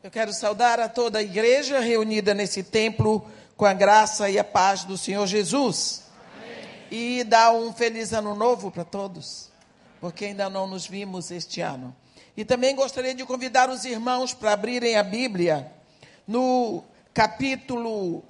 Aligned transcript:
Eu 0.00 0.12
quero 0.12 0.32
saudar 0.32 0.78
a 0.78 0.88
toda 0.88 1.18
a 1.18 1.22
igreja 1.22 1.80
reunida 1.80 2.32
nesse 2.32 2.62
templo 2.62 3.28
com 3.56 3.66
a 3.66 3.72
graça 3.72 4.30
e 4.30 4.38
a 4.38 4.44
paz 4.44 4.84
do 4.84 4.96
Senhor 4.96 5.26
Jesus. 5.26 6.04
Amém. 6.36 7.18
E 7.20 7.24
dar 7.24 7.50
um 7.50 7.72
feliz 7.72 8.12
ano 8.12 8.32
novo 8.36 8.70
para 8.70 8.84
todos, 8.84 9.50
porque 10.00 10.26
ainda 10.26 10.48
não 10.48 10.68
nos 10.68 10.86
vimos 10.86 11.32
este 11.32 11.60
ano. 11.60 11.94
E 12.36 12.44
também 12.44 12.76
gostaria 12.76 13.12
de 13.12 13.24
convidar 13.24 13.68
os 13.68 13.84
irmãos 13.84 14.32
para 14.32 14.52
abrirem 14.52 14.96
a 14.96 15.02
Bíblia 15.02 15.72
no 16.28 16.84
capítulo 17.12 18.22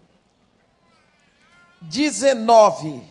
19 1.83 3.03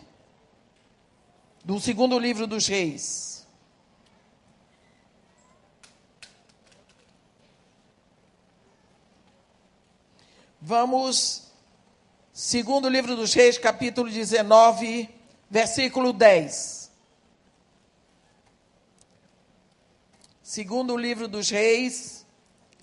do 1.64 1.80
segundo 1.80 2.18
livro 2.18 2.48
dos 2.48 2.66
Reis. 2.66 3.37
Vamos, 10.70 11.44
segundo 12.34 12.90
livro 12.90 13.16
dos 13.16 13.34
Reis, 13.34 13.58
capítulo 13.58 14.12
19, 14.12 15.10
versículo 15.50 16.12
10. 16.12 16.92
Segundo 20.44 20.98
livro 20.98 21.30
dos 21.30 21.50
Reis, 21.50 22.26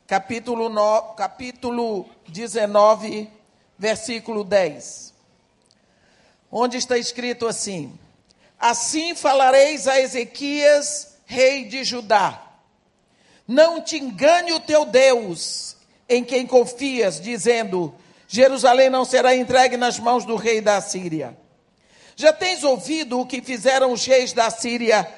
capítulo, 0.07 0.71
no, 0.71 1.13
capítulo 1.13 2.09
19, 2.27 3.31
versículo 3.79 4.45
10. 4.45 5.13
Onde 6.51 6.79
está 6.79 6.97
escrito 6.97 7.47
assim: 7.47 7.99
Assim 8.59 9.15
falareis 9.15 9.87
a 9.87 10.01
Ezequias, 10.01 11.19
rei 11.27 11.67
de 11.67 11.85
Judá: 11.85 12.51
Não 13.47 13.83
te 13.83 13.99
engane 13.99 14.55
o 14.55 14.61
teu 14.61 14.87
Deus, 14.87 15.74
em 16.09 16.25
quem 16.25 16.47
confias, 16.47 17.21
dizendo: 17.21 17.95
Jerusalém 18.29 18.91
não 18.91 19.05
será 19.05 19.35
entregue 19.35 19.77
nas 19.77 19.99
mãos 19.99 20.25
do 20.25 20.37
rei 20.37 20.61
da 20.61 20.81
Síria. 20.81 21.37
Já 22.17 22.33
tens 22.33 22.63
ouvido 22.63 23.21
o 23.21 23.27
que 23.27 23.43
fizeram 23.43 23.93
os 23.93 24.05
reis 24.07 24.33
da 24.33 24.51
Síria 24.51 25.09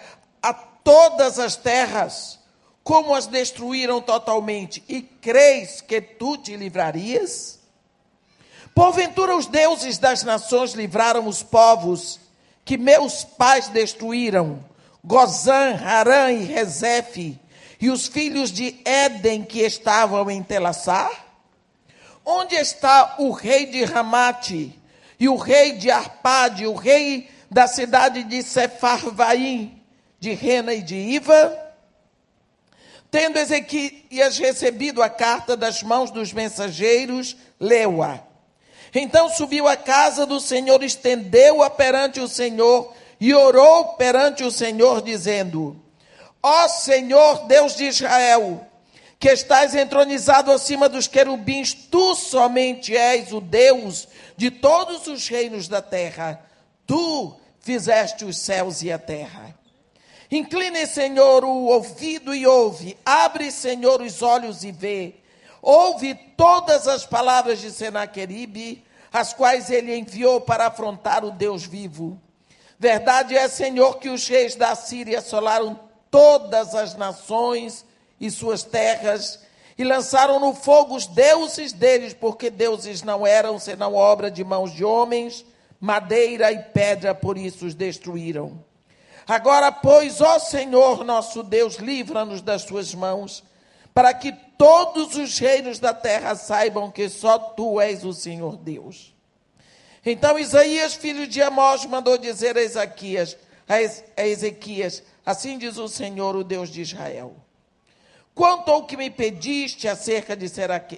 a 0.42 0.53
todas 0.53 1.39
as 1.39 1.57
terras, 1.57 2.39
como 2.83 3.14
as 3.14 3.27
destruíram 3.27 4.01
totalmente, 4.01 4.83
e 4.89 5.03
creis 5.03 5.81
que 5.81 6.01
tu 6.01 6.39
te 6.39 6.57
livrarias? 6.57 7.59
Porventura 8.75 9.37
os 9.37 9.47
deuses 9.47 9.98
das 9.98 10.23
nações 10.23 10.73
livraram 10.73 11.27
os 11.27 11.42
povos 11.42 12.20
que 12.64 12.77
meus 12.77 13.25
pais 13.25 13.69
destruíram, 13.69 14.62
Gozã, 15.03 15.77
Harã 15.83 16.33
e 16.33 16.45
Rezefe, 16.45 17.39
e 17.87 17.91
os 17.91 18.09
filhos 18.09 18.51
de 18.51 18.81
Éden 18.84 19.45
que 19.45 19.61
estavam 19.61 20.29
em 20.29 20.42
Telassar? 20.42 21.25
Onde 22.25 22.56
está 22.56 23.15
o 23.19 23.31
rei 23.31 23.67
de 23.67 23.84
Ramate 23.84 24.77
e 25.20 25.29
o 25.29 25.37
rei 25.37 25.75
de 25.75 25.89
Arpade, 25.89 26.67
o 26.67 26.75
rei 26.75 27.31
da 27.48 27.69
cidade 27.69 28.25
de 28.25 28.42
Sefarvaim, 28.42 29.81
de 30.19 30.33
Rena 30.33 30.75
e 30.75 30.83
de 30.83 30.97
Iva? 30.97 31.57
Tendo 33.09 33.39
Ezequias 33.39 34.37
recebido 34.37 35.01
a 35.01 35.09
carta 35.09 35.57
das 35.57 35.81
mãos 35.84 36.11
dos 36.11 36.33
mensageiros, 36.33 37.37
leu-a. 37.61 38.19
Então 38.92 39.29
subiu 39.29 39.69
à 39.69 39.77
casa 39.77 40.27
do 40.27 40.41
Senhor, 40.41 40.83
estendeu-a 40.83 41.70
perante 41.70 42.19
o 42.19 42.27
Senhor 42.27 42.92
e 43.20 43.33
orou 43.33 43.95
perante 43.95 44.42
o 44.42 44.51
Senhor, 44.51 45.03
dizendo: 45.03 45.86
Ó 46.48 46.69
Senhor 46.69 47.48
Deus 47.48 47.75
de 47.75 47.86
Israel, 47.86 48.64
que 49.19 49.30
estás 49.30 49.75
entronizado 49.75 50.52
acima 50.52 50.89
dos 50.89 51.08
querubins, 51.08 51.75
tu 51.75 52.14
somente 52.14 52.97
és 52.97 53.33
o 53.33 53.41
Deus 53.41 54.06
de 54.36 54.52
todos 54.52 55.08
os 55.08 55.27
reinos 55.27 55.67
da 55.67 55.83
terra. 55.83 56.41
Tu 56.86 57.34
fizeste 57.58 58.24
os 58.24 58.39
céus 58.39 58.80
e 58.83 58.92
a 58.92 58.98
terra. 58.98 59.58
Incline, 60.30 60.86
Senhor, 60.86 61.45
o 61.45 61.64
ouvido 61.64 62.33
e 62.33 62.46
ouve. 62.46 62.96
Abre, 63.05 63.51
Senhor, 63.51 64.01
os 64.01 64.23
olhos 64.23 64.62
e 64.62 64.70
vê. 64.70 65.17
Ouve 65.61 66.14
todas 66.36 66.86
as 66.86 67.05
palavras 67.05 67.61
de 67.61 67.73
Senaqueribe, 67.73 68.85
as 69.12 69.33
quais 69.33 69.68
ele 69.68 69.96
enviou 69.96 70.40
para 70.40 70.68
afrontar 70.68 71.24
o 71.24 71.33
Deus 71.33 71.64
vivo. 71.64 72.17
Verdade 72.79 73.36
é, 73.36 73.48
Senhor, 73.48 73.98
que 73.98 74.08
os 74.08 74.29
reis 74.29 74.55
da 74.55 74.77
Síria 74.77 75.18
assolaram 75.18 75.86
todas 76.17 76.75
as 76.75 76.95
nações 76.95 77.85
e 78.19 78.31
suas 78.31 78.63
terras, 78.63 79.39
e 79.77 79.85
lançaram 79.85 80.41
no 80.41 80.55
fogo 80.55 80.97
os 80.97 81.07
deuses 81.07 81.75
deles, 81.75 82.15
porque 82.15 82.49
deuses 82.49 83.03
não 83.03 83.27
eram 83.27 83.59
senão 83.59 83.93
obra 83.93 84.31
de 84.31 84.43
mãos 84.43 84.73
de 84.73 84.83
homens, 84.83 85.45
madeira 85.79 86.51
e 86.51 86.59
pedra, 86.59 87.15
por 87.15 87.37
isso 87.37 87.67
os 87.67 87.75
destruíram. 87.75 88.65
Agora, 89.29 89.71
pois, 89.71 90.23
ó 90.23 90.39
Senhor 90.39 91.05
nosso 91.05 91.43
Deus, 91.43 91.75
livra-nos 91.75 92.41
das 92.41 92.63
suas 92.63 92.95
mãos, 92.95 93.45
para 93.93 94.15
que 94.15 94.33
todos 94.57 95.17
os 95.17 95.39
reinos 95.39 95.79
da 95.79 95.93
terra 95.93 96.35
saibam 96.35 96.91
que 96.91 97.11
só 97.11 97.39
tu 97.39 97.79
és 97.79 98.07
o 98.07 98.15
Senhor 98.15 98.57
Deus. 98.57 99.15
Então 100.03 100.39
Isaías, 100.39 100.95
filho 100.95 101.27
de 101.27 101.43
Amós, 101.43 101.85
mandou 101.85 102.17
dizer 102.17 102.57
a 102.57 102.63
Ezequias, 102.63 103.37
a 103.69 104.27
Ezequias 104.27 105.03
Assim 105.27 105.59
diz 105.59 105.77
o 105.77 105.89
Senhor, 105.89 106.37
o 106.37 106.45
Deus 106.45 106.70
de 106.70 106.81
Israel. 106.81 107.35
Quanto 108.33 108.70
ao 108.70 108.87
que 108.87 108.97
me 108.97 109.11
pediste 109.11 109.89
acerca 109.89 110.37
de 110.37 110.47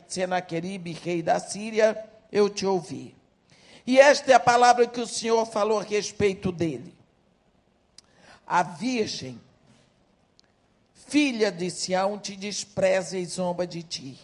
Senaqueribe, 0.07 0.93
rei 0.93 1.23
da 1.23 1.41
Síria, 1.41 1.99
eu 2.31 2.51
te 2.51 2.67
ouvi. 2.67 3.17
E 3.87 3.99
esta 3.99 4.31
é 4.31 4.35
a 4.35 4.41
palavra 4.41 4.87
que 4.87 5.01
o 5.01 5.07
Senhor 5.07 5.47
falou 5.47 5.79
a 5.81 5.83
respeito 5.83 6.53
dele. 6.53 6.95
A 8.47 8.63
virgem, 8.63 9.41
filha 11.07 11.51
de 11.51 11.71
Sião, 11.71 12.19
te 12.19 12.37
despreza 12.37 13.17
e 13.17 13.25
zomba 13.25 13.67
de 13.67 13.83
ti. 13.83 14.19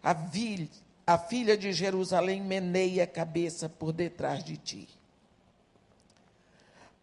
A, 0.00 0.12
vil, 0.12 0.68
a 1.04 1.18
filha 1.18 1.56
de 1.56 1.72
Jerusalém 1.72 2.40
meneia 2.40 3.04
a 3.04 3.08
cabeça 3.08 3.68
por 3.68 3.92
detrás 3.92 4.44
de 4.44 4.56
ti. 4.56 4.88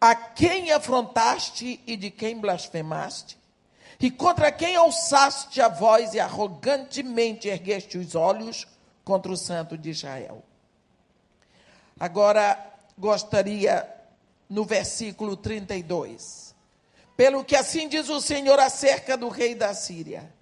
A 0.00 0.14
quem 0.14 0.72
afrontaste 0.72 1.78
e 1.86 1.94
de 1.94 2.10
quem 2.10 2.38
blasfemaste? 2.38 3.38
E 4.00 4.10
contra 4.10 4.50
quem 4.50 4.74
alçaste 4.74 5.60
a 5.60 5.68
voz 5.68 6.14
e 6.14 6.20
arrogantemente 6.20 7.48
ergueste 7.48 7.98
os 7.98 8.14
olhos 8.14 8.66
contra 9.04 9.30
o 9.30 9.36
santo 9.36 9.76
de 9.76 9.90
Israel? 9.90 10.42
Agora, 11.98 12.58
gostaria, 12.96 13.86
no 14.48 14.64
versículo 14.64 15.36
32, 15.36 16.54
pelo 17.14 17.44
que 17.44 17.54
assim 17.54 17.86
diz 17.86 18.08
o 18.08 18.22
Senhor 18.22 18.58
acerca 18.58 19.18
do 19.18 19.28
rei 19.28 19.54
da 19.54 19.74
Síria: 19.74 20.32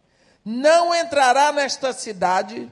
Não 0.44 0.94
entrará 0.94 1.50
nesta 1.50 1.92
cidade, 1.92 2.70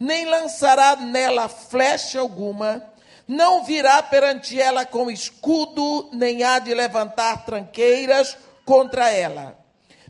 nem 0.00 0.24
lançará 0.24 0.96
nela 0.96 1.46
flecha 1.46 2.20
alguma, 2.20 2.82
não 3.26 3.64
virá 3.64 4.02
perante 4.02 4.60
ela 4.60 4.84
com 4.84 5.10
escudo, 5.10 6.08
nem 6.12 6.42
há 6.42 6.58
de 6.58 6.74
levantar 6.74 7.44
tranqueiras 7.44 8.36
contra 8.64 9.10
ela. 9.10 9.58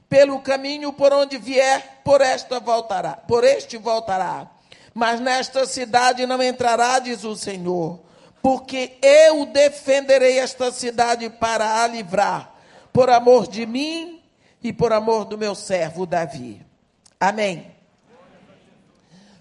Pelo 0.09 0.41
caminho 0.41 0.93
por 0.93 1.13
onde 1.13 1.39
vier, 1.39 2.01
por 2.05 2.21
esta 2.21 2.61
voltará, 2.61 3.13
por 3.13 3.45
este 3.45 3.79
voltará. 3.79 4.51
Mas 4.95 5.21
nesta 5.21 5.67
cidade 5.67 6.27
não 6.27 6.43
entrará, 6.43 6.99
diz 6.99 7.25
o 7.25 7.35
Senhor, 7.35 8.01
porque 8.43 8.99
eu 9.01 9.47
defenderei 9.47 10.39
esta 10.39 10.71
cidade 10.71 11.31
para 11.31 11.83
a 11.83 11.87
livrar, 11.87 12.55
por 12.93 13.09
amor 13.09 13.47
de 13.47 13.65
mim 13.65 14.23
e 14.63 14.73
por 14.73 14.93
amor 14.93 15.25
do 15.25 15.39
meu 15.39 15.55
servo 15.55 16.05
Davi. 16.05 16.61
Amém. 17.19 17.73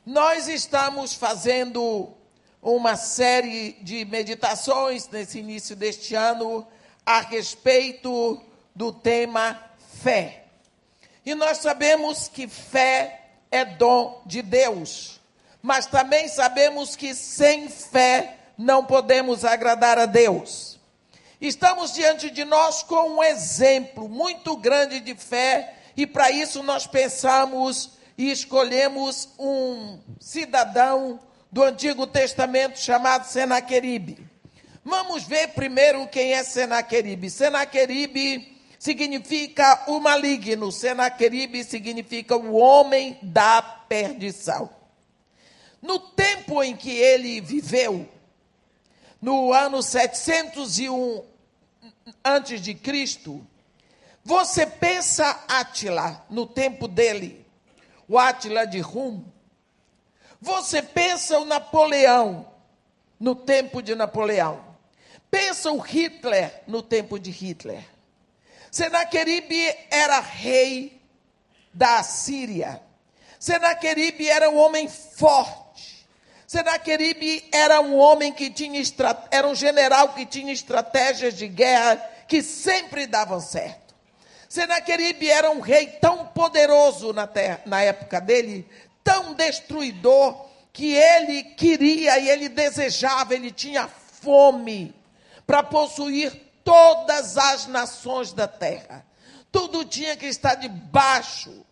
Nós 0.06 0.48
estamos 0.48 1.14
fazendo 1.14 2.14
uma 2.62 2.96
série 2.96 3.74
de 3.82 4.06
meditações 4.06 5.10
nesse 5.10 5.40
início 5.40 5.76
deste 5.76 6.14
ano 6.14 6.68
a 7.06 7.20
respeito 7.20 8.40
do 8.76 8.92
tema 8.92 9.60
fé. 10.02 10.44
E 11.26 11.34
nós 11.34 11.58
sabemos 11.58 12.28
que 12.28 12.48
fé 12.48 13.30
é 13.50 13.66
dom 13.66 14.22
de 14.26 14.42
Deus, 14.42 15.20
mas 15.62 15.86
também 15.88 16.28
sabemos 16.28 16.96
que 16.96 17.16
sem 17.16 17.68
fé 17.68 18.38
não 18.58 18.86
podemos 18.86 19.44
agradar 19.44 19.98
a 19.98 20.06
Deus. 20.06 20.80
Estamos 21.40 21.94
diante 21.94 22.30
de 22.30 22.46
nós 22.46 22.84
com 22.84 23.18
um 23.18 23.24
exemplo 23.24 24.08
muito 24.08 24.56
grande 24.56 25.00
de 25.00 25.16
fé, 25.16 25.76
e 25.98 26.06
para 26.06 26.30
isso 26.30 26.62
nós 26.62 26.86
pensamos 26.86 27.92
e 28.18 28.32
escolhemos 28.32 29.30
um 29.40 30.00
cidadão 30.20 31.20
do 31.52 31.64
Antigo 31.64 32.08
Testamento 32.08 32.80
chamado 32.80 33.26
Senaqueribe. 33.26 34.26
Vamos 34.84 35.24
ver 35.24 35.50
primeiro 35.50 36.08
quem 36.08 36.34
é 36.34 36.44
Senaqueribe. 36.44 37.30
Senaqueribe 37.30 38.58
significa 38.80 39.84
o 39.88 40.00
maligno, 40.00 40.72
Senaqueribe 40.72 41.64
significa 41.64 42.36
o 42.36 42.56
homem 42.56 43.20
da 43.22 43.62
perdição. 43.62 44.70
No 45.82 46.00
tempo 46.00 46.64
em 46.64 46.76
que 46.76 46.92
ele 46.92 47.42
viveu, 47.42 48.08
no 49.22 49.54
ano 49.54 49.84
701 49.84 51.24
antes 52.24 52.62
de 52.62 52.74
Cristo, 52.74 53.46
você 54.24 54.66
pensa 54.66 55.44
Átila 55.48 56.26
no 56.30 56.46
tempo 56.46 56.88
dele, 56.88 57.46
o 58.08 58.18
Átila 58.18 58.66
de 58.66 58.80
Rum. 58.80 59.24
Você 60.42 60.82
pensa 60.82 61.38
o 61.38 61.46
Napoleão 61.46 62.52
no 63.20 63.36
tempo 63.36 63.82
de 63.82 63.94
Napoleão. 63.94 64.66
Pensa 65.30 65.72
o 65.72 65.78
Hitler 65.78 66.64
no 66.66 66.82
tempo 66.82 67.20
de 67.20 67.30
Hitler. 67.30 67.86
Senaqueribe 68.72 69.76
era 69.92 70.20
rei 70.20 71.00
da 71.72 72.02
Síria. 72.02 72.82
Senaqueribe 73.40 74.28
era 74.28 74.50
um 74.50 74.58
homem 74.58 74.90
forte. 74.90 76.08
Senaqueribe 76.48 77.48
era 77.52 77.80
um 77.80 77.98
homem 77.98 78.34
que 78.34 78.50
tinha 78.50 78.82
era 79.30 79.48
um 79.48 79.56
general 79.56 80.10
que 80.10 80.26
tinha 80.26 80.52
estratégias 80.52 81.36
de 81.36 81.48
guerra 81.48 81.98
que 82.28 82.42
sempre 82.42 83.06
davam 83.06 83.40
certo. 83.40 83.96
Senaqueribe 84.50 85.30
era 85.30 85.50
um 85.50 85.62
rei 85.62 85.88
tão 85.88 86.26
poderoso 86.26 87.14
na, 87.14 87.26
terra, 87.26 87.62
na 87.66 87.82
época 87.82 88.20
dele, 88.20 88.68
tão 89.04 89.34
destruidor, 89.34 90.50
que 90.74 90.94
ele 90.94 91.44
queria 91.44 92.18
e 92.20 92.30
ele 92.30 92.48
desejava, 92.48 93.34
ele 93.36 93.52
tinha 93.52 93.88
fome 93.88 94.96
para 95.46 95.62
possuir 95.62 96.32
todas 96.64 97.38
as 97.38 97.68
nações 97.68 98.32
da 98.32 98.48
terra. 98.48 99.06
Tudo 99.52 99.84
tinha 99.84 100.16
que 100.16 100.28
estar 100.28 100.56
debaixo 100.56 101.66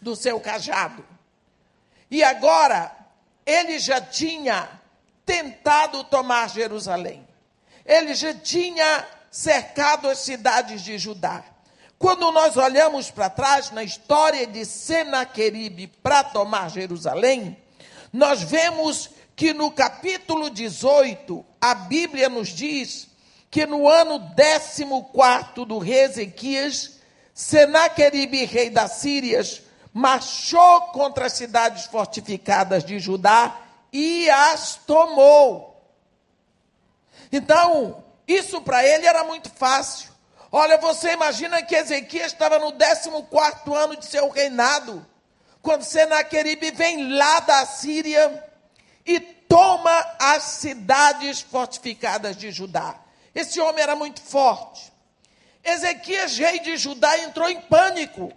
do 0.00 0.14
seu 0.14 0.38
cajado. 0.38 1.04
E 2.10 2.22
agora, 2.22 2.94
ele 3.46 3.78
já 3.78 4.00
tinha 4.00 4.68
tentado 5.24 6.04
tomar 6.04 6.50
Jerusalém. 6.50 7.26
Ele 7.84 8.14
já 8.14 8.34
tinha 8.34 9.06
cercado 9.30 10.08
as 10.08 10.18
cidades 10.18 10.82
de 10.82 10.98
Judá. 10.98 11.42
Quando 11.98 12.30
nós 12.30 12.56
olhamos 12.56 13.10
para 13.10 13.28
trás 13.28 13.72
na 13.72 13.82
história 13.82 14.46
de 14.46 14.64
Senaqueribe 14.64 15.88
para 15.88 16.22
tomar 16.22 16.70
Jerusalém, 16.70 17.56
nós 18.12 18.40
vemos 18.40 19.10
que 19.34 19.52
no 19.52 19.70
capítulo 19.70 20.48
18, 20.48 21.44
a 21.60 21.74
Bíblia 21.74 22.28
nos 22.28 22.48
diz 22.48 23.08
que 23.50 23.66
no 23.66 23.88
ano 23.88 24.20
14 24.20 24.84
do 25.66 25.78
rei 25.78 26.04
Ezequias, 26.04 26.98
Senaqueribe, 27.34 28.44
rei 28.44 28.70
da 28.70 28.86
Síria, 28.86 29.40
marchou 29.92 30.82
contra 30.92 31.26
as 31.26 31.32
cidades 31.32 31.86
fortificadas 31.86 32.84
de 32.84 33.00
Judá 33.00 33.60
e 33.92 34.30
as 34.30 34.76
tomou. 34.76 35.82
Então, 37.32 38.04
isso 38.26 38.60
para 38.60 38.86
ele 38.86 39.06
era 39.06 39.24
muito 39.24 39.50
fácil. 39.50 40.07
Olha, 40.50 40.78
você 40.78 41.12
imagina 41.12 41.62
que 41.62 41.74
Ezequias 41.74 42.32
estava 42.32 42.58
no 42.58 42.72
14 42.72 43.74
ano 43.74 43.96
de 43.96 44.06
seu 44.06 44.28
reinado, 44.30 45.06
quando 45.60 45.82
Senaqueribe 45.82 46.70
vem 46.70 47.12
lá 47.16 47.40
da 47.40 47.66
Síria 47.66 48.44
e 49.04 49.20
toma 49.20 50.16
as 50.18 50.42
cidades 50.42 51.40
fortificadas 51.40 52.36
de 52.36 52.50
Judá. 52.50 52.98
Esse 53.34 53.60
homem 53.60 53.82
era 53.82 53.94
muito 53.94 54.22
forte. 54.22 54.92
Ezequias, 55.62 56.38
rei 56.38 56.60
de 56.60 56.76
Judá, 56.78 57.18
entrou 57.18 57.48
em 57.48 57.60
pânico. 57.60 58.32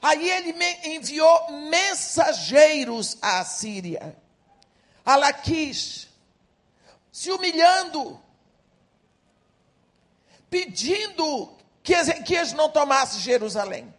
Aí 0.00 0.30
ele 0.30 0.54
enviou 0.84 1.50
mensageiros 1.68 3.18
à 3.20 3.44
Síria, 3.44 4.16
a 5.04 5.16
Laquis, 5.16 6.08
se 7.10 7.30
humilhando, 7.30 8.21
pedindo 10.52 11.50
que 11.82 11.94
Ezequias 11.94 12.52
não 12.52 12.68
tomasse 12.68 13.18
Jerusalém. 13.20 13.92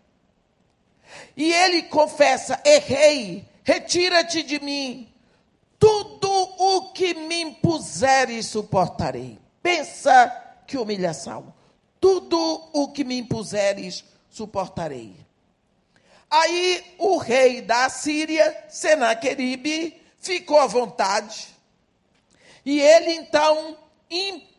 E 1.35 1.51
ele 1.51 1.81
confessa: 1.81 2.61
errei, 2.63 3.43
retira-te 3.63 4.43
de 4.43 4.59
mim, 4.59 5.11
tudo 5.79 6.29
o 6.31 6.91
que 6.91 7.15
me 7.15 7.41
impuseres 7.41 8.45
suportarei. 8.45 9.39
Pensa 9.63 10.29
que 10.67 10.77
humilhação. 10.77 11.51
Tudo 11.99 12.69
o 12.71 12.89
que 12.89 13.03
me 13.03 13.17
impuseres 13.17 14.03
suportarei. 14.29 15.15
Aí 16.29 16.95
o 16.99 17.17
rei 17.17 17.61
da 17.61 17.89
Síria, 17.89 18.65
Senaqueribe, 18.69 20.01
ficou 20.19 20.59
à 20.59 20.67
vontade. 20.67 21.47
E 22.65 22.79
ele 22.79 23.11
então 23.11 23.77
impôs 24.09 24.52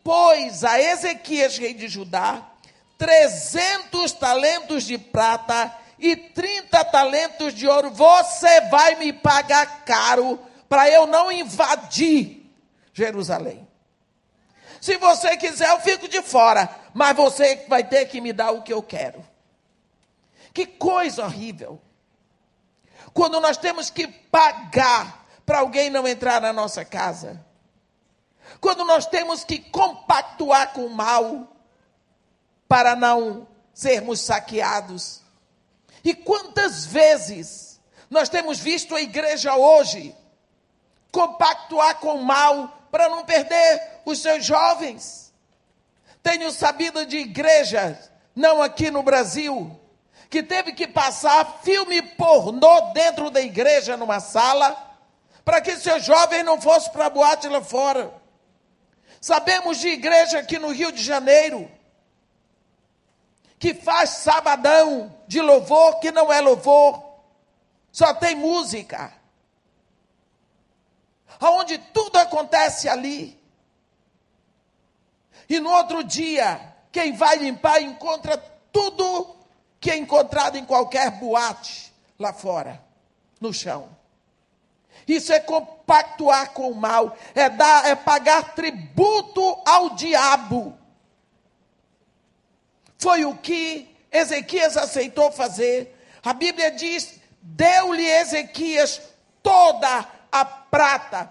a 0.63 0.79
Ezequias, 0.79 1.57
rei 1.57 1.73
de 1.73 1.87
Judá, 1.87 2.45
300 2.97 4.11
talentos 4.13 4.83
de 4.83 4.97
prata 4.97 5.75
e 5.97 6.15
30 6.15 6.85
talentos 6.85 7.53
de 7.53 7.67
ouro. 7.67 7.89
Você 7.89 8.61
vai 8.69 8.95
me 8.95 9.11
pagar 9.11 9.83
caro 9.83 10.39
para 10.69 10.89
eu 10.89 11.07
não 11.07 11.31
invadir 11.31 12.45
Jerusalém. 12.93 13.67
Se 14.79 14.97
você 14.97 15.35
quiser, 15.35 15.69
eu 15.71 15.79
fico 15.79 16.07
de 16.07 16.21
fora, 16.21 16.69
mas 16.93 17.17
você 17.17 17.65
vai 17.67 17.83
ter 17.83 18.05
que 18.05 18.21
me 18.21 18.31
dar 18.31 18.51
o 18.51 18.61
que 18.61 18.71
eu 18.71 18.83
quero. 18.83 19.25
Que 20.53 20.67
coisa 20.67 21.25
horrível. 21.25 21.81
Quando 23.11 23.41
nós 23.41 23.57
temos 23.57 23.89
que 23.89 24.07
pagar 24.07 25.25
para 25.45 25.59
alguém 25.59 25.89
não 25.89 26.07
entrar 26.07 26.39
na 26.39 26.53
nossa 26.53 26.85
casa 26.85 27.43
quando 28.59 28.83
nós 28.85 29.05
temos 29.05 29.43
que 29.43 29.59
compactuar 29.59 30.73
com 30.73 30.85
o 30.85 30.89
mal 30.89 31.55
para 32.67 32.95
não 32.95 33.47
sermos 33.73 34.21
saqueados. 34.21 35.21
E 36.03 36.13
quantas 36.13 36.85
vezes 36.85 37.79
nós 38.09 38.29
temos 38.29 38.59
visto 38.59 38.95
a 38.95 39.01
igreja 39.01 39.55
hoje 39.55 40.15
compactuar 41.11 41.99
com 41.99 42.15
o 42.15 42.23
mal 42.23 42.87
para 42.91 43.09
não 43.09 43.25
perder 43.25 44.01
os 44.05 44.19
seus 44.19 44.45
jovens? 44.45 45.33
Tenho 46.21 46.51
sabido 46.51 47.05
de 47.05 47.17
igrejas, 47.17 48.11
não 48.35 48.61
aqui 48.61 48.89
no 48.89 49.03
Brasil, 49.03 49.79
que 50.29 50.41
teve 50.41 50.73
que 50.73 50.87
passar 50.87 51.59
filme 51.63 52.01
pornô 52.01 52.91
dentro 52.93 53.29
da 53.29 53.41
igreja 53.41 53.95
numa 53.95 54.19
sala 54.19 54.75
para 55.43 55.61
que 55.61 55.77
seus 55.77 56.03
jovens 56.03 56.43
não 56.43 56.59
fossem 56.59 56.91
para 56.91 57.05
a 57.05 57.09
boate 57.09 57.47
lá 57.47 57.61
fora. 57.61 58.11
Sabemos 59.25 59.79
de 59.79 59.87
igreja 59.87 60.37
aqui 60.37 60.59
no 60.59 60.69
Rio 60.69 60.91
de 60.91 61.01
Janeiro 61.01 61.67
que 63.57 63.73
faz 63.73 64.11
sabadão 64.11 65.17
de 65.27 65.41
louvor 65.41 65.99
que 65.99 66.11
não 66.11 66.31
é 66.31 66.39
louvor, 66.39 67.03
só 67.91 68.13
tem 68.13 68.35
música. 68.35 69.11
Aonde 71.39 71.79
tudo 71.79 72.17
acontece 72.17 72.87
ali. 72.87 73.35
E 75.49 75.59
no 75.59 75.71
outro 75.71 76.03
dia, 76.03 76.75
quem 76.91 77.13
vai 77.13 77.37
limpar 77.37 77.81
encontra 77.81 78.37
tudo 78.71 79.35
que 79.79 79.89
é 79.89 79.97
encontrado 79.97 80.55
em 80.55 80.65
qualquer 80.65 81.09
boate 81.09 81.91
lá 82.19 82.31
fora, 82.31 82.79
no 83.41 83.51
chão. 83.51 83.89
Isso 85.07 85.31
é 85.31 85.39
compactuar 85.39 86.51
com 86.51 86.71
o 86.71 86.75
mal, 86.75 87.15
é, 87.33 87.49
dar, 87.49 87.87
é 87.87 87.95
pagar 87.95 88.55
tributo 88.55 89.57
ao 89.65 89.91
diabo. 89.91 90.77
Foi 92.97 93.23
o 93.25 93.35
que 93.35 93.95
Ezequias 94.11 94.77
aceitou 94.77 95.31
fazer. 95.31 95.95
A 96.23 96.33
Bíblia 96.33 96.71
diz: 96.71 97.19
deu-lhe 97.41 98.05
Ezequias 98.05 99.01
toda 99.43 100.07
a 100.31 100.43
prata, 100.45 101.29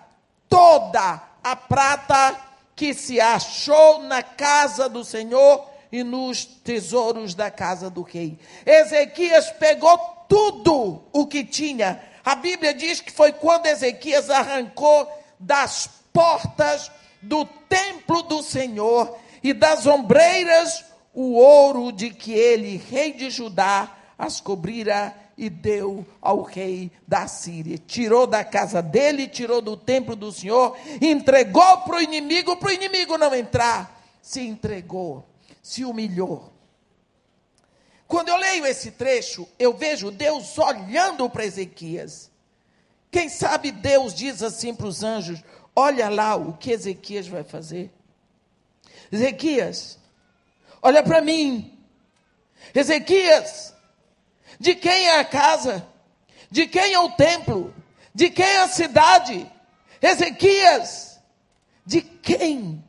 toda 0.49 1.21
a 1.43 1.57
prata 1.57 2.39
que 2.77 2.95
se 2.95 3.21
achou 3.21 4.03
na 4.03 4.23
casa 4.23 4.89
do 4.89 5.05
Senhor 5.05 5.69
e 5.91 6.03
nos 6.03 6.45
tesouros 6.45 7.35
da 7.35 7.51
casa 7.51 7.91
do 7.91 8.03
rei. 8.03 8.39
Ezequias 8.65 9.51
pegou 9.53 9.99
tudo 10.29 11.03
o 11.13 11.27
que 11.27 11.45
tinha 11.45 12.03
a 12.25 12.35
Bíblia 12.35 12.73
diz 12.73 13.01
que 13.01 13.13
foi 13.13 13.33
quando 13.33 13.67
Ezequias 13.67 14.31
arrancou 14.31 15.09
das 15.39 15.89
portas 16.13 16.91
do 17.21 17.45
templo 17.45 18.23
do 18.23 18.43
Senhor 18.43 19.19
e 19.43 19.53
das 19.53 19.87
ombreiras 19.87 20.85
o 21.13 21.35
ouro 21.35 21.93
de 21.93 22.11
que 22.11 22.33
ele, 22.33 22.83
rei 22.91 23.13
de 23.13 23.31
Judá, 23.31 23.95
as 24.19 24.41
cobrira 24.41 25.15
e 25.37 25.51
deu 25.51 26.07
ao 26.23 26.43
rei 26.43 26.91
da 27.07 27.27
Síria. 27.27 27.77
Tirou 27.77 28.27
da 28.27 28.45
casa 28.45 28.81
dele, 28.81 29.27
tirou 29.27 29.61
do 29.61 29.77
templo 29.77 30.17
do 30.17 30.33
Senhor, 30.33 30.77
entregou 31.01 31.79
para 31.79 31.97
o 31.97 32.01
inimigo, 32.01 32.57
para 32.57 32.71
o 32.71 32.73
inimigo 32.73 33.19
não 33.19 33.35
entrar. 33.35 34.03
Se 34.23 34.41
entregou. 34.41 35.25
se 35.63 35.85
humilhou. 35.85 36.54
Quando 38.07 38.29
eu 38.29 38.37
leio 38.37 38.67
esse 38.67 38.91
trecho, 38.91 39.49
eu 39.59 39.73
vejo 39.73 40.11
Deus 40.11 40.57
olhando 40.59 41.29
para 41.29 41.45
Ezequias. 41.45 42.31
Quem 43.11 43.29
sabe 43.29 43.71
Deus 43.71 44.15
diz 44.15 44.43
assim 44.43 44.75
para 44.75 44.87
os 44.87 45.03
anjos: 45.03 45.43
Olha 45.75 46.09
lá 46.09 46.37
o 46.37 46.55
que 46.55 46.71
Ezequias 46.71 47.27
vai 47.27 47.43
fazer. 47.43 47.91
Ezequias, 49.11 49.99
olha 50.83 51.03
para 51.03 51.21
mim. 51.21 51.79
Ezequias, 52.75 53.75
de 54.59 54.75
quem 54.75 55.07
é 55.09 55.21
a 55.21 55.25
casa? 55.25 55.87
De 56.51 56.67
quem 56.67 56.93
é 56.93 56.99
o 56.99 57.11
templo? 57.13 57.75
De 58.15 58.31
quem 58.31 58.45
é 58.45 58.61
a 58.63 58.69
cidade? 58.69 59.51
Ezequias, 60.01 61.21
de 61.85 62.01
quem? 62.01 62.85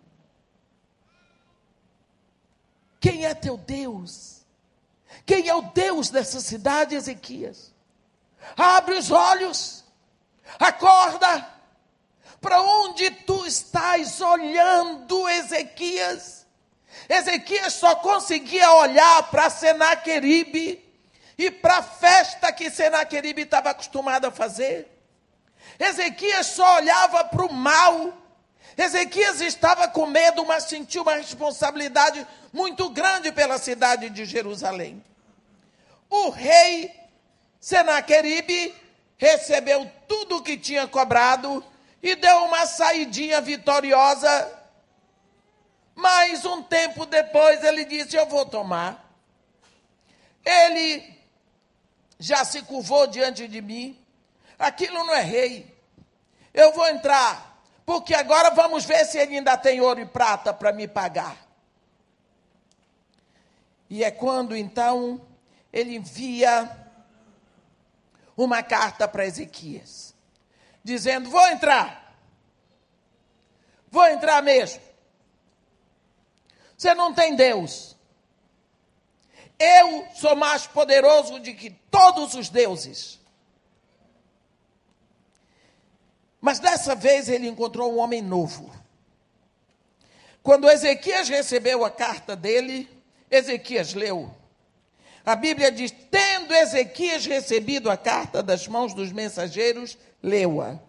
Quem 3.00 3.26
é 3.26 3.34
teu 3.34 3.58
Deus? 3.58 4.35
Quem 5.26 5.48
é 5.50 5.56
o 5.56 5.62
Deus 5.62 6.10
dessa 6.10 6.40
cidade, 6.40 6.96
Ezequias? 6.96 7.74
Abre 8.56 8.96
os 8.96 9.10
olhos, 9.10 9.84
acorda. 10.60 11.54
Para 12.40 12.62
onde 12.62 13.10
tu 13.10 13.46
estás 13.46 14.22
olhando, 14.22 15.28
Ezequias? 15.28 16.46
Ezequias 17.10 17.74
só 17.74 17.96
conseguia 17.96 18.72
olhar 18.74 19.24
para 19.32 19.50
Senaqueribe 19.50 20.84
e 21.38 21.50
para 21.50 21.78
a 21.78 21.84
festa 21.84 22.52
que 22.52 22.70
Senaqueribe 22.70 23.42
estava 23.42 23.72
acostumado 23.72 24.26
a 24.26 24.32
fazer. 24.32 24.92
Ezequias 25.80 26.48
só 26.48 26.76
olhava 26.76 27.24
para 27.24 27.46
o 27.46 27.52
mal. 27.52 28.14
Ezequias 28.78 29.42
estava 29.42 29.88
com 29.88 30.06
medo, 30.06 30.46
mas 30.46 30.66
sentiu 30.66 31.02
uma 31.02 31.16
responsabilidade 31.16 32.26
muito 32.54 32.90
grande 32.90 33.32
pela 33.32 33.58
cidade 33.58 34.10
de 34.10 34.24
Jerusalém. 34.24 35.04
O 36.10 36.30
rei 36.30 36.94
Senaqueribe 37.60 38.76
recebeu 39.18 39.90
tudo 40.08 40.38
o 40.38 40.44
que 40.44 40.58
tinha 40.58 40.88
cobrado 40.88 41.64
e 42.02 42.16
deu 42.16 42.44
uma 42.44 42.66
saidinha 42.66 43.42
vitoriosa. 43.42 44.62
Mas 45.96 46.46
um 46.46 46.62
tempo 46.62 47.06
depois 47.06 47.64
ele 47.64 47.86
disse: 47.86 48.16
Eu 48.16 48.28
vou 48.28 48.46
tomar. 48.46 49.04
Ele 50.46 51.18
já 52.20 52.46
se 52.46 52.62
curvou 52.62 53.08
diante 53.08 53.48
de 53.48 53.62
mim. 53.62 54.00
Aquilo 54.60 55.04
não 55.04 55.14
é 55.14 55.22
rei. 55.22 55.76
Eu 56.54 56.72
vou 56.74 56.88
entrar, 56.88 57.60
porque 57.86 58.14
agora 58.14 58.52
vamos 58.52 58.86
ver 58.86 59.06
se 59.06 59.18
ele 59.18 59.38
ainda 59.38 59.58
tem 59.58 59.82
ouro 59.82 60.00
e 60.00 60.06
prata 60.06 60.54
para 60.54 60.72
me 60.72 60.88
pagar. 60.88 61.36
E 63.90 64.04
é 64.04 64.12
quando 64.12 64.56
então 64.56 65.22
ele 65.76 65.98
envia 65.98 66.74
uma 68.38 68.64
carta 68.64 69.10
para 69.10 69.26
Ezequias, 69.26 70.16
dizendo: 70.82 71.30
Vou 71.30 71.46
entrar, 71.48 72.18
vou 73.92 74.08
entrar 74.08 74.42
mesmo. 74.42 74.82
Você 76.78 76.96
não 76.96 77.14
tem 77.14 77.36
Deus. 77.36 77.94
Eu 79.60 80.08
sou 80.16 80.36
mais 80.36 80.66
poderoso 80.66 81.40
do 81.40 81.54
que 81.54 81.70
todos 81.92 82.34
os 82.36 82.50
deuses. 82.50 83.20
Mas 86.40 86.60
dessa 86.60 86.96
vez 86.96 87.28
ele 87.28 87.48
encontrou 87.48 87.94
um 87.94 88.00
homem 88.00 88.22
novo. 88.22 88.74
Quando 90.44 90.70
Ezequias 90.70 91.28
recebeu 91.28 91.84
a 91.84 91.90
carta 91.90 92.36
dele, 92.36 92.90
Ezequias 93.32 93.94
leu. 93.94 94.34
A 95.26 95.36
Bíblia 95.36 95.72
diz: 95.72 95.92
tendo 96.12 96.54
Ezequias 96.54 97.26
recebido 97.26 97.90
a 97.90 97.98
carta 97.98 98.44
das 98.44 98.68
mãos 98.68 98.94
dos 98.94 99.12
mensageiros, 99.12 99.98
leu-a. 100.22 100.80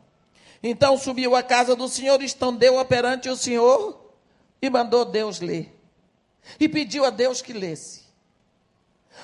Então 0.63 0.99
subiu 0.99 1.35
à 1.35 1.43
casa 1.43 1.75
do 1.75 1.89
Senhor, 1.89 2.23
estendeu-a 2.23 2.85
perante 2.85 3.29
o 3.29 3.37
Senhor 3.37 4.13
e 4.61 4.69
mandou 4.69 5.05
Deus 5.05 5.41
ler. 5.41 5.73
E 6.61 6.69
pediu 6.69 7.05
a 7.05 7.11
Deus 7.11 7.41
que 7.41 7.53
lesse. 7.53 8.03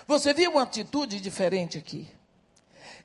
Você 0.06 0.32
viu 0.32 0.52
uma 0.52 0.62
atitude 0.62 1.20
diferente 1.20 1.76
aqui. 1.76 2.08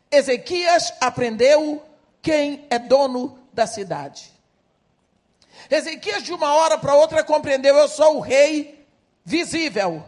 Ezequias 0.09 0.93
aprendeu 1.01 1.83
quem 2.21 2.65
é 2.69 2.79
dono 2.79 3.37
da 3.51 3.67
cidade. 3.67 4.31
Ezequias, 5.69 6.23
de 6.23 6.31
uma 6.31 6.53
hora 6.53 6.77
para 6.77 6.95
outra, 6.95 7.23
compreendeu: 7.23 7.75
eu 7.75 7.87
sou 7.87 8.17
o 8.17 8.21
rei 8.21 8.85
visível, 9.25 10.03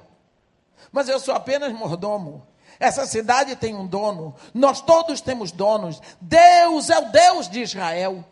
mas 0.91 1.07
eu 1.09 1.19
sou 1.19 1.33
apenas 1.33 1.71
mordomo. 1.73 2.47
Essa 2.79 3.05
cidade 3.05 3.55
tem 3.55 3.75
um 3.75 3.85
dono, 3.85 4.33
nós 4.53 4.81
todos 4.81 5.19
temos 5.19 5.51
donos. 5.51 6.01
Deus 6.21 6.89
é 6.89 6.97
o 6.97 7.11
Deus 7.11 7.49
de 7.49 7.61
Israel. 7.61 8.23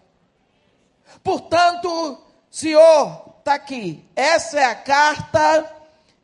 Portanto, 1.24 2.22
Senhor, 2.50 3.34
está 3.40 3.56
aqui. 3.56 4.06
Essa 4.16 4.60
é 4.60 4.66
a 4.66 4.76
carta 4.76 5.76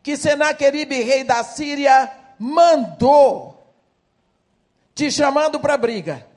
que 0.01 0.17
Senaqueribe, 0.17 1.01
rei 1.01 1.23
da 1.23 1.43
Síria, 1.43 2.11
mandou, 2.37 3.65
te 4.93 5.09
chamando 5.09 5.59
para 5.59 5.77
briga, 5.77 6.27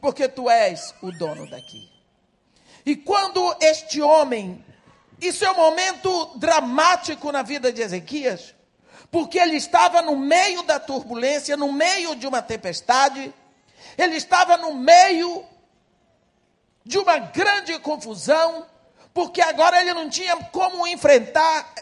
porque 0.00 0.28
tu 0.28 0.48
és 0.48 0.94
o 1.02 1.10
dono 1.10 1.48
daqui. 1.50 1.90
E 2.84 2.96
quando 2.96 3.56
este 3.60 4.02
homem, 4.02 4.64
isso 5.20 5.44
é 5.44 5.50
um 5.50 5.56
momento 5.56 6.36
dramático 6.36 7.32
na 7.32 7.42
vida 7.42 7.72
de 7.72 7.80
Ezequias, 7.80 8.54
porque 9.10 9.38
ele 9.38 9.56
estava 9.56 10.02
no 10.02 10.16
meio 10.16 10.62
da 10.62 10.78
turbulência, 10.80 11.56
no 11.56 11.72
meio 11.72 12.14
de 12.16 12.26
uma 12.26 12.40
tempestade, 12.40 13.32
ele 13.98 14.16
estava 14.16 14.56
no 14.56 14.74
meio 14.74 15.44
de 16.84 16.98
uma 16.98 17.18
grande 17.18 17.78
confusão, 17.78 18.66
porque 19.12 19.40
agora 19.40 19.80
ele 19.80 19.94
não 19.94 20.08
tinha 20.08 20.36
como 20.44 20.86
enfrentar 20.86 21.74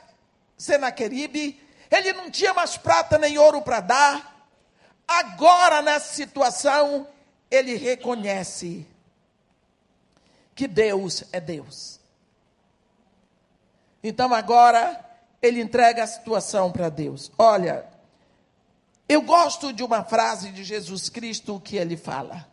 Senaqueribe, 0.57 1.61
ele 1.91 2.13
não 2.13 2.31
tinha 2.31 2.53
mais 2.53 2.77
prata 2.77 3.17
nem 3.17 3.39
ouro 3.39 3.63
para 3.63 3.81
dar. 3.81 4.47
Agora, 5.09 5.83
nessa 5.83 6.15
situação, 6.15 7.07
ele 7.51 7.77
reconhece 7.77 8.87
que 10.55 10.69
Deus 10.69 11.25
é 11.33 11.41
Deus. 11.41 11.99
Então, 14.03 14.33
agora, 14.35 15.10
ele 15.43 15.61
entrega 15.61 16.05
a 16.05 16.07
situação 16.07 16.71
para 16.71 16.89
Deus. 16.89 17.31
Olha, 17.39 17.87
eu 19.09 19.23
gosto 19.23 19.73
de 19.73 19.83
uma 19.83 20.05
frase 20.05 20.51
de 20.51 20.63
Jesus 20.63 21.09
Cristo 21.09 21.61
que 21.61 21.77
ele 21.77 21.97
fala 21.97 22.47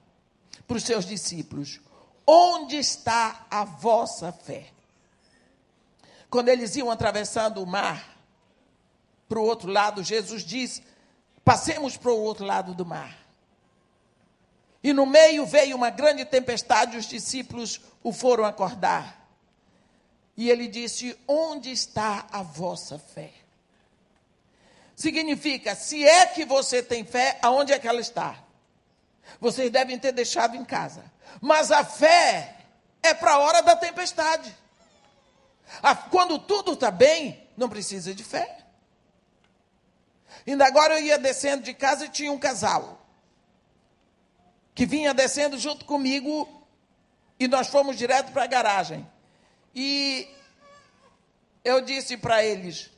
para 0.67 0.77
os 0.77 0.83
seus 0.83 1.05
discípulos: 1.05 1.79
Onde 2.25 2.77
está 2.77 3.45
a 3.49 3.63
vossa 3.63 4.31
fé? 4.31 4.67
Quando 6.29 6.49
eles 6.49 6.75
iam 6.75 6.91
atravessando 6.91 7.61
o 7.61 7.67
mar 7.67 8.17
para 9.29 9.39
o 9.39 9.43
outro 9.43 9.71
lado, 9.71 10.03
Jesus 10.03 10.43
diz: 10.43 10.81
passemos 11.43 11.95
para 11.95 12.11
o 12.11 12.21
outro 12.21 12.45
lado 12.45 12.73
do 12.73 12.85
mar. 12.85 13.17
E 14.83 14.93
no 14.93 15.05
meio 15.05 15.45
veio 15.45 15.75
uma 15.75 15.89
grande 15.89 16.25
tempestade, 16.25 16.97
os 16.97 17.05
discípulos 17.05 17.81
o 18.03 18.11
foram 18.11 18.45
acordar. 18.45 19.16
E 20.37 20.49
ele 20.49 20.67
disse: 20.67 21.17
Onde 21.27 21.71
está 21.71 22.27
a 22.31 22.43
vossa 22.43 22.99
fé? 22.99 23.33
Significa, 24.95 25.75
se 25.75 26.07
é 26.07 26.27
que 26.27 26.45
você 26.45 26.81
tem 26.81 27.03
fé, 27.03 27.39
aonde 27.41 27.73
é 27.73 27.79
que 27.79 27.87
ela 27.87 27.99
está? 27.99 28.37
Vocês 29.41 29.69
devem 29.69 29.99
ter 29.99 30.11
deixado 30.11 30.55
em 30.55 30.63
casa. 30.63 31.03
Mas 31.41 31.71
a 31.71 31.83
fé 31.83 32.55
é 33.03 33.13
para 33.13 33.33
a 33.33 33.39
hora 33.39 33.61
da 33.61 33.75
tempestade. 33.75 34.55
Quando 36.09 36.39
tudo 36.39 36.73
está 36.73 36.89
bem, 36.89 37.47
não 37.55 37.67
precisa 37.67 38.13
de 38.13 38.23
fé. 38.23 38.59
Ainda 40.47 40.65
agora 40.65 40.99
eu 40.99 41.05
ia 41.05 41.17
descendo 41.17 41.63
de 41.63 41.73
casa 41.73 42.05
e 42.05 42.09
tinha 42.09 42.31
um 42.31 42.39
casal 42.39 43.05
que 44.73 44.85
vinha 44.85 45.13
descendo 45.13 45.57
junto 45.57 45.85
comigo 45.85 46.47
e 47.39 47.47
nós 47.47 47.67
fomos 47.67 47.97
direto 47.97 48.31
para 48.31 48.43
a 48.43 48.47
garagem. 48.47 49.05
E 49.79 50.27
eu 51.63 51.81
disse 51.81 52.17
para 52.17 52.43
eles: 52.43 52.89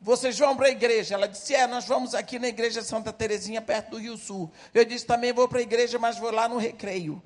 Vocês 0.00 0.38
vão 0.38 0.56
para 0.56 0.68
a 0.68 0.70
igreja? 0.70 1.16
Ela 1.16 1.26
disse: 1.26 1.52
É, 1.52 1.66
nós 1.66 1.84
vamos 1.84 2.14
aqui 2.14 2.38
na 2.38 2.46
igreja 2.46 2.80
Santa 2.80 3.12
Terezinha, 3.12 3.60
perto 3.60 3.90
do 3.90 3.98
Rio 3.98 4.16
Sul. 4.16 4.52
Eu 4.72 4.84
disse: 4.84 5.04
Também 5.04 5.32
vou 5.32 5.48
para 5.48 5.58
a 5.58 5.62
igreja, 5.62 5.98
mas 5.98 6.16
vou 6.16 6.30
lá 6.30 6.48
no 6.48 6.58
recreio. 6.58 7.20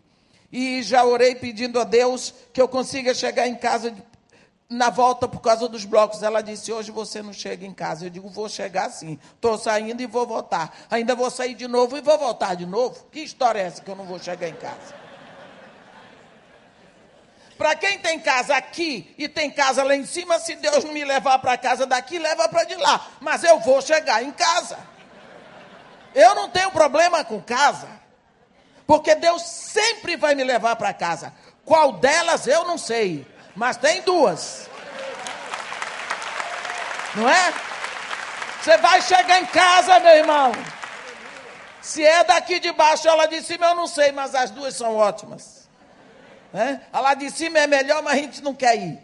E 0.50 0.82
já 0.82 1.04
orei 1.04 1.34
pedindo 1.34 1.78
a 1.78 1.84
Deus 1.84 2.32
que 2.54 2.62
eu 2.62 2.66
consiga 2.66 3.12
chegar 3.12 3.46
em 3.46 3.54
casa 3.54 3.94
na 4.66 4.88
volta 4.88 5.28
por 5.28 5.40
causa 5.42 5.68
dos 5.68 5.84
blocos. 5.84 6.22
Ela 6.22 6.40
disse: 6.40 6.72
Hoje 6.72 6.90
você 6.90 7.20
não 7.20 7.34
chega 7.34 7.66
em 7.66 7.74
casa. 7.74 8.06
Eu 8.06 8.10
digo: 8.10 8.30
Vou 8.30 8.48
chegar 8.48 8.88
sim. 8.88 9.18
Estou 9.34 9.58
saindo 9.58 10.00
e 10.00 10.06
vou 10.06 10.26
voltar. 10.26 10.74
Ainda 10.90 11.14
vou 11.14 11.30
sair 11.30 11.54
de 11.54 11.68
novo 11.68 11.98
e 11.98 12.00
vou 12.00 12.16
voltar 12.16 12.54
de 12.54 12.64
novo. 12.64 13.04
Que 13.12 13.20
história 13.20 13.60
é 13.60 13.64
essa 13.64 13.82
que 13.82 13.90
eu 13.90 13.96
não 13.96 14.06
vou 14.06 14.18
chegar 14.18 14.48
em 14.48 14.54
casa? 14.54 15.07
Para 17.58 17.74
quem 17.74 17.98
tem 17.98 18.20
casa 18.20 18.56
aqui 18.56 19.12
e 19.18 19.28
tem 19.28 19.50
casa 19.50 19.82
lá 19.82 19.96
em 19.96 20.06
cima, 20.06 20.38
se 20.38 20.54
Deus 20.54 20.84
não 20.84 20.92
me 20.92 21.04
levar 21.04 21.40
para 21.40 21.58
casa 21.58 21.84
daqui, 21.84 22.16
leva 22.16 22.48
para 22.48 22.62
de 22.62 22.76
lá. 22.76 23.04
Mas 23.20 23.42
eu 23.42 23.58
vou 23.58 23.82
chegar 23.82 24.22
em 24.22 24.30
casa. 24.30 24.78
Eu 26.14 26.36
não 26.36 26.48
tenho 26.48 26.70
problema 26.70 27.24
com 27.24 27.42
casa. 27.42 27.88
Porque 28.86 29.16
Deus 29.16 29.42
sempre 29.42 30.16
vai 30.16 30.36
me 30.36 30.44
levar 30.44 30.76
para 30.76 30.94
casa. 30.94 31.34
Qual 31.64 31.94
delas 31.94 32.46
eu 32.46 32.64
não 32.64 32.78
sei. 32.78 33.26
Mas 33.56 33.76
tem 33.76 34.02
duas. 34.02 34.70
Não 37.16 37.28
é? 37.28 37.52
Você 38.62 38.76
vai 38.78 39.02
chegar 39.02 39.40
em 39.40 39.46
casa, 39.46 39.98
meu 39.98 40.14
irmão. 40.14 40.52
Se 41.82 42.04
é 42.04 42.22
daqui 42.22 42.60
de 42.60 42.70
baixo, 42.70 43.08
ela 43.08 43.26
de 43.26 43.42
cima, 43.42 43.66
eu 43.66 43.74
não 43.74 43.88
sei, 43.88 44.12
mas 44.12 44.34
as 44.34 44.50
duas 44.52 44.76
são 44.76 44.94
ótimas. 44.94 45.57
É? 46.58 46.80
A 46.92 46.98
lá 46.98 47.14
de 47.14 47.30
cima 47.30 47.60
é 47.60 47.68
melhor, 47.68 48.02
mas 48.02 48.14
a 48.14 48.16
gente 48.16 48.42
não 48.42 48.52
quer 48.52 48.76
ir. 48.76 48.98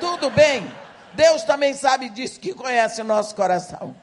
Tudo 0.00 0.30
bem. 0.30 0.66
Deus 1.12 1.42
também 1.42 1.74
sabe 1.74 2.08
disso, 2.08 2.40
que 2.40 2.54
conhece 2.54 3.02
o 3.02 3.04
nosso 3.04 3.34
coração. 3.34 3.94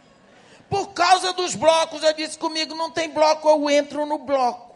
Por 0.69 0.93
causa 0.93 1.33
dos 1.33 1.55
blocos, 1.55 2.03
eu 2.03 2.13
disse 2.13 2.37
comigo: 2.37 2.75
não 2.75 2.91
tem 2.91 3.09
bloco, 3.09 3.49
eu 3.49 3.67
entro 3.67 4.05
no 4.05 4.19
bloco. 4.19 4.75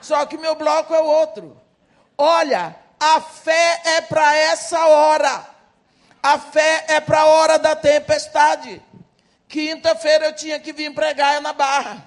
Só 0.00 0.26
que 0.26 0.36
meu 0.36 0.56
bloco 0.56 0.92
é 0.92 1.00
outro. 1.00 1.56
Olha, 2.18 2.74
a 2.98 3.20
fé 3.20 3.82
é 3.84 4.00
para 4.00 4.34
essa 4.34 4.84
hora. 4.84 5.46
A 6.20 6.38
fé 6.40 6.86
é 6.88 7.00
para 7.00 7.20
a 7.20 7.26
hora 7.26 7.56
da 7.56 7.76
tempestade. 7.76 8.82
Quinta-feira 9.48 10.26
eu 10.26 10.34
tinha 10.34 10.58
que 10.58 10.72
vir 10.72 10.92
pregar 10.92 11.40
na 11.40 11.52
Barra. 11.52 12.04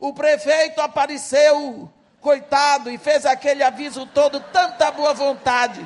O 0.00 0.14
prefeito 0.14 0.80
apareceu, 0.80 1.90
coitado, 2.24 2.90
e 2.90 2.96
fez 2.96 3.26
aquele 3.26 3.62
aviso 3.62 4.06
todo, 4.06 4.40
tanta 4.40 4.90
boa 4.90 5.12
vontade. 5.12 5.84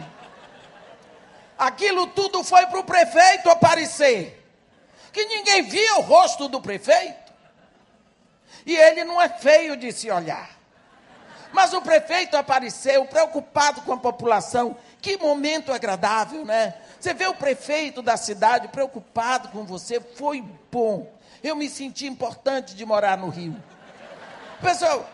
Aquilo 1.59 2.07
tudo 2.07 2.45
foi 2.45 2.64
para 2.66 2.78
o 2.78 2.85
prefeito 2.85 3.50
aparecer. 3.50 4.37
Que 5.12 5.26
ninguém 5.26 5.64
via 5.64 5.97
o 5.97 6.02
rosto 6.02 6.49
do 6.49 6.61
prefeito. 6.61 7.33
E 8.64 8.76
ele 8.76 9.02
não 9.02 9.21
é 9.21 9.28
feio 9.28 9.76
de 9.76 9.90
se 9.90 10.09
olhar. 10.09 10.50
Mas 11.52 11.73
o 11.73 11.83
prefeito 11.83 12.37
apareceu 12.37 13.04
preocupado 13.07 13.80
com 13.80 13.95
a 13.95 13.99
população. 13.99 14.76
Que 15.00 15.16
momento 15.16 15.73
agradável, 15.73 16.45
né? 16.45 16.75
Você 17.00 17.12
vê 17.12 17.26
o 17.26 17.35
prefeito 17.35 18.00
da 18.00 18.16
cidade 18.16 18.68
preocupado 18.68 19.49
com 19.49 19.64
você, 19.64 20.00
foi 20.00 20.45
bom. 20.71 21.12
Eu 21.42 21.57
me 21.57 21.68
senti 21.68 22.07
importante 22.07 22.76
de 22.76 22.85
morar 22.85 23.16
no 23.16 23.28
Rio. 23.28 23.57
Pessoal, 24.61 25.09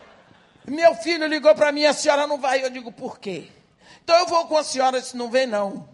meu 0.70 0.94
filho 0.94 1.26
ligou 1.26 1.54
para 1.54 1.72
mim, 1.72 1.84
a 1.84 1.92
senhora 1.92 2.26
não 2.26 2.38
vai. 2.38 2.64
Eu 2.64 2.70
digo, 2.70 2.90
por 2.90 3.18
quê? 3.18 3.48
Então 4.02 4.16
eu 4.18 4.26
vou 4.26 4.46
com 4.46 4.56
a 4.56 4.64
senhora, 4.64 5.00
se 5.00 5.16
não 5.16 5.30
vem 5.30 5.46
não. 5.46 5.88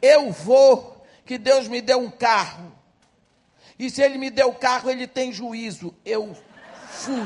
Eu 0.00 0.30
vou, 0.30 1.04
que 1.24 1.38
Deus 1.38 1.68
me 1.68 1.80
deu 1.80 1.98
um 1.98 2.10
carro. 2.10 2.72
E 3.78 3.90
se 3.90 4.02
ele 4.02 4.18
me 4.18 4.30
deu 4.30 4.48
o 4.48 4.54
carro, 4.54 4.90
ele 4.90 5.06
tem 5.06 5.32
juízo. 5.32 5.94
Eu 6.04 6.36
fui. 6.90 7.22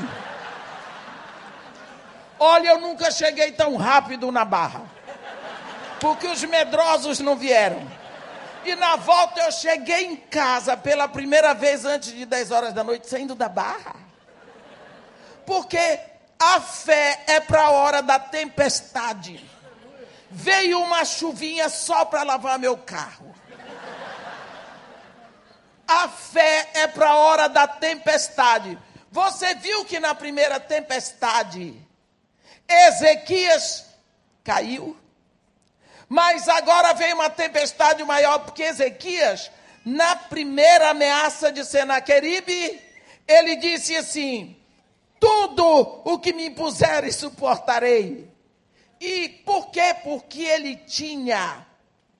Olha, 2.39 2.69
eu 2.69 2.79
nunca 2.79 3.11
cheguei 3.11 3.51
tão 3.51 3.75
rápido 3.75 4.31
na 4.31 4.43
barra 4.43 4.93
porque 6.03 6.27
os 6.27 6.43
medrosos 6.43 7.21
não 7.21 7.37
vieram. 7.37 7.81
E 8.65 8.75
na 8.75 8.97
volta 8.97 9.39
eu 9.39 9.51
cheguei 9.53 10.03
em 10.03 10.17
casa 10.17 10.75
pela 10.75 11.07
primeira 11.07 11.53
vez 11.53 11.85
antes 11.85 12.11
de 12.11 12.25
10 12.25 12.51
horas 12.51 12.73
da 12.73 12.83
noite, 12.83 13.07
saindo 13.07 13.33
da 13.33 13.47
barra. 13.47 13.95
Porque 15.45 15.97
a 16.39 16.59
fé 16.61 17.23
é 17.27 17.39
para 17.39 17.63
a 17.63 17.71
hora 17.71 18.01
da 18.01 18.19
tempestade. 18.19 19.43
Veio 20.29 20.81
uma 20.81 21.05
chuvinha 21.05 21.69
só 21.69 22.05
para 22.05 22.23
lavar 22.23 22.57
meu 22.57 22.77
carro. 22.77 23.33
A 25.87 26.09
fé 26.09 26.69
é 26.73 26.87
para 26.87 27.09
a 27.09 27.15
hora 27.15 27.47
da 27.47 27.67
tempestade. 27.67 28.77
Você 29.11 29.53
viu 29.55 29.85
que 29.85 29.99
na 29.99 30.15
primeira 30.15 30.59
tempestade, 30.59 31.79
Ezequias 32.67 33.85
caiu? 34.43 34.97
Mas 36.09 36.49
agora 36.49 36.93
vem 36.93 37.13
uma 37.13 37.29
tempestade 37.29 38.03
maior, 38.03 38.39
porque 38.39 38.63
Ezequias, 38.63 39.51
na 39.85 40.15
primeira 40.15 40.89
ameaça 40.89 41.51
de 41.51 41.63
Senaqueribe, 41.63 42.81
ele 43.27 43.55
disse 43.55 43.95
assim: 43.95 44.57
Tudo 45.23 46.01
o 46.03 46.19
que 46.19 46.33
me 46.33 46.47
impuseres 46.47 47.15
suportarei. 47.15 48.29
E 48.99 49.29
por 49.45 49.67
quê? 49.67 49.95
Porque 50.03 50.41
ele 50.41 50.75
tinha 50.75 51.65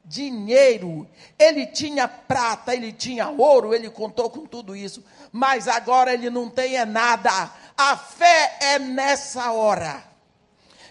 dinheiro, 0.06 1.06
ele 1.38 1.68
tinha 1.68 2.08
prata, 2.08 2.74
ele 2.74 2.94
tinha 2.94 3.28
ouro, 3.28 3.74
ele 3.74 3.90
contou 3.90 4.30
com 4.30 4.46
tudo 4.46 4.74
isso, 4.74 5.04
mas 5.34 5.68
agora 5.68 6.14
ele 6.14 6.30
não 6.30 6.50
tem 6.50 6.78
é 6.78 6.86
nada. 6.86 7.52
A 7.78 7.98
fé 7.98 8.58
é 8.62 8.80
nessa 8.80 9.52
hora. 9.52 10.02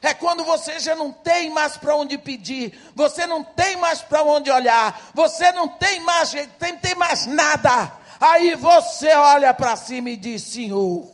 É 0.03 0.12
quando 0.12 0.44
você 0.44 0.81
já 0.81 0.94
não 0.94 1.12
tem 1.12 1.48
mais 1.48 1.79
para 1.79 1.96
onde 1.96 2.18
pedir, 2.18 2.79
você 2.94 3.27
não 3.27 3.42
tem 3.42 3.77
mais 3.77 4.03
para 4.03 4.22
onde 4.22 4.51
olhar, 4.51 5.12
você 5.14 5.51
não 5.53 5.66
tem 5.66 6.01
mais, 6.01 6.31
tem, 6.59 6.77
tem 6.77 6.94
mais 6.94 7.25
nada. 7.25 7.90
Aí 8.20 8.55
você 8.55 9.14
olha 9.14 9.55
para 9.55 9.77
cima 9.77 10.11
e 10.11 10.16
diz: 10.16 10.42
Senhor, 10.42 11.12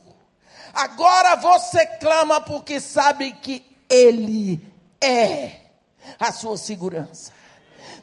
agora 0.73 1.37
você 1.37 1.87
clama 1.87 2.41
porque 2.41 2.81
sabe 2.81 3.33
que 3.33 3.65
Ele 3.89 4.61
é 5.01 5.53
a 6.19 6.33
sua 6.33 6.57
segurança. 6.57 7.33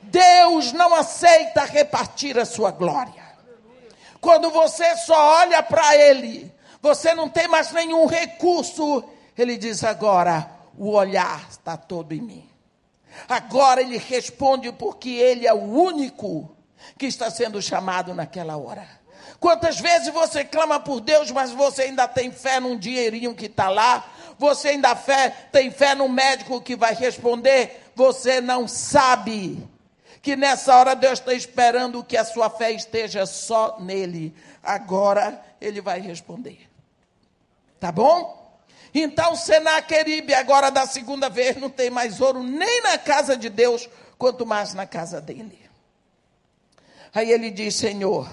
Deus 0.04 0.72
não 0.72 0.94
aceita 0.94 1.66
repartir 1.66 2.38
a 2.38 2.46
sua 2.46 2.72
glória. 2.72 3.26
Quando 4.22 4.50
você 4.50 4.96
só 4.98 5.42
olha 5.42 5.62
para 5.62 5.96
Ele, 5.96 6.52
você 6.82 7.14
não 7.14 7.30
tem 7.30 7.48
mais 7.48 7.72
nenhum 7.72 8.06
recurso. 8.06 9.04
Ele 9.38 9.58
diz 9.58 9.84
agora: 9.84 10.50
o 10.78 10.92
olhar 10.92 11.48
está 11.50 11.76
todo 11.76 12.14
em 12.14 12.22
mim. 12.22 12.50
Agora 13.28 13.82
ele 13.82 13.98
responde 13.98 14.72
porque 14.72 15.10
ele 15.10 15.48
é 15.48 15.54
o 15.54 15.64
único 15.64 16.56
que 16.98 17.06
está 17.06 17.32
sendo 17.32 17.62
chamado 17.62 18.14
naquela 18.14 18.58
hora. 18.58 18.88
Quantas 19.46 19.80
vezes 19.80 20.12
você 20.12 20.44
clama 20.44 20.80
por 20.80 21.00
Deus, 21.00 21.30
mas 21.30 21.52
você 21.52 21.84
ainda 21.84 22.08
tem 22.08 22.32
fé 22.32 22.60
num 22.60 22.76
dinheirinho 22.76 23.36
que 23.36 23.46
está 23.46 23.70
lá? 23.70 24.04
Você 24.40 24.70
ainda 24.70 24.96
fé, 24.96 25.30
tem 25.52 25.70
fé 25.70 25.94
no 25.94 26.10
médico 26.10 26.60
que 26.60 26.76
vai 26.76 26.96
responder? 26.96 27.92
Você 27.94 28.42
não 28.42 28.68
sabe 28.68 29.64
que 30.20 30.36
nessa 30.36 30.76
hora 30.76 30.96
Deus 30.96 31.20
está 31.20 31.32
esperando 31.32 32.04
que 32.04 32.18
a 32.18 32.26
sua 32.26 32.50
fé 32.50 32.72
esteja 32.72 33.28
só 33.28 33.80
nele. 33.80 34.34
Agora 34.64 35.40
ele 35.62 35.80
vai 35.80 36.00
responder. 36.00 36.68
Tá 37.80 37.92
bom? 37.92 38.60
Então 38.96 39.36
Senaqueribe, 39.36 40.34
agora 40.34 40.72
da 40.72 40.88
segunda 40.88 41.30
vez, 41.30 41.56
não 41.58 41.70
tem 41.70 41.92
mais 41.92 42.20
ouro 42.20 42.42
nem 42.42 42.82
na 42.82 42.98
casa 42.98 43.38
de 43.38 43.50
Deus, 43.50 43.88
quanto 44.18 44.44
mais 44.44 44.74
na 44.74 44.88
casa 44.88 45.22
dele. 45.22 45.70
Aí 47.14 47.32
ele 47.32 47.52
diz: 47.52 47.76
Senhor, 47.76 48.28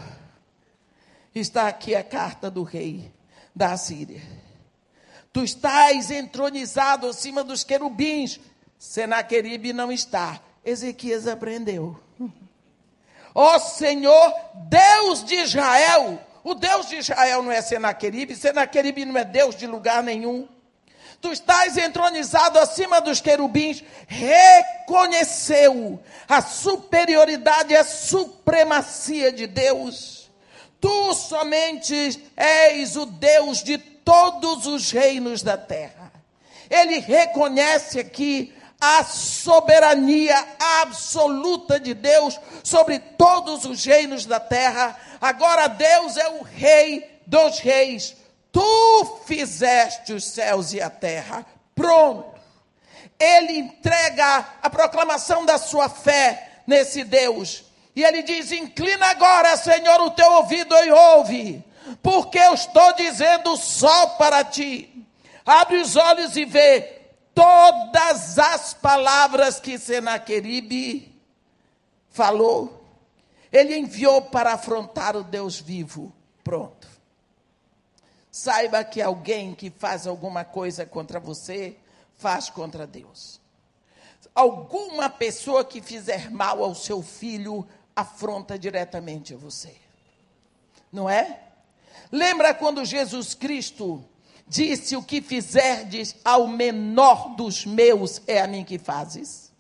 está 1.41 1.69
aqui 1.69 1.95
a 1.95 2.05
carta 2.05 2.51
do 2.51 2.63
rei 2.63 3.13
da 3.55 3.73
Assíria. 3.73 4.23
Tu 5.33 5.43
estás 5.43 6.11
entronizado 6.11 7.09
acima 7.09 7.43
dos 7.43 7.65
querubins. 7.65 8.39
Senaqueribe 8.79 9.73
não 9.73 9.91
está. 9.91 10.41
Ezequias 10.65 11.27
aprendeu. 11.27 11.99
Ó 13.35 13.57
oh, 13.57 13.59
Senhor, 13.59 14.35
Deus 14.69 15.25
de 15.25 15.35
Israel, 15.37 16.21
o 16.45 16.55
Deus 16.55 16.89
de 16.89 16.97
Israel 16.97 17.43
não 17.43 17.51
é 17.51 17.63
Senaqueribe, 17.63 18.37
Senaqueribe 18.37 19.07
não 19.07 19.17
é 19.17 19.25
Deus 19.25 19.57
de 19.57 19.67
lugar 19.67 20.03
nenhum. 20.03 20.47
Tu 21.21 21.33
estás 21.33 21.79
entronizado 21.79 22.59
acima 22.59 23.01
dos 23.01 23.21
querubins, 23.21 23.83
reconheceu 24.09 26.03
a 26.29 26.43
superioridade 26.43 27.73
e 27.73 27.77
a 27.77 27.85
supremacia 27.85 29.33
de 29.33 29.47
Deus. 29.47 30.22
Tu 30.83 31.15
somente 31.15 32.29
és 32.37 32.97
o 32.97 33.07
Deus 33.07 33.63
de 33.63 33.79
todos 33.79 34.67
os 34.67 34.91
reinos 34.91 35.41
da 35.41 35.57
terra. 35.57 36.13
Ele 36.69 36.99
reconhece 36.99 38.01
aqui 38.01 38.53
a 38.81 39.05
soberania 39.05 40.37
absoluta 40.81 41.79
de 41.79 41.95
Deus 41.95 42.37
sobre 42.65 42.99
todos 42.99 43.65
os 43.65 43.85
reinos 43.85 44.27
da 44.27 44.41
terra. 44.41 44.99
Agora 45.21 45.69
Deus 45.69 46.17
é 46.17 46.29
o 46.31 46.43
rei 46.43 47.09
dos 47.25 47.61
reis. 47.61 48.17
Tu 48.51 49.21
fizeste 49.25 50.13
os 50.13 50.25
céus 50.25 50.73
e 50.73 50.81
a 50.81 50.91
terra. 50.91 51.47
Pronto. 51.77 52.41
Ele 53.21 53.57
entrega 53.57 54.49
a 54.61 54.69
proclamação 54.69 55.47
da 55.47 55.59
sua 55.59 55.89
fé 55.89 56.63
nesse 56.67 57.05
Deus. 57.05 57.71
E 57.95 58.03
ele 58.03 58.23
diz: 58.23 58.53
Inclina 58.53 59.07
agora, 59.07 59.57
Senhor, 59.57 60.01
o 60.01 60.11
teu 60.11 60.31
ouvido 60.33 60.75
e 60.75 60.91
ouve, 60.91 61.65
porque 62.03 62.39
eu 62.39 62.55
estou 62.55 62.95
dizendo 62.95 63.57
só 63.57 64.07
para 64.09 64.45
ti. 64.45 65.07
Abre 65.45 65.79
os 65.79 65.97
olhos 65.97 66.37
e 66.37 66.45
vê 66.45 67.03
todas 67.35 68.39
as 68.39 68.75
palavras 68.75 69.59
que 69.59 69.79
Senaqueribe 69.79 71.13
falou, 72.11 72.85
ele 73.51 73.77
enviou 73.77 74.23
para 74.23 74.53
afrontar 74.53 75.17
o 75.17 75.25
Deus 75.25 75.59
vivo. 75.59 76.13
Pronto. 76.45 76.89
Saiba 78.31 78.83
que 78.85 79.03
alguém 79.03 79.55
que 79.55 79.71
faz 79.71 80.07
alguma 80.07 80.45
coisa 80.45 80.87
contra 80.87 81.21
você, 81.21 81.77
faz 82.17 82.49
contra 82.49 82.87
Deus. 82.87 83.41
Alguma 84.35 85.11
pessoa 85.11 85.65
que 85.65 85.83
fizer 85.83 86.31
mal 86.31 86.63
ao 86.63 86.75
seu 86.75 87.03
filho, 87.03 87.67
afronta 87.95 88.59
diretamente 88.59 89.35
a 89.35 89.37
você. 89.37 89.77
Não 90.93 91.09
é? 91.09 91.41
Lembra 92.11 92.55
quando 92.55 92.85
Jesus 92.85 93.35
Cristo 93.35 94.05
disse: 94.47 94.97
O 94.97 95.03
que 95.03 95.23
fizerdes 95.23 96.15
ao 96.25 96.47
menor 96.47 97.35
dos 97.35 97.65
meus, 97.65 98.21
é 98.27 98.41
a 98.41 98.47
mim 98.47 98.65
que 98.65 98.79
fazes? 98.79 99.53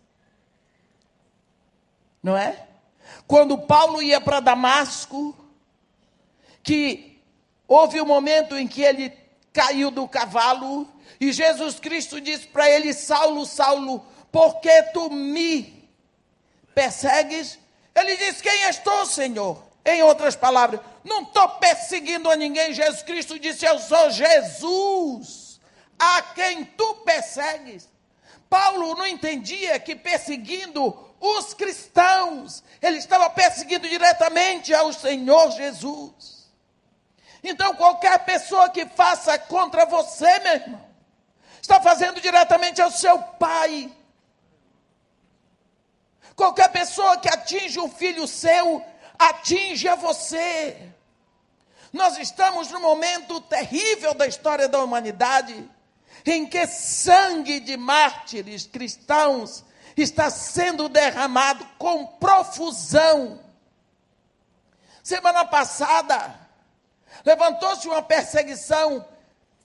Não 2.22 2.36
é? 2.36 2.68
Quando 3.26 3.58
Paulo 3.58 4.02
ia 4.02 4.20
para 4.20 4.40
Damasco, 4.40 5.34
que 6.62 7.20
houve 7.66 8.00
um 8.00 8.06
momento 8.06 8.56
em 8.56 8.68
que 8.68 8.82
ele 8.82 9.12
caiu 9.52 9.90
do 9.90 10.06
cavalo 10.08 10.88
e 11.20 11.32
Jesus 11.32 11.78
Cristo 11.78 12.20
disse 12.20 12.46
para 12.46 12.68
ele: 12.68 12.92
Saulo, 12.92 13.46
Saulo, 13.46 14.04
por 14.30 14.60
que 14.60 14.82
tu 14.92 15.10
me 15.10 15.88
persegues? 16.74 17.61
Ele 17.94 18.16
disse: 18.16 18.42
Quem 18.42 18.64
és 18.64 18.78
tu, 18.78 19.06
Senhor? 19.06 19.62
Em 19.84 20.02
outras 20.02 20.36
palavras, 20.36 20.80
não 21.02 21.22
estou 21.22 21.48
perseguindo 21.56 22.30
a 22.30 22.36
ninguém. 22.36 22.72
Jesus 22.72 23.02
Cristo 23.02 23.38
disse: 23.38 23.64
Eu 23.64 23.78
sou 23.78 24.10
Jesus, 24.10 25.60
a 25.98 26.22
quem 26.34 26.64
tu 26.64 26.94
persegues. 26.96 27.88
Paulo 28.48 28.94
não 28.94 29.06
entendia 29.06 29.78
que 29.80 29.96
perseguindo 29.96 30.94
os 31.18 31.54
cristãos, 31.54 32.62
ele 32.82 32.98
estava 32.98 33.30
perseguindo 33.30 33.88
diretamente 33.88 34.74
ao 34.74 34.92
Senhor 34.92 35.52
Jesus. 35.52 36.50
Então, 37.44 37.74
qualquer 37.74 38.18
pessoa 38.24 38.68
que 38.68 38.84
faça 38.86 39.38
contra 39.38 39.86
você, 39.86 40.38
meu 40.40 40.54
irmão, 40.54 40.84
está 41.60 41.80
fazendo 41.80 42.20
diretamente 42.20 42.82
ao 42.82 42.90
seu 42.90 43.18
pai. 43.18 43.90
Qualquer 46.34 46.70
pessoa 46.70 47.18
que 47.18 47.28
atinge 47.28 47.78
um 47.78 47.88
filho 47.88 48.26
seu, 48.26 48.84
atinge 49.18 49.88
a 49.88 49.94
você. 49.94 50.90
Nós 51.92 52.16
estamos 52.18 52.70
num 52.70 52.80
momento 52.80 53.40
terrível 53.42 54.14
da 54.14 54.26
história 54.26 54.68
da 54.68 54.82
humanidade, 54.82 55.68
em 56.24 56.46
que 56.46 56.66
sangue 56.66 57.60
de 57.60 57.76
mártires 57.76 58.66
cristãos 58.66 59.64
está 59.96 60.30
sendo 60.30 60.88
derramado 60.88 61.66
com 61.78 62.06
profusão. 62.06 63.40
Semana 65.02 65.44
passada, 65.44 66.34
levantou-se 67.24 67.86
uma 67.88 68.02
perseguição 68.02 69.06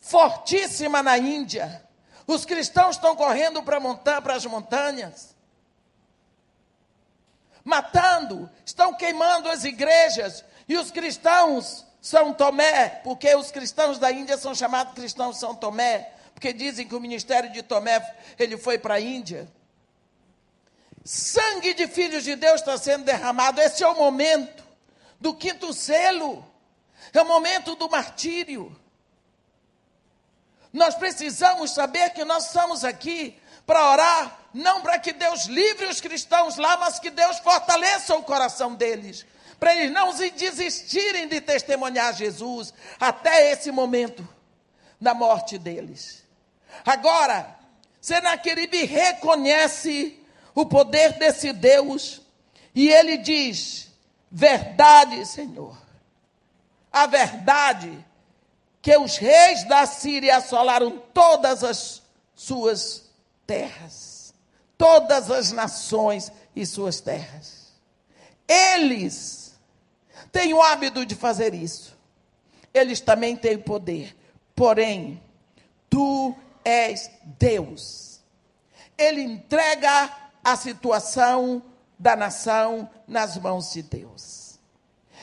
fortíssima 0.01 1.01
na 1.01 1.17
Índia. 1.17 1.83
Os 2.25 2.43
cristãos 2.43 2.95
estão 2.95 3.15
correndo 3.15 3.63
para 3.63 3.79
montar 3.79 4.21
para 4.21 4.33
as 4.33 4.45
montanhas, 4.45 5.35
matando, 7.67 8.49
estão 8.65 8.93
queimando 8.93 9.49
as 9.49 9.65
igrejas, 9.65 10.43
e 10.69 10.77
os 10.77 10.89
cristãos 10.89 11.85
São 12.01 12.33
Tomé, 12.33 13.01
porque 13.03 13.35
os 13.35 13.51
cristãos 13.51 13.99
da 13.99 14.09
Índia 14.09 14.37
são 14.37 14.55
chamados 14.55 14.93
cristãos 14.93 15.37
São 15.37 15.53
Tomé, 15.53 16.13
porque 16.33 16.53
dizem 16.53 16.87
que 16.87 16.95
o 16.95 16.99
ministério 17.01 17.51
de 17.51 17.61
Tomé 17.61 18.01
ele 18.39 18.57
foi 18.57 18.77
para 18.77 18.93
a 18.93 19.01
Índia. 19.01 19.51
Sangue 21.03 21.73
de 21.73 21.87
filhos 21.87 22.23
de 22.23 22.37
Deus 22.37 22.61
está 22.61 22.77
sendo 22.77 23.03
derramado. 23.03 23.59
Esse 23.59 23.83
é 23.83 23.87
o 23.87 23.95
momento 23.95 24.63
do 25.19 25.33
quinto 25.33 25.73
selo. 25.73 26.45
É 27.13 27.21
o 27.21 27.27
momento 27.27 27.75
do 27.75 27.89
martírio. 27.89 28.77
Nós 30.71 30.95
precisamos 30.95 31.71
saber 31.71 32.11
que 32.11 32.23
nós 32.23 32.47
estamos 32.47 32.83
aqui 32.83 33.39
para 33.65 33.89
orar, 33.91 34.39
não 34.57 34.81
para 34.81 34.99
que 34.99 35.13
Deus 35.13 35.45
livre 35.45 35.85
os 35.85 36.01
cristãos 36.01 36.57
lá, 36.57 36.77
mas 36.77 36.99
que 36.99 37.09
Deus 37.09 37.39
fortaleça 37.39 38.15
o 38.15 38.23
coração 38.23 38.75
deles, 38.75 39.25
para 39.59 39.75
eles 39.75 39.91
não 39.91 40.13
desistirem 40.13 41.27
de 41.27 41.41
testemunhar 41.41 42.13
Jesus 42.13 42.73
até 42.99 43.51
esse 43.51 43.71
momento 43.71 44.27
da 44.99 45.13
morte 45.13 45.57
deles. 45.57 46.23
Agora, 46.85 47.55
Senaqueribe 48.01 48.85
reconhece 48.85 50.19
o 50.53 50.65
poder 50.65 51.13
desse 51.13 51.53
Deus 51.53 52.21
e 52.73 52.89
ele 52.89 53.17
diz: 53.17 53.91
Verdade, 54.31 55.25
Senhor, 55.25 55.77
a 56.91 57.05
verdade 57.05 58.05
que 58.81 58.95
os 58.97 59.17
reis 59.17 59.63
da 59.65 59.85
Síria 59.85 60.37
assolaram 60.37 60.97
todas 61.13 61.63
as 61.63 62.01
suas 62.35 63.03
terras, 63.45 64.16
todas 64.77 65.31
as 65.31 65.51
nações 65.51 66.31
e 66.55 66.65
suas 66.65 67.01
terras. 67.01 67.73
Eles 68.47 69.55
têm 70.31 70.53
o 70.53 70.61
hábito 70.61 71.05
de 71.05 71.15
fazer 71.15 71.53
isso. 71.53 71.97
Eles 72.73 73.01
também 73.01 73.35
têm 73.35 73.57
poder. 73.57 74.15
Porém, 74.55 75.21
tu 75.89 76.35
és 76.63 77.09
Deus. 77.39 78.21
Ele 78.97 79.21
entrega 79.21 80.11
a 80.43 80.55
situação 80.55 81.61
da 81.99 82.15
nação 82.15 82.89
nas 83.07 83.37
mãos 83.37 83.73
de 83.73 83.81
Deus. 83.81 84.59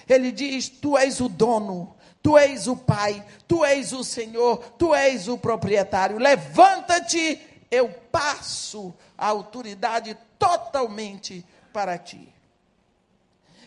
Ele 0.09 0.31
diz: 0.31 0.69
Tu 0.69 0.99
és 0.99 1.21
o 1.21 1.29
dono, 1.29 1.95
Tu 2.23 2.37
és 2.39 2.67
o 2.67 2.77
Pai, 2.77 3.25
Tu 3.47 3.65
és 3.65 3.93
o 3.93 4.05
Senhor, 4.05 4.59
Tu 4.79 4.95
és 4.95 5.29
o 5.29 5.39
proprietário. 5.39 6.19
Levanta-te, 6.19 7.41
eu 7.75 7.89
passo 8.11 8.95
a 9.17 9.27
autoridade 9.27 10.17
totalmente 10.39 11.45
para 11.73 11.99
ti. 11.99 12.33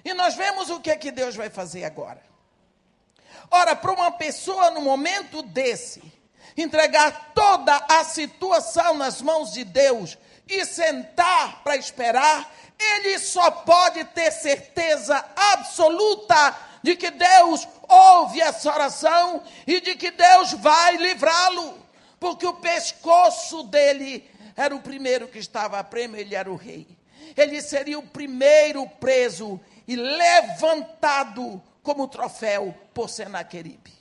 E 0.03 0.13
nós 0.13 0.35
vemos 0.35 0.69
o 0.69 0.79
que 0.79 0.89
é 0.89 0.95
que 0.95 1.11
Deus 1.11 1.35
vai 1.35 1.49
fazer 1.49 1.83
agora. 1.83 2.21
Ora, 3.51 3.75
para 3.75 3.91
uma 3.91 4.11
pessoa 4.11 4.71
no 4.71 4.81
momento 4.81 5.41
desse, 5.41 6.01
entregar 6.55 7.31
toda 7.33 7.75
a 7.89 8.03
situação 8.03 8.95
nas 8.95 9.21
mãos 9.21 9.51
de 9.51 9.63
Deus 9.63 10.17
e 10.47 10.65
sentar 10.65 11.63
para 11.63 11.75
esperar, 11.75 12.51
ele 12.79 13.19
só 13.19 13.49
pode 13.51 14.03
ter 14.05 14.31
certeza 14.31 15.23
absoluta 15.35 16.55
de 16.81 16.95
que 16.95 17.09
Deus 17.11 17.67
ouve 17.87 18.39
essa 18.41 18.71
oração 18.71 19.43
e 19.65 19.81
de 19.81 19.95
que 19.95 20.11
Deus 20.11 20.53
vai 20.53 20.97
livrá-lo, 20.97 21.85
porque 22.19 22.45
o 22.45 22.53
pescoço 22.53 23.63
dele 23.63 24.29
era 24.55 24.75
o 24.75 24.81
primeiro 24.81 25.27
que 25.27 25.37
estava 25.37 25.79
a 25.79 25.83
prêmio, 25.83 26.19
ele 26.19 26.33
era 26.35 26.51
o 26.51 26.55
rei. 26.55 26.87
Ele 27.35 27.61
seria 27.61 27.99
o 27.99 28.07
primeiro 28.07 28.87
preso 28.99 29.59
e 29.87 29.95
levantado 29.95 31.61
como 31.83 32.07
troféu 32.07 32.75
por 32.93 33.09
Senaqueribe. 33.09 33.93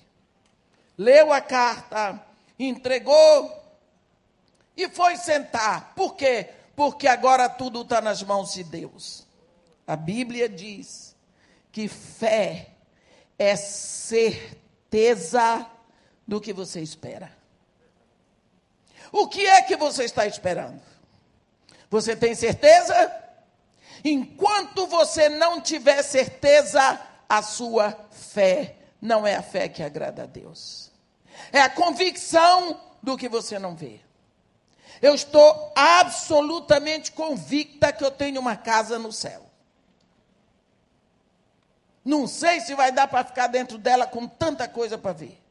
Leu 0.96 1.32
a 1.32 1.40
carta, 1.40 2.24
entregou 2.58 3.64
e 4.76 4.88
foi 4.88 5.16
sentar. 5.16 5.94
Por 5.94 6.16
quê? 6.16 6.48
Porque 6.74 7.06
agora 7.06 7.48
tudo 7.48 7.82
está 7.82 8.00
nas 8.00 8.22
mãos 8.22 8.54
de 8.54 8.64
Deus. 8.64 9.26
A 9.86 9.94
Bíblia 9.94 10.48
diz 10.48 11.14
que 11.70 11.86
fé 11.86 12.70
é 13.38 13.54
certeza 13.56 14.50
do 16.26 16.40
que 16.40 16.52
você 16.52 16.80
espera. 16.80 17.35
O 19.12 19.28
que 19.28 19.46
é 19.46 19.62
que 19.62 19.76
você 19.76 20.04
está 20.04 20.26
esperando? 20.26 20.80
Você 21.90 22.16
tem 22.16 22.34
certeza? 22.34 23.14
Enquanto 24.04 24.86
você 24.86 25.28
não 25.28 25.60
tiver 25.60 26.02
certeza, 26.02 27.00
a 27.28 27.42
sua 27.42 27.96
fé 28.10 28.76
não 29.00 29.26
é 29.26 29.34
a 29.36 29.42
fé 29.42 29.68
que 29.68 29.82
agrada 29.82 30.24
a 30.24 30.26
Deus. 30.26 30.90
É 31.52 31.60
a 31.60 31.70
convicção 31.70 32.80
do 33.02 33.16
que 33.16 33.28
você 33.28 33.58
não 33.58 33.74
vê. 33.74 34.00
Eu 35.00 35.14
estou 35.14 35.72
absolutamente 35.74 37.12
convicta 37.12 37.92
que 37.92 38.04
eu 38.04 38.10
tenho 38.10 38.40
uma 38.40 38.56
casa 38.56 38.98
no 38.98 39.12
céu. 39.12 39.44
Não 42.04 42.26
sei 42.26 42.60
se 42.60 42.74
vai 42.74 42.92
dar 42.92 43.08
para 43.08 43.24
ficar 43.24 43.48
dentro 43.48 43.78
dela 43.78 44.06
com 44.06 44.26
tanta 44.26 44.68
coisa 44.68 44.96
para 44.96 45.12
ver. 45.12 45.42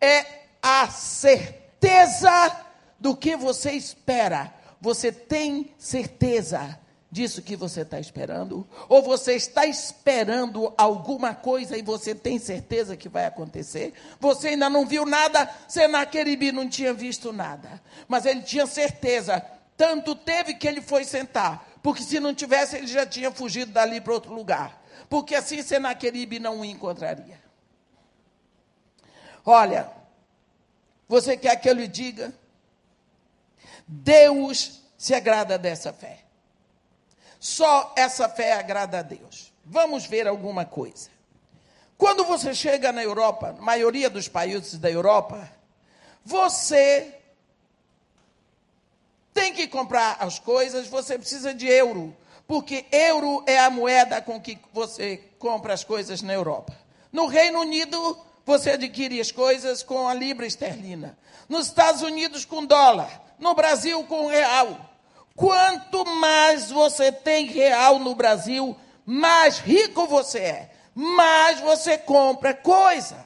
É 0.00 0.39
a 0.62 0.88
certeza 0.88 2.64
do 2.98 3.16
que 3.16 3.36
você 3.36 3.72
espera. 3.72 4.52
Você 4.80 5.12
tem 5.12 5.74
certeza 5.78 6.78
disso 7.10 7.42
que 7.42 7.56
você 7.56 7.80
está 7.80 7.98
esperando? 7.98 8.66
Ou 8.88 9.02
você 9.02 9.34
está 9.34 9.66
esperando 9.66 10.72
alguma 10.76 11.34
coisa 11.34 11.76
e 11.76 11.82
você 11.82 12.14
tem 12.14 12.38
certeza 12.38 12.96
que 12.96 13.08
vai 13.08 13.26
acontecer? 13.26 13.92
Você 14.20 14.48
ainda 14.48 14.70
não 14.70 14.86
viu 14.86 15.04
nada, 15.04 15.50
Senaqueribe 15.66 16.52
não 16.52 16.68
tinha 16.68 16.94
visto 16.94 17.32
nada. 17.32 17.82
Mas 18.06 18.26
ele 18.26 18.42
tinha 18.42 18.66
certeza, 18.66 19.44
tanto 19.76 20.14
teve 20.14 20.54
que 20.54 20.68
ele 20.68 20.80
foi 20.80 21.04
sentar, 21.04 21.66
porque 21.82 22.02
se 22.02 22.20
não 22.20 22.34
tivesse, 22.34 22.76
ele 22.76 22.86
já 22.86 23.04
tinha 23.04 23.30
fugido 23.30 23.72
dali 23.72 24.00
para 24.00 24.14
outro 24.14 24.32
lugar. 24.32 24.80
Porque 25.08 25.34
assim 25.34 25.62
Senaqueribe 25.62 26.38
não 26.38 26.60
o 26.60 26.64
encontraria. 26.64 27.40
Olha, 29.44 29.90
você 31.10 31.36
quer 31.36 31.56
que 31.56 31.68
eu 31.68 31.74
lhe 31.74 31.88
diga? 31.88 32.32
Deus 33.84 34.80
se 34.96 35.12
agrada 35.12 35.58
dessa 35.58 35.92
fé. 35.92 36.20
Só 37.40 37.92
essa 37.96 38.28
fé 38.28 38.52
agrada 38.52 39.00
a 39.00 39.02
Deus. 39.02 39.52
Vamos 39.64 40.06
ver 40.06 40.28
alguma 40.28 40.64
coisa. 40.64 41.10
Quando 41.98 42.24
você 42.24 42.54
chega 42.54 42.92
na 42.92 43.02
Europa, 43.02 43.52
na 43.54 43.60
maioria 43.60 44.08
dos 44.08 44.28
países 44.28 44.78
da 44.78 44.88
Europa, 44.88 45.50
você 46.24 47.12
tem 49.34 49.52
que 49.52 49.66
comprar 49.66 50.16
as 50.20 50.38
coisas, 50.38 50.86
você 50.86 51.18
precisa 51.18 51.52
de 51.52 51.66
euro, 51.66 52.16
porque 52.46 52.86
euro 52.92 53.42
é 53.48 53.58
a 53.58 53.68
moeda 53.68 54.22
com 54.22 54.40
que 54.40 54.56
você 54.72 55.16
compra 55.40 55.74
as 55.74 55.82
coisas 55.82 56.22
na 56.22 56.34
Europa. 56.34 56.72
No 57.12 57.26
Reino 57.26 57.62
Unido, 57.62 58.16
você 58.50 58.70
adquire 58.70 59.20
as 59.20 59.30
coisas 59.30 59.80
com 59.80 60.08
a 60.08 60.12
libra 60.12 60.44
esterlina. 60.44 61.16
Nos 61.48 61.68
Estados 61.68 62.02
Unidos, 62.02 62.44
com 62.44 62.66
dólar. 62.66 63.22
No 63.38 63.54
Brasil, 63.54 64.02
com 64.04 64.26
real. 64.26 64.76
Quanto 65.36 66.04
mais 66.04 66.68
você 66.68 67.12
tem 67.12 67.46
real 67.46 68.00
no 68.00 68.12
Brasil, 68.12 68.76
mais 69.06 69.58
rico 69.58 70.04
você 70.08 70.38
é, 70.40 70.70
mais 70.92 71.60
você 71.60 71.96
compra 71.96 72.52
coisa. 72.52 73.24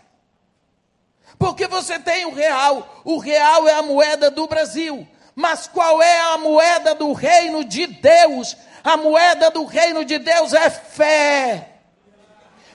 Porque 1.38 1.66
você 1.66 1.98
tem 1.98 2.26
o 2.26 2.34
real, 2.34 3.02
o 3.02 3.16
real 3.18 3.66
é 3.66 3.72
a 3.72 3.82
moeda 3.82 4.30
do 4.30 4.46
Brasil. 4.46 5.08
Mas 5.34 5.66
qual 5.66 6.02
é 6.02 6.20
a 6.34 6.38
moeda 6.38 6.94
do 6.94 7.12
reino 7.14 7.64
de 7.64 7.86
Deus? 7.86 8.56
A 8.84 8.98
moeda 8.98 9.50
do 9.50 9.64
reino 9.64 10.04
de 10.04 10.18
Deus 10.18 10.52
é 10.52 10.68
fé. 10.68 11.73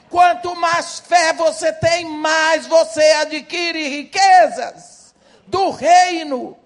Quanto 0.10 0.56
mais 0.56 1.00
fé 1.00 1.34
você 1.34 1.72
tem, 1.72 2.06
mais 2.06 2.66
você 2.66 3.02
adquire 3.02 3.88
riquezas 3.88 5.14
do 5.46 5.70
reino. 5.70 6.58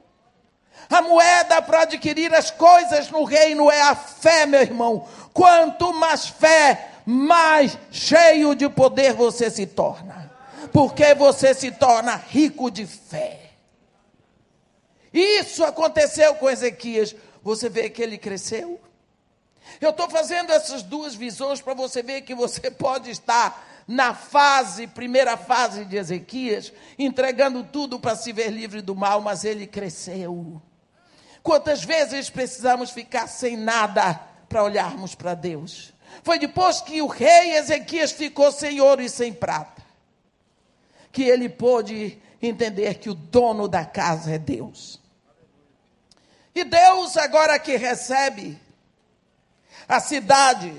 A 0.90 1.02
moeda 1.02 1.62
para 1.62 1.82
adquirir 1.82 2.34
as 2.34 2.52
coisas 2.52 3.10
no 3.10 3.24
reino 3.24 3.70
é 3.70 3.82
a 3.82 3.96
fé, 3.96 4.46
meu 4.46 4.62
irmão. 4.62 5.08
Quanto 5.34 5.94
mais 5.94 6.28
fé, 6.28 6.92
mais 7.06 7.78
cheio 7.92 8.56
de 8.56 8.70
poder 8.70 9.14
você 9.14 9.50
se 9.50 9.66
torna. 9.66 10.32
Porque 10.72 11.14
você 11.14 11.54
se 11.54 11.72
torna 11.72 12.16
rico 12.16 12.72
de 12.72 12.86
fé. 12.86 13.52
Isso 15.14 15.64
aconteceu 15.64 16.36
com 16.36 16.50
Ezequias. 16.50 17.16
Você 17.44 17.70
vê 17.70 17.90
que 17.90 18.02
ele 18.02 18.18
cresceu. 18.18 18.80
Eu 19.84 19.90
estou 19.90 20.10
fazendo 20.10 20.50
essas 20.50 20.82
duas 20.82 21.14
visões 21.14 21.60
para 21.60 21.74
você 21.74 22.02
ver 22.02 22.22
que 22.22 22.34
você 22.34 22.72
pode 22.72 23.12
estar 23.12 23.84
na 23.86 24.14
fase, 24.14 24.88
primeira 24.88 25.36
fase 25.36 25.84
de 25.84 25.98
Ezequias, 25.98 26.72
entregando 26.98 27.66
tudo 27.66 28.00
para 28.00 28.16
se 28.16 28.32
ver 28.32 28.50
livre 28.50 28.82
do 28.82 28.96
mal, 28.96 29.20
mas 29.20 29.44
ele 29.44 29.68
cresceu. 29.68 30.62
Quantas 31.42 31.84
vezes 31.84 32.30
precisamos 32.30 32.92
ficar 32.92 33.28
sem 33.28 33.58
nada 33.58 34.22
para 34.48 34.64
olharmos 34.64 35.16
para 35.16 35.34
Deus? 35.34 35.94
Foi 36.24 36.40
depois 36.40 36.80
que 36.80 37.02
o 37.02 37.08
rei 37.08 37.58
Ezequias 37.58 38.14
ficou 38.14 38.54
sem 38.54 38.80
ouro 38.80 39.02
e 39.02 39.10
sem 39.10 39.34
prata, 39.34 39.84
que 41.12 41.24
ele 41.24 41.50
pôde 41.50 42.18
entender 42.42 42.96
que 42.96 43.10
o 43.10 43.14
dono 43.14 43.68
da 43.68 43.84
casa 43.84 44.36
é 44.36 44.38
Deus. 44.38 45.02
E 46.56 46.64
Deus, 46.64 47.18
agora 47.18 47.60
que 47.60 47.76
recebe 47.76 48.63
a 49.88 50.00
cidade, 50.00 50.74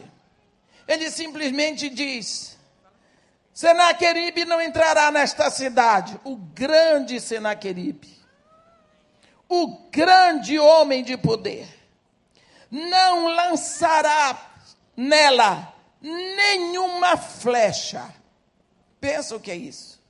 ele 0.87 1.11
simplesmente 1.11 1.89
diz: 1.89 2.57
Senaqueribe 3.53 4.45
não 4.45 4.61
entrará 4.61 5.11
nesta 5.11 5.51
cidade, 5.51 6.21
o 6.25 6.37
grande 6.37 7.21
Senaqueribe 7.21 8.15
o 9.49 9.69
grande 9.91 10.59
homem 10.59 11.03
de 11.03 11.17
poder, 11.17 11.69
não 12.71 13.29
lançará 13.29 14.53
nela 14.97 15.73
nenhuma 16.01 17.17
flecha. 17.17 18.13
Pensa 19.01 19.37
o 19.37 19.41
que 19.41 19.51
é 19.51 19.57
isso. 19.57 20.03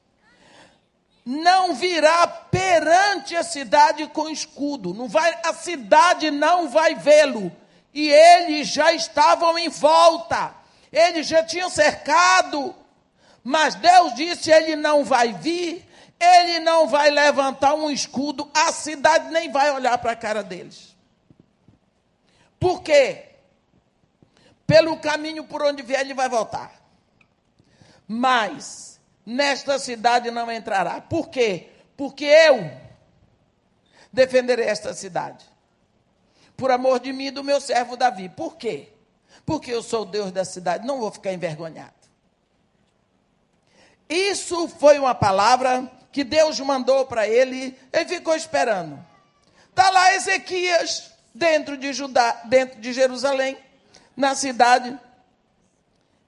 Não 1.24 1.74
virá 1.74 2.26
perante 2.26 3.34
a 3.34 3.42
cidade 3.42 4.06
com 4.08 4.28
escudo, 4.28 4.92
não 4.92 5.08
vai, 5.08 5.38
a 5.44 5.52
cidade 5.52 6.30
não 6.30 6.68
vai 6.68 6.94
vê-lo. 6.94 7.50
E 7.94 8.10
eles 8.10 8.66
já 8.68 8.92
estavam 8.92 9.56
em 9.56 9.68
volta, 9.68 10.52
eles 10.90 11.28
já 11.28 11.44
tinham 11.44 11.70
cercado, 11.70 12.74
mas 13.42 13.76
Deus 13.76 14.14
disse: 14.14 14.50
ele 14.50 14.74
não 14.74 15.04
vai 15.04 15.32
vir, 15.32 15.88
ele 16.18 16.58
não 16.58 16.88
vai 16.88 17.08
levantar 17.08 17.74
um 17.74 17.88
escudo, 17.88 18.50
a 18.52 18.72
cidade 18.72 19.30
nem 19.30 19.52
vai 19.52 19.70
olhar 19.70 19.96
para 19.98 20.10
a 20.10 20.16
cara 20.16 20.42
deles. 20.42 20.96
Por 22.58 22.82
quê? 22.82 23.26
Pelo 24.66 24.98
caminho 24.98 25.44
por 25.44 25.62
onde 25.62 25.82
vier, 25.82 26.00
ele 26.00 26.14
vai 26.14 26.28
voltar. 26.28 26.72
Mas 28.08 28.98
nesta 29.24 29.78
cidade 29.78 30.30
não 30.32 30.50
entrará. 30.50 31.00
Por 31.00 31.28
quê? 31.28 31.68
Porque 31.96 32.24
eu 32.24 32.70
defenderei 34.12 34.66
esta 34.66 34.92
cidade. 34.94 35.53
Por 36.56 36.70
amor 36.70 37.00
de 37.00 37.12
mim 37.12 37.26
e 37.26 37.30
do 37.30 37.44
meu 37.44 37.60
servo 37.60 37.96
Davi. 37.96 38.28
Por 38.28 38.56
quê? 38.56 38.88
Porque 39.44 39.72
eu 39.72 39.82
sou 39.82 40.02
o 40.02 40.06
Deus 40.06 40.32
da 40.32 40.44
cidade, 40.44 40.86
não 40.86 41.00
vou 41.00 41.10
ficar 41.10 41.32
envergonhado. 41.32 41.92
Isso 44.08 44.68
foi 44.68 44.98
uma 44.98 45.14
palavra 45.14 45.90
que 46.12 46.22
Deus 46.22 46.60
mandou 46.60 47.06
para 47.06 47.26
ele, 47.26 47.76
ele 47.92 48.04
ficou 48.06 48.36
esperando. 48.36 49.04
Está 49.70 49.90
lá 49.90 50.14
Ezequias 50.14 51.10
dentro 51.34 51.76
de 51.76 51.92
Judá, 51.92 52.42
dentro 52.44 52.80
de 52.80 52.92
Jerusalém, 52.92 53.58
na 54.16 54.34
cidade. 54.34 54.96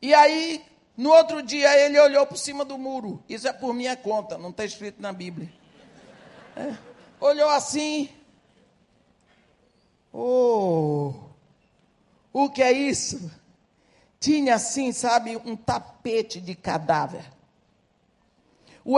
E 0.02 0.12
aí, 0.12 0.64
no 0.96 1.10
outro 1.10 1.40
dia, 1.42 1.78
ele 1.78 1.98
olhou 2.00 2.26
por 2.26 2.36
cima 2.36 2.64
do 2.64 2.76
muro. 2.76 3.22
Isso 3.28 3.46
é 3.46 3.52
por 3.52 3.72
minha 3.72 3.96
conta, 3.96 4.36
não 4.36 4.50
está 4.50 4.64
escrito 4.64 5.00
na 5.00 5.12
Bíblia. 5.12 5.48
É. 6.56 6.74
Olhou 7.20 7.48
assim. 7.50 8.08
Oh, 10.18 11.12
o 12.32 12.48
que 12.48 12.62
é 12.62 12.72
isso? 12.72 13.30
Tinha 14.18 14.54
assim, 14.54 14.92
sabe, 14.92 15.36
um 15.44 15.54
tapete 15.54 16.40
de 16.40 16.54
cadáver 16.54 17.36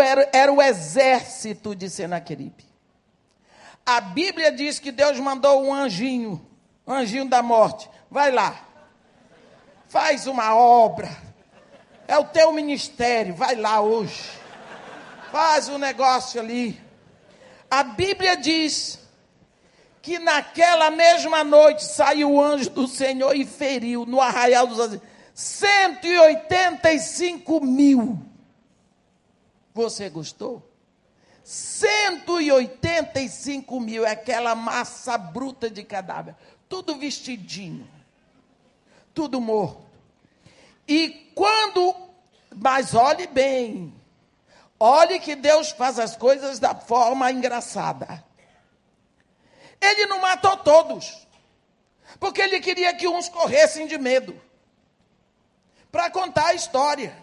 era, 0.02 0.28
era 0.32 0.52
o 0.52 0.60
exército 0.60 1.74
de 1.74 1.88
Senaqueribe. 1.88 2.66
A 3.86 4.02
Bíblia 4.02 4.52
diz 4.52 4.78
que 4.78 4.92
Deus 4.92 5.18
mandou 5.18 5.64
um 5.64 5.72
anjinho, 5.72 6.46
anjinho 6.86 7.26
da 7.26 7.42
morte. 7.42 7.88
Vai 8.10 8.30
lá, 8.30 8.66
faz 9.88 10.26
uma 10.26 10.54
obra. 10.54 11.08
É 12.06 12.18
o 12.18 12.24
teu 12.24 12.52
ministério, 12.52 13.34
vai 13.34 13.54
lá 13.54 13.80
hoje. 13.80 14.30
Faz 15.32 15.68
um 15.68 15.78
negócio 15.78 16.38
ali. 16.38 16.78
A 17.70 17.82
Bíblia 17.82 18.36
diz 18.36 18.98
que 20.02 20.18
naquela 20.18 20.90
mesma 20.90 21.44
noite 21.44 21.84
saiu 21.84 22.32
o 22.32 22.42
anjo 22.42 22.70
do 22.70 22.88
Senhor 22.88 23.36
e 23.36 23.44
feriu 23.44 24.06
no 24.06 24.18
arraial 24.20 24.66
dos 24.66 24.80
azeres 24.80 25.06
185 25.34 27.64
mil. 27.64 28.18
Você 29.74 30.08
gostou? 30.08 30.66
185 31.44 33.80
mil, 33.80 34.04
é 34.04 34.10
aquela 34.10 34.54
massa 34.54 35.16
bruta 35.16 35.70
de 35.70 35.82
cadáver, 35.82 36.36
tudo 36.68 36.96
vestidinho, 36.96 37.88
tudo 39.14 39.40
morto. 39.40 39.88
E 40.86 41.32
quando, 41.34 41.96
mas 42.54 42.94
olhe 42.94 43.26
bem, 43.28 43.94
olhe 44.78 45.18
que 45.20 45.34
Deus 45.34 45.70
faz 45.70 45.98
as 45.98 46.14
coisas 46.16 46.58
da 46.58 46.74
forma 46.74 47.32
engraçada. 47.32 48.27
Ele 49.80 50.06
não 50.06 50.20
matou 50.20 50.56
todos, 50.58 51.26
porque 52.18 52.40
ele 52.40 52.60
queria 52.60 52.94
que 52.94 53.06
uns 53.06 53.28
corressem 53.28 53.86
de 53.86 53.98
medo, 53.98 54.40
para 55.90 56.10
contar 56.10 56.48
a 56.48 56.54
história. 56.54 57.16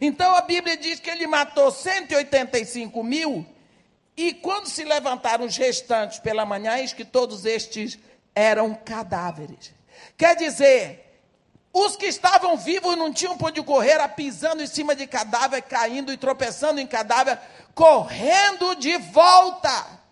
Então 0.00 0.34
a 0.34 0.40
Bíblia 0.40 0.76
diz 0.76 1.00
que 1.00 1.10
ele 1.10 1.26
matou 1.26 1.70
185 1.70 3.02
mil, 3.02 3.46
e 4.16 4.32
quando 4.32 4.68
se 4.68 4.84
levantaram 4.84 5.44
os 5.44 5.56
restantes 5.56 6.18
pela 6.18 6.46
manhã, 6.46 6.78
eis 6.78 6.92
que 6.92 7.04
todos 7.04 7.44
estes 7.44 7.98
eram 8.34 8.74
cadáveres. 8.74 9.72
Quer 10.16 10.36
dizer, 10.36 11.04
os 11.72 11.96
que 11.96 12.06
estavam 12.06 12.56
vivos 12.56 12.96
não 12.96 13.12
tinham 13.12 13.36
por 13.36 13.48
onde 13.48 13.62
correr, 13.62 14.06
pisando 14.10 14.62
em 14.62 14.66
cima 14.66 14.94
de 14.94 15.08
cadáver, 15.08 15.62
caindo 15.62 16.12
e 16.12 16.16
tropeçando 16.16 16.80
em 16.80 16.86
cadáver, 16.86 17.38
correndo 17.74 18.76
de 18.76 18.96
volta. 18.96 20.03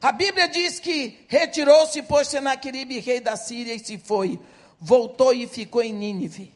A 0.00 0.12
Bíblia 0.12 0.48
diz 0.48 0.78
que 0.78 1.24
retirou-se, 1.28 2.02
pois 2.02 2.28
Senaqueribe, 2.28 2.98
rei 2.98 3.20
da 3.20 3.36
Síria, 3.36 3.74
e 3.74 3.78
se 3.78 3.98
foi. 3.98 4.38
Voltou 4.78 5.32
e 5.32 5.46
ficou 5.46 5.82
em 5.82 5.92
Nínive, 5.92 6.52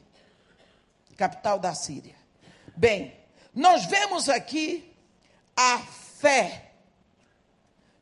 capital 1.17 1.59
da 1.59 1.75
Síria. 1.75 2.15
Bem, 2.77 3.17
nós 3.55 3.87
vemos 3.87 4.29
aqui 4.29 4.95
a 5.57 5.79
fé 5.79 6.73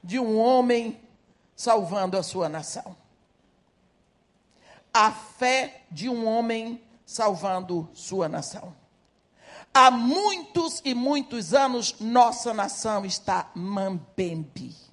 de 0.03 0.18
um 0.18 0.38
homem 0.38 1.01
salvando 1.55 2.18
a 2.18 2.22
sua 2.22 2.48
nação. 2.48 2.96
A 4.92 5.12
fé 5.12 5.83
de 5.90 6.09
um 6.09 6.27
homem 6.27 6.83
salvando 7.07 7.88
sua 7.94 8.29
nação. 8.29 8.74
Há 9.72 9.90
muitos 9.90 10.83
e 10.85 10.94
muitos 10.94 11.55
anos, 11.55 11.94
nossa 12.01 12.53
nação 12.53 13.07
está 13.07 13.51
mambembe 13.55 14.88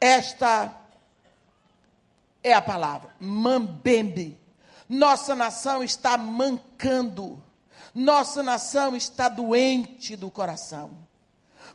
esta 0.00 0.74
é 2.42 2.52
a 2.52 2.62
palavra, 2.62 3.14
mambembe. 3.20 4.38
Nossa 4.88 5.34
nação 5.34 5.82
está 5.82 6.16
mancando. 6.16 7.42
Nossa 7.94 8.42
nação 8.42 8.96
está 8.96 9.28
doente 9.28 10.16
do 10.16 10.30
coração. 10.30 10.90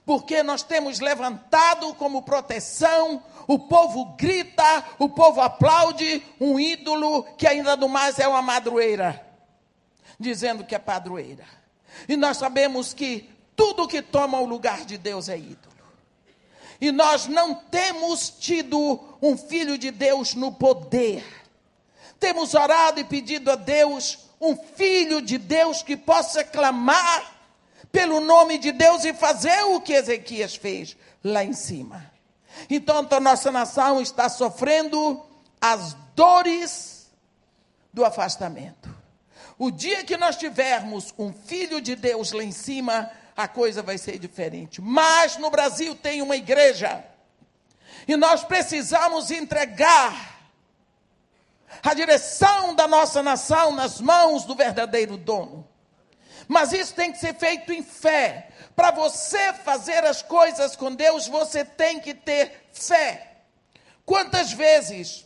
Porque 0.05 0.41
nós 0.43 0.63
temos 0.63 0.99
levantado 0.99 1.93
como 1.95 2.23
proteção, 2.23 3.23
o 3.47 3.59
povo 3.59 4.15
grita, 4.17 4.83
o 4.99 5.07
povo 5.09 5.41
aplaude 5.41 6.23
um 6.39 6.59
ídolo 6.59 7.23
que 7.37 7.47
ainda 7.47 7.77
do 7.77 7.87
mais 7.87 8.19
é 8.19 8.27
uma 8.27 8.41
madroeira, 8.41 9.25
dizendo 10.19 10.65
que 10.65 10.75
é 10.75 10.79
padroeira. 10.79 11.45
E 12.07 12.17
nós 12.17 12.37
sabemos 12.37 12.93
que 12.93 13.29
tudo 13.55 13.87
que 13.87 14.01
toma 14.01 14.39
o 14.39 14.45
lugar 14.45 14.83
de 14.85 14.97
Deus 14.97 15.29
é 15.29 15.37
ídolo. 15.37 15.72
E 16.83 16.91
nós 16.91 17.27
não 17.27 17.55
temos 17.55 18.29
tido 18.29 18.99
um 19.21 19.37
filho 19.37 19.77
de 19.77 19.89
Deus 19.89 20.33
no 20.33 20.51
poder. 20.51 21.23
Temos 22.19 22.53
orado 22.53 22.99
e 22.99 23.05
pedido 23.05 23.49
a 23.49 23.55
Deus 23.55 24.19
um 24.41 24.53
filho 24.53 25.21
de 25.21 25.37
Deus 25.37 25.81
que 25.81 25.95
possa 25.95 26.43
clamar 26.43 27.39
pelo 27.89 28.19
nome 28.19 28.57
de 28.57 28.73
Deus 28.73 29.05
e 29.05 29.13
fazer 29.13 29.63
o 29.63 29.79
que 29.79 29.93
Ezequias 29.93 30.55
fez 30.55 30.97
lá 31.23 31.41
em 31.41 31.53
cima. 31.53 32.11
Então, 32.69 33.07
a 33.09 33.19
nossa 33.21 33.49
nação 33.49 34.01
está 34.01 34.27
sofrendo 34.27 35.25
as 35.61 35.95
dores 36.13 37.09
do 37.93 38.03
afastamento. 38.03 38.93
O 39.57 39.71
dia 39.71 40.03
que 40.03 40.17
nós 40.17 40.35
tivermos 40.35 41.13
um 41.17 41.31
filho 41.31 41.79
de 41.79 41.95
Deus 41.95 42.33
lá 42.33 42.43
em 42.43 42.51
cima, 42.51 43.09
a 43.35 43.47
coisa 43.47 43.81
vai 43.81 43.97
ser 43.97 44.19
diferente. 44.19 44.81
Mas 44.81 45.37
no 45.37 45.49
Brasil 45.49 45.95
tem 45.95 46.21
uma 46.21 46.35
igreja 46.35 47.03
e 48.07 48.15
nós 48.15 48.43
precisamos 48.43 49.31
entregar 49.31 50.33
a 51.81 51.93
direção 51.93 52.75
da 52.75 52.87
nossa 52.87 53.23
nação 53.23 53.71
nas 53.71 53.99
mãos 53.99 54.45
do 54.45 54.55
verdadeiro 54.55 55.17
dono. 55.17 55.67
Mas 56.47 56.73
isso 56.73 56.93
tem 56.93 57.11
que 57.11 57.17
ser 57.17 57.35
feito 57.35 57.71
em 57.71 57.81
fé. 57.81 58.49
Para 58.75 58.91
você 58.91 59.53
fazer 59.53 60.03
as 60.03 60.21
coisas 60.21 60.75
com 60.75 60.93
Deus, 60.93 61.27
você 61.27 61.63
tem 61.63 61.99
que 61.99 62.13
ter 62.13 62.67
fé. 62.73 63.37
Quantas 64.05 64.51
vezes 64.51 65.25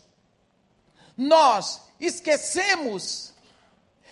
nós 1.18 1.82
esquecemos 2.00 3.34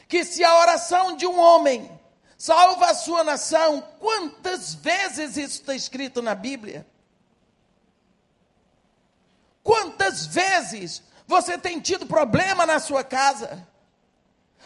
que 0.07 0.23
se 0.23 0.43
a 0.43 0.59
oração 0.59 1.15
de 1.15 1.27
um 1.27 1.39
homem 1.39 1.89
salva 2.37 2.87
a 2.87 2.93
sua 2.93 3.23
nação. 3.23 3.81
Quantas 3.99 4.75
vezes 4.75 5.37
isso 5.37 5.61
está 5.61 5.75
escrito 5.75 6.21
na 6.21 6.35
Bíblia? 6.35 6.85
Quantas 9.63 10.25
vezes 10.25 11.01
você 11.27 11.57
tem 11.57 11.79
tido 11.79 12.05
problema 12.05 12.65
na 12.65 12.79
sua 12.79 13.03
casa? 13.03 13.67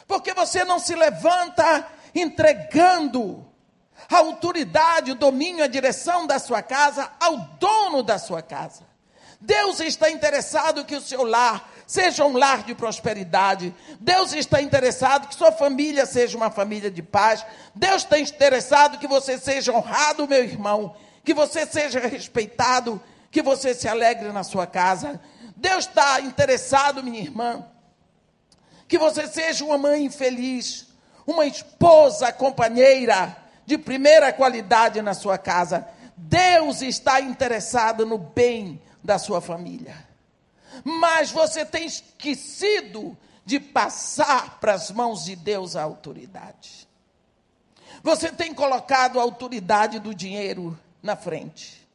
Porque 0.08 0.34
você 0.34 0.64
não 0.64 0.80
se 0.80 0.96
levanta 0.96 1.88
entregando 2.14 3.46
a 4.10 4.18
autoridade, 4.18 5.12
o 5.12 5.16
domínio, 5.16 5.64
a 5.64 5.68
direção 5.68 6.26
da 6.26 6.40
sua 6.40 6.62
casa 6.62 7.12
ao 7.20 7.38
dono 7.60 8.02
da 8.02 8.18
sua 8.18 8.42
casa. 8.42 8.88
Deus 9.40 9.80
está 9.80 10.10
interessado 10.10 10.84
que 10.84 10.96
o 10.96 11.02
seu 11.02 11.24
lar 11.24 11.70
seja 11.90 12.24
um 12.24 12.38
lar 12.38 12.62
de 12.62 12.76
prosperidade. 12.76 13.74
Deus 14.00 14.32
está 14.32 14.62
interessado 14.62 15.28
que 15.28 15.34
sua 15.34 15.52
família 15.52 16.06
seja 16.06 16.38
uma 16.38 16.52
família 16.52 16.92
de 16.92 17.02
paz. 17.02 17.44
Deus 17.74 18.04
está 18.04 18.20
interessado 18.20 19.00
que 19.00 19.08
você 19.08 19.40
seja 19.40 19.74
honrado, 19.74 20.28
meu 20.28 20.44
irmão, 20.44 20.96
que 21.26 21.34
você 21.34 21.66
seja 21.66 22.00
respeitado, 22.00 23.02
que 23.32 23.42
você 23.42 23.74
se 23.74 23.88
alegre 23.88 24.32
na 24.32 24.44
sua 24.44 24.68
casa. 24.68 25.20
Deus 25.58 25.88
está 25.88 26.22
interessado, 26.22 27.02
minha 27.02 27.22
irmã, 27.22 27.66
que 28.88 29.00
você 29.00 29.28
seja 29.28 29.66
uma 29.66 29.80
mãe 29.80 30.12
feliz, 30.12 30.90
uma 31.26 31.48
esposa 31.48 32.32
companheira 32.32 33.36
de 33.66 33.80
primeira 33.80 34.32
qualidade 34.32 35.02
na 35.02 35.16
sua 35.16 35.40
casa. 35.40 35.88
Deus 36.16 36.84
está 36.84 37.20
interessado 37.20 38.06
no 38.06 38.20
bem 38.20 38.80
da 39.04 39.18
sua 39.18 39.42
família 39.42 40.09
mas 40.84 41.32
você 41.32 41.66
tem 41.66 41.86
esquecido 41.86 43.18
de 43.46 43.60
passar 43.60 44.60
para 44.60 44.74
as 44.74 44.92
mãos 44.92 45.26
de 45.26 45.36
Deus 45.36 45.76
a 45.76 45.84
autoridade. 45.84 46.88
Você 48.04 48.32
tem 48.32 48.54
colocado 48.54 49.20
a 49.20 49.24
autoridade 49.24 50.00
do 50.00 50.14
dinheiro 50.14 50.78
na 51.02 51.16
frente. 51.16 51.88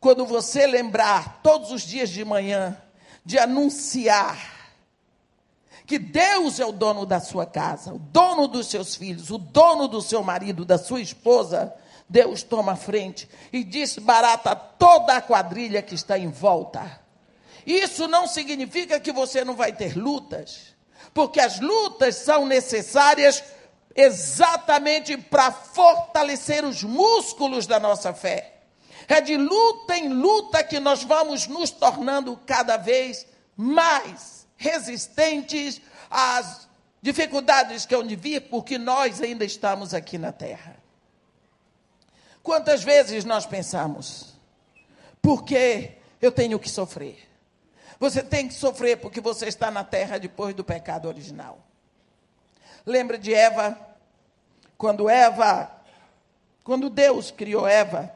Quando 0.00 0.24
você 0.24 0.66
lembrar 0.66 1.40
todos 1.42 1.70
os 1.70 1.82
dias 1.82 2.08
de 2.08 2.24
manhã 2.24 2.80
de 3.24 3.38
anunciar 3.38 4.56
que 5.86 5.98
Deus 5.98 6.60
é 6.60 6.66
o 6.66 6.72
dono 6.72 7.04
da 7.04 7.20
sua 7.20 7.46
casa, 7.46 7.94
o 7.94 7.98
dono 7.98 8.46
dos 8.46 8.68
seus 8.68 8.94
filhos, 8.94 9.30
o 9.30 9.38
dono 9.38 9.88
do 9.88 10.00
seu 10.00 10.22
marido, 10.22 10.64
da 10.64 10.78
sua 10.78 11.00
esposa, 11.00 11.74
Deus 12.08 12.42
toma 12.42 12.72
a 12.72 12.76
frente 12.76 13.28
e 13.52 13.64
desbarata 13.64 14.54
toda 14.56 15.16
a 15.16 15.22
quadrilha 15.22 15.82
que 15.82 15.94
está 15.94 16.18
em 16.18 16.28
volta 16.28 17.06
isso 17.68 18.08
não 18.08 18.26
significa 18.26 18.98
que 18.98 19.12
você 19.12 19.44
não 19.44 19.54
vai 19.54 19.72
ter 19.72 19.94
lutas, 19.94 20.74
porque 21.12 21.38
as 21.38 21.60
lutas 21.60 22.16
são 22.16 22.46
necessárias 22.46 23.44
exatamente 23.94 25.18
para 25.18 25.52
fortalecer 25.52 26.64
os 26.64 26.82
músculos 26.82 27.66
da 27.66 27.78
nossa 27.78 28.14
fé. 28.14 28.54
É 29.06 29.20
de 29.20 29.36
luta 29.36 29.98
em 29.98 30.08
luta 30.08 30.64
que 30.64 30.80
nós 30.80 31.02
vamos 31.02 31.46
nos 31.46 31.70
tornando 31.70 32.38
cada 32.46 32.78
vez 32.78 33.26
mais 33.54 34.46
resistentes 34.56 35.78
às 36.10 36.66
dificuldades 37.02 37.84
que 37.84 37.94
hão 37.94 38.02
de 38.02 38.16
vir, 38.16 38.48
porque 38.48 38.78
nós 38.78 39.20
ainda 39.20 39.44
estamos 39.44 39.92
aqui 39.92 40.16
na 40.16 40.32
terra. 40.32 40.76
Quantas 42.42 42.82
vezes 42.82 43.26
nós 43.26 43.44
pensamos, 43.44 44.34
por 45.20 45.44
que 45.44 45.92
eu 46.20 46.32
tenho 46.32 46.58
que 46.58 46.70
sofrer? 46.70 47.27
Você 47.98 48.22
tem 48.22 48.46
que 48.46 48.54
sofrer 48.54 48.98
porque 48.98 49.20
você 49.20 49.46
está 49.46 49.70
na 49.70 49.82
terra 49.82 50.18
depois 50.18 50.54
do 50.54 50.62
pecado 50.62 51.08
original. 51.08 51.58
Lembra 52.86 53.18
de 53.18 53.34
Eva? 53.34 53.78
Quando 54.76 55.10
Eva, 55.10 55.70
quando 56.62 56.88
Deus 56.88 57.30
criou 57.30 57.66
Eva, 57.66 58.14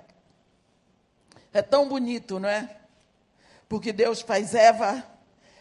é 1.53 1.61
tão 1.61 1.89
bonito, 1.89 2.39
não 2.39 2.49
é? 2.49 2.77
Porque 3.69 3.93
Deus 3.93 4.21
faz 4.23 4.55
Eva. 4.55 5.05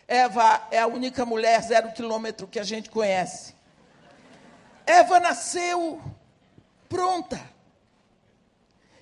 Eva 0.08 0.68
é 0.70 0.80
a 0.80 0.88
única 0.88 1.26
mulher 1.26 1.62
zero 1.64 1.92
quilômetro 1.92 2.48
que 2.48 2.60
a 2.60 2.64
gente 2.64 2.90
conhece. 2.90 3.56
Eva 4.86 5.20
nasceu 5.20 6.02
pronta. 6.88 7.42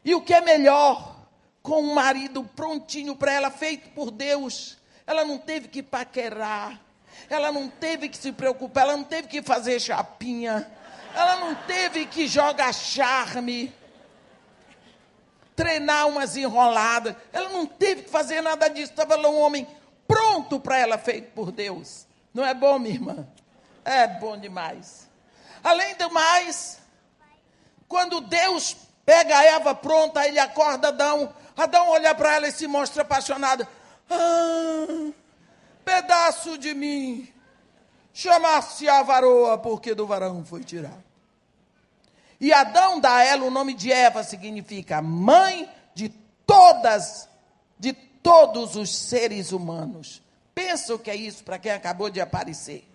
E 0.06 0.16
o 0.16 0.22
que 0.22 0.34
é 0.34 0.42
melhor, 0.42 1.28
com 1.62 1.82
um 1.82 1.94
marido 1.94 2.44
prontinho 2.56 3.16
para 3.16 3.34
ela, 3.34 3.52
feito 3.52 3.90
por 3.90 4.12
Deus, 4.12 4.79
ela 5.10 5.26
não 5.26 5.40
teve 5.40 5.68
que 5.68 5.82
paquerar. 5.82 6.80
Ela 7.32 7.52
não 7.52 7.68
teve 7.68 8.10
que 8.10 8.16
se 8.16 8.32
preocupar. 8.32 8.84
Ela 8.84 8.96
não 8.96 9.04
teve 9.04 9.28
que 9.28 9.42
fazer 9.42 9.80
chapinha. 9.80 10.72
Ela 11.16 11.38
não 11.38 11.56
teve 11.56 12.06
que 12.06 12.28
jogar 12.28 12.72
charme. 12.72 13.74
Treinar 15.56 16.08
umas 16.08 16.38
enroladas. 16.38 17.16
Ela 17.34 17.50
não 17.50 17.66
teve 17.66 18.04
que 18.04 18.10
fazer 18.12 18.42
nada 18.42 18.68
disso. 18.68 18.92
Estava 18.92 19.16
lá 19.16 19.28
um 19.30 19.40
homem 19.40 19.68
pronto 20.08 20.60
para 20.60 20.78
ela, 20.78 20.96
feito 21.00 21.32
por 21.32 21.52
Deus. 21.52 22.06
Não 22.32 22.46
é 22.46 22.54
bom, 22.54 22.78
minha 22.78 22.94
irmã? 22.94 23.28
É 23.84 24.06
bom 24.06 24.38
demais. 24.38 25.10
Além 25.64 25.96
do 25.96 26.12
mais, 26.12 26.78
quando 27.88 28.22
Deus 28.22 28.78
pega 29.04 29.36
a 29.36 29.44
Eva 29.44 29.74
pronta, 29.74 30.28
ele 30.28 30.38
acorda 30.38 30.90
Adão. 30.90 31.34
Adão 31.58 31.90
olha 31.90 32.14
para 32.14 32.36
ela 32.36 32.48
e 32.48 32.52
se 32.52 32.68
mostra 32.68 33.02
apaixonado. 33.02 33.68
Ah, 34.10 35.12
pedaço 35.86 36.58
de 36.58 36.74
mim, 36.74 37.32
chamar-se 38.14 38.88
a 38.90 39.04
varoa, 39.04 39.58
porque 39.58 39.94
do 39.94 40.08
varão 40.08 40.44
foi 40.44 40.64
tirado. 40.64 41.04
E 42.40 42.54
Adão 42.54 43.00
dá 43.00 43.18
a 43.18 43.24
ela 43.24 43.44
o 43.46 43.52
nome 43.52 43.74
de 43.74 43.92
Eva, 43.92 44.24
significa 44.24 45.02
mãe 45.02 45.70
de 45.94 46.10
todas, 46.46 47.28
de 47.78 47.94
todos 47.94 48.76
os 48.76 48.96
seres 48.96 49.52
humanos. 49.52 50.22
Pensa 50.56 50.96
o 50.96 51.00
que 51.00 51.12
é 51.12 51.16
isso 51.16 51.44
para 51.44 51.60
quem 51.60 51.72
acabou 51.72 52.10
de 52.10 52.22
aparecer. 52.22 52.86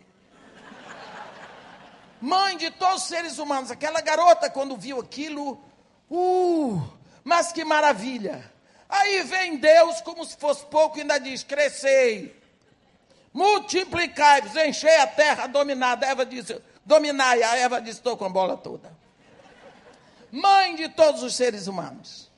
Mãe 2.20 2.56
de 2.56 2.70
todos 2.70 3.02
os 3.02 3.08
seres 3.08 3.38
humanos. 3.38 3.70
Aquela 3.70 4.00
garota, 4.00 4.48
quando 4.48 4.78
viu 4.78 4.98
aquilo, 4.98 5.62
uh, 6.10 6.82
mas 7.22 7.52
que 7.52 7.64
maravilha. 7.64 8.50
Aí 8.88 9.22
vem 9.22 9.56
Deus, 9.56 10.00
como 10.00 10.24
se 10.24 10.36
fosse 10.36 10.64
pouco, 10.66 10.98
e 10.98 11.00
ainda 11.00 11.18
diz: 11.18 11.42
crescei, 11.42 12.40
multiplicai-vos, 13.32 14.54
enchei 14.56 14.96
a 14.96 15.06
terra 15.06 15.46
dominada. 15.46 16.06
Eva 16.06 16.24
disse: 16.24 16.60
dominai. 16.84 17.42
A 17.42 17.56
Eva 17.56 17.80
disse: 17.80 17.98
estou 17.98 18.16
com 18.16 18.24
a 18.24 18.28
bola 18.28 18.56
toda. 18.56 18.92
Mãe 20.30 20.74
de 20.74 20.88
todos 20.88 21.22
os 21.22 21.34
seres 21.34 21.66
humanos. 21.66 22.30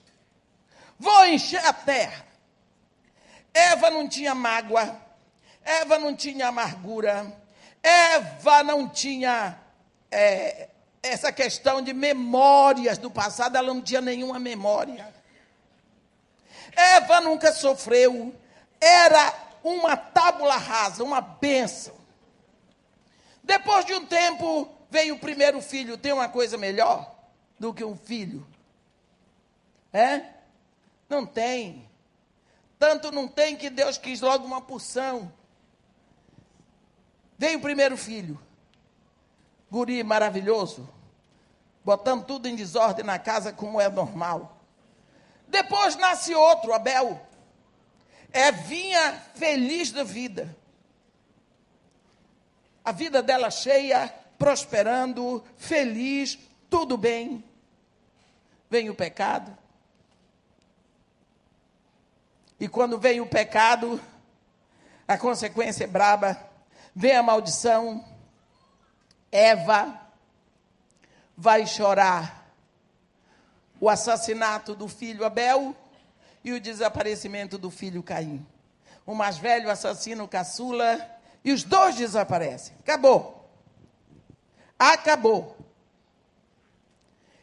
Vou 0.99 1.27
encher 1.27 1.65
a 1.65 1.73
terra. 1.73 2.25
Eva 3.53 3.91
não 3.91 4.07
tinha 4.07 4.35
mágoa, 4.35 5.01
Eva 5.65 5.99
não 5.99 6.15
tinha 6.15 6.49
amargura, 6.49 7.35
Eva 7.83 8.63
não 8.63 8.87
tinha 8.87 9.59
é, 10.11 10.69
essa 11.03 11.33
questão 11.33 11.81
de 11.81 11.95
memórias 11.95 12.99
do 12.99 13.11
passado, 13.11 13.57
ela 13.57 13.73
não 13.73 13.81
tinha 13.81 14.03
nenhuma 14.03 14.39
memória. 14.39 15.16
Eva 16.77 17.23
nunca 17.23 17.51
sofreu, 17.53 18.35
era 18.79 19.35
uma 19.65 19.97
tábula 19.97 20.57
rasa, 20.57 21.03
uma 21.03 21.21
bênção. 21.21 21.95
Depois 23.43 23.85
de 23.87 23.95
um 23.95 24.05
tempo, 24.05 24.69
veio 24.91 25.15
o 25.15 25.19
primeiro 25.19 25.63
filho. 25.63 25.97
Tem 25.97 26.13
uma 26.13 26.29
coisa 26.29 26.59
melhor 26.59 27.15
do 27.59 27.73
que 27.73 27.85
um 27.85 27.97
filho? 27.97 28.47
É? 29.93 30.23
Não 31.09 31.25
tem. 31.25 31.89
Tanto 32.79 33.11
não 33.11 33.27
tem 33.27 33.57
que 33.57 33.71
Deus 33.71 33.97
quis 33.97 34.21
logo 34.21 34.45
uma 34.45 34.61
porção. 34.61 35.33
Veio 37.39 37.59
o 37.59 37.63
primeiro 37.63 37.97
filho. 37.97 38.39
Guri 39.71 40.03
maravilhoso. 40.03 40.89
Botando 41.85 42.25
tudo 42.25 42.49
em 42.49 42.57
desordem 42.57 43.05
na 43.05 43.19
casa 43.19 43.53
como 43.53 43.81
é 43.81 43.89
normal. 43.89 44.56
Depois 45.49 45.97
nasce 45.97 46.35
outro, 46.35 46.73
Abel. 46.73 47.21
É 48.33 48.51
vinha 48.53 49.13
feliz 49.35 49.93
da 49.93 50.05
vida. 50.05 50.57
A 52.85 52.93
vida 52.93 53.23
dela 53.23 53.51
cheia, 53.51 54.13
prosperando, 54.39 55.45
feliz, 55.57 56.39
tudo 56.69 56.97
bem. 56.97 57.43
Vem 58.69 58.91
o 58.91 58.95
pecado. 58.95 59.57
E 62.59 62.69
quando 62.69 62.99
vem 62.99 63.21
o 63.21 63.27
pecado, 63.27 64.01
a 65.07 65.17
consequência 65.17 65.85
é 65.85 65.89
braba. 65.89 66.39
Vem 66.95 67.17
a 67.17 67.23
maldição. 67.23 68.05
Eva 69.31 70.01
vai 71.37 71.67
chorar 71.67 72.46
o 73.81 73.89
assassinato 73.89 74.75
do 74.75 74.89
filho 74.89 75.25
Abel 75.25 75.75
e 76.43 76.53
o 76.53 76.61
desaparecimento 76.61 77.59
do 77.59 77.71
filho 77.71 78.03
Caim. 78.03 78.47
O 79.05 79.15
mais 79.15 79.39
velho 79.39 79.71
assassina 79.71 80.23
o 80.23 80.29
caçula 80.29 80.99
e 81.45 81.53
os 81.53 81.63
dois 81.63 81.95
desaparecem. 81.95 82.75
Acabou. 82.81 83.49
Acabou. 84.79 85.57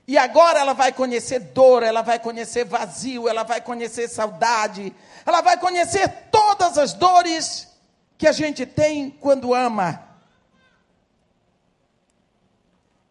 E 0.05 0.17
agora 0.17 0.59
ela 0.59 0.73
vai 0.73 0.91
conhecer 0.91 1.39
dor, 1.39 1.81
ela 1.81 2.01
vai 2.01 2.19
conhecer 2.19 2.65
vazio, 2.65 3.29
ela 3.29 3.43
vai 3.43 3.61
conhecer 3.61 4.09
saudade, 4.09 4.93
ela 5.25 5.41
vai 5.41 5.57
conhecer 5.57 6.09
todas 6.29 6.77
as 6.77 6.93
dores 6.93 7.69
que 8.17 8.27
a 8.27 8.34
gente 8.34 8.65
tem 8.65 9.09
quando 9.09 9.53
ama. 9.53 10.03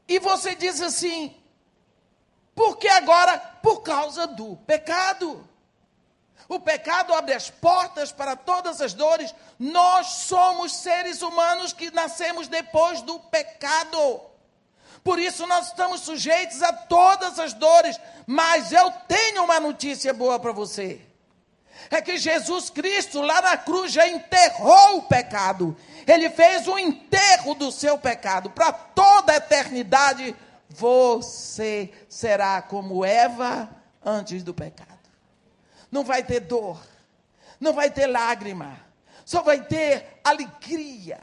E 0.07 0.19
você 0.19 0.55
diz 0.55 0.83
assim: 0.83 1.35
porque 2.65 2.87
agora, 2.87 3.39
por 3.61 3.81
causa 3.83 4.25
do 4.25 4.55
pecado. 4.59 5.45
O 6.49 6.61
pecado 6.61 7.13
abre 7.13 7.35
as 7.35 7.51
portas 7.51 8.13
para 8.13 8.37
todas 8.37 8.81
as 8.81 8.95
dores. 8.95 9.35
Nós 9.59 10.07
somos 10.07 10.77
seres 10.77 11.23
humanos 11.23 11.73
que 11.73 11.91
nascemos 11.91 12.47
depois 12.47 13.03
do 13.03 13.19
pecado. 13.19 14.21
Por 15.03 15.19
isso 15.19 15.45
nós 15.45 15.69
estamos 15.69 16.03
sujeitos 16.03 16.63
a 16.63 16.73
todas 16.73 17.41
as 17.41 17.53
dores. 17.53 17.99
Mas 18.29 18.71
eu 18.71 18.93
tenho 19.09 19.43
uma 19.43 19.59
notícia 19.59 20.15
boa 20.15 20.39
para 20.39 20.53
você. 20.53 21.01
É 21.91 22.01
que 22.01 22.17
Jesus 22.17 22.71
Cristo 22.71 23.21
lá 23.23 23.43
na 23.43 23.57
cruz 23.57 23.91
já 23.91 24.07
enterrou 24.07 24.99
o 24.99 25.03
pecado. 25.03 25.77
Ele 26.07 26.31
fez 26.31 26.69
o 26.69 26.79
enterro 26.79 27.57
do 27.57 27.73
seu 27.73 27.99
pecado 27.99 28.51
para 28.51 28.73
toda 28.73 29.33
a 29.33 29.37
eternidade 29.39 30.37
você 30.73 31.93
será 32.09 32.61
como 32.63 33.05
Eva 33.05 33.69
antes 34.05 34.43
do 34.43 34.55
pecado. 34.55 34.91
Não 35.91 36.05
vai 36.05 36.23
ter 36.23 36.41
dor, 36.41 36.81
não 37.61 37.73
vai 37.73 37.91
ter 37.91 38.07
lágrima, 38.07 38.79
só 39.25 39.43
vai 39.43 39.63
ter 39.63 40.21
alegria. 40.25 41.21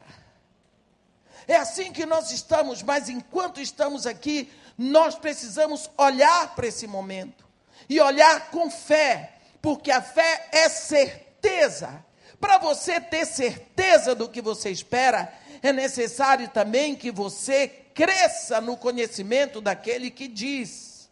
É 1.48 1.56
assim 1.56 1.92
que 1.92 2.06
nós 2.06 2.32
estamos, 2.32 2.84
mas 2.84 3.10
enquanto 3.10 3.60
estamos 3.60 4.06
aqui, 4.06 4.52
nós 4.78 5.16
precisamos 5.16 5.90
olhar 5.98 6.56
para 6.56 6.68
esse 6.68 6.86
momento 6.86 7.48
e 7.90 8.00
olhar 8.00 8.52
com 8.52 8.70
fé, 8.70 9.34
porque 9.62 9.92
a 9.92 10.02
fé 10.02 10.48
é 10.52 10.70
certeza. 10.70 12.06
Para 12.40 12.58
você 12.58 13.02
ter 13.02 13.26
certeza 13.26 14.16
do 14.16 14.30
que 14.30 14.42
você 14.42 14.70
espera, 14.70 15.34
é 15.62 15.74
necessário 15.74 16.48
também 16.50 16.96
que 16.96 17.12
você 17.12 17.68
cresça 18.00 18.62
no 18.62 18.78
conhecimento 18.78 19.60
daquele 19.60 20.10
que 20.10 20.30
diz. 20.30 21.10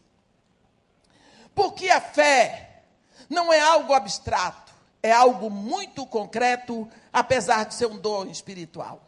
Porque 1.54 1.90
a 1.90 2.00
fé 2.00 2.84
não 3.30 3.52
é 3.52 3.60
algo 3.60 3.94
abstrato, 3.94 4.74
é 5.04 5.12
algo 5.12 5.50
muito 5.50 6.06
concreto, 6.06 6.90
apesar 7.12 7.66
de 7.66 7.74
ser 7.74 7.88
um 7.88 7.98
dom 7.98 8.28
espiritual. 8.28 9.02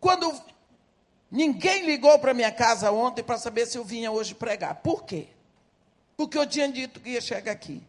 Quando 0.00 0.32
ninguém 1.30 1.84
ligou 1.84 2.18
para 2.18 2.32
minha 2.32 2.50
casa 2.50 2.90
ontem 2.90 3.22
para 3.22 3.36
saber 3.36 3.66
se 3.66 3.76
eu 3.76 3.84
vinha 3.84 4.10
hoje 4.10 4.34
pregar. 4.34 4.76
Por 4.76 5.04
quê? 5.04 5.28
Porque 6.16 6.38
eu 6.38 6.46
tinha 6.46 6.68
dito 6.68 7.00
que 7.00 7.10
ia 7.10 7.20
chegar 7.20 7.52
aqui. 7.52 7.82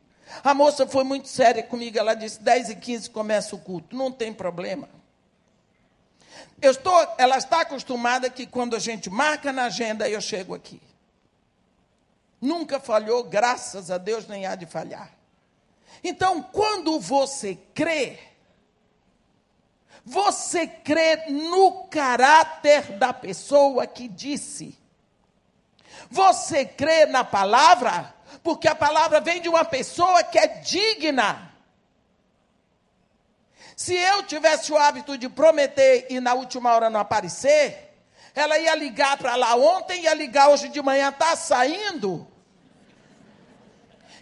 A 0.43 0.53
moça 0.53 0.85
foi 0.85 1.05
muito 1.05 1.29
séria 1.29 1.63
comigo, 1.63 1.97
ela 1.97 2.15
disse: 2.15 2.41
10 2.41 2.71
e 2.71 2.75
15 2.75 3.09
começa 3.11 3.55
o 3.55 3.59
culto. 3.59 3.95
Não 3.95 4.11
tem 4.11 4.33
problema. 4.33 4.89
Eu 6.61 6.71
estou, 6.71 7.15
ela 7.17 7.37
está 7.37 7.61
acostumada 7.61 8.29
que 8.29 8.45
quando 8.45 8.75
a 8.75 8.79
gente 8.79 9.09
marca 9.09 9.51
na 9.51 9.65
agenda, 9.65 10.09
eu 10.09 10.21
chego 10.21 10.55
aqui. 10.55 10.81
Nunca 12.39 12.79
falhou, 12.79 13.23
graças 13.23 13.89
a 13.89 13.97
Deus, 13.97 14.27
nem 14.27 14.45
há 14.45 14.55
de 14.55 14.65
falhar. 14.65 15.11
Então, 16.03 16.41
quando 16.41 16.99
você 16.99 17.57
crê, 17.73 18.19
você 20.03 20.67
crê 20.67 21.31
no 21.31 21.85
caráter 21.85 22.91
da 22.97 23.11
pessoa 23.11 23.87
que 23.87 24.07
disse. 24.07 24.77
Você 26.11 26.63
crê 26.63 27.07
na 27.07 27.23
palavra, 27.23 28.13
porque 28.43 28.67
a 28.67 28.75
palavra 28.75 29.19
vem 29.19 29.41
de 29.41 29.49
uma 29.49 29.65
pessoa 29.65 30.23
que 30.23 30.37
é 30.37 30.47
digna. 30.47 31.54
Se 33.75 33.93
eu 33.93 34.23
tivesse 34.23 34.71
o 34.71 34.77
hábito 34.77 35.17
de 35.17 35.27
prometer 35.27 36.07
e 36.09 36.19
na 36.19 36.33
última 36.33 36.73
hora 36.73 36.89
não 36.89 36.99
aparecer, 36.99 37.93
ela 38.33 38.57
ia 38.57 38.73
ligar 38.73 39.17
para 39.17 39.35
lá 39.35 39.55
ontem, 39.55 40.03
ia 40.03 40.13
ligar 40.13 40.49
hoje 40.49 40.69
de 40.69 40.81
manhã, 40.81 41.09
está 41.09 41.35
saindo. 41.35 42.25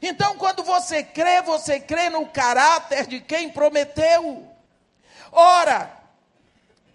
Então, 0.01 0.35
quando 0.37 0.63
você 0.63 1.03
crê, 1.03 1.41
você 1.43 1.79
crê 1.79 2.09
no 2.09 2.25
caráter 2.27 3.05
de 3.05 3.21
quem 3.21 3.49
prometeu. 3.49 4.47
Ora, 5.31 5.91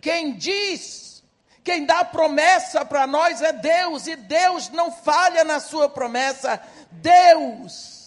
quem 0.01 0.35
diz, 0.35 1.23
quem 1.65 1.87
dá 1.87 2.05
promessa 2.05 2.85
para 2.85 3.07
nós 3.07 3.41
é 3.41 3.53
Deus, 3.53 4.07
e 4.07 4.17
Deus 4.17 4.69
não 4.71 4.91
falha 4.91 5.45
na 5.45 5.61
sua 5.61 5.89
promessa. 5.89 6.61
Deus 6.91 7.98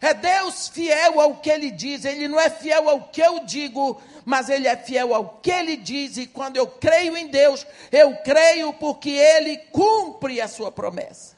é 0.00 0.14
Deus 0.14 0.68
fiel 0.68 1.20
ao 1.20 1.36
que 1.36 1.50
ele 1.50 1.70
diz, 1.70 2.04
ele 2.04 2.26
não 2.26 2.40
é 2.40 2.48
fiel 2.48 2.88
ao 2.88 3.02
que 3.08 3.20
eu 3.20 3.40
digo, 3.40 4.00
mas 4.24 4.48
ele 4.48 4.66
é 4.66 4.76
fiel 4.76 5.14
ao 5.14 5.40
que 5.42 5.50
ele 5.50 5.76
diz, 5.76 6.16
e 6.16 6.26
quando 6.26 6.56
eu 6.56 6.66
creio 6.66 7.16
em 7.16 7.28
Deus, 7.28 7.66
eu 7.92 8.16
creio 8.18 8.72
porque 8.72 9.10
ele 9.10 9.58
cumpre 9.70 10.40
a 10.40 10.48
sua 10.48 10.72
promessa. 10.72 11.36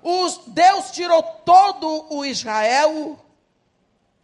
Os, 0.00 0.40
Deus 0.46 0.92
tirou 0.92 1.22
todo 1.22 2.06
o 2.10 2.24
Israel, 2.24 3.18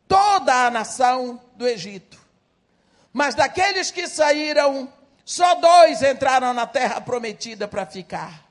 toda 0.07 0.67
a 0.67 0.71
nação 0.71 1.41
do 1.57 1.67
Egito. 1.67 2.19
Mas 3.13 3.35
daqueles 3.35 3.91
que 3.91 4.07
saíram, 4.07 4.93
só 5.25 5.57
dois 5.57 6.03
entraram 6.03 6.55
na 6.55 6.67
terra 6.67 7.01
prometida 7.01 7.67
para 7.67 7.85
ficar. 7.85 8.45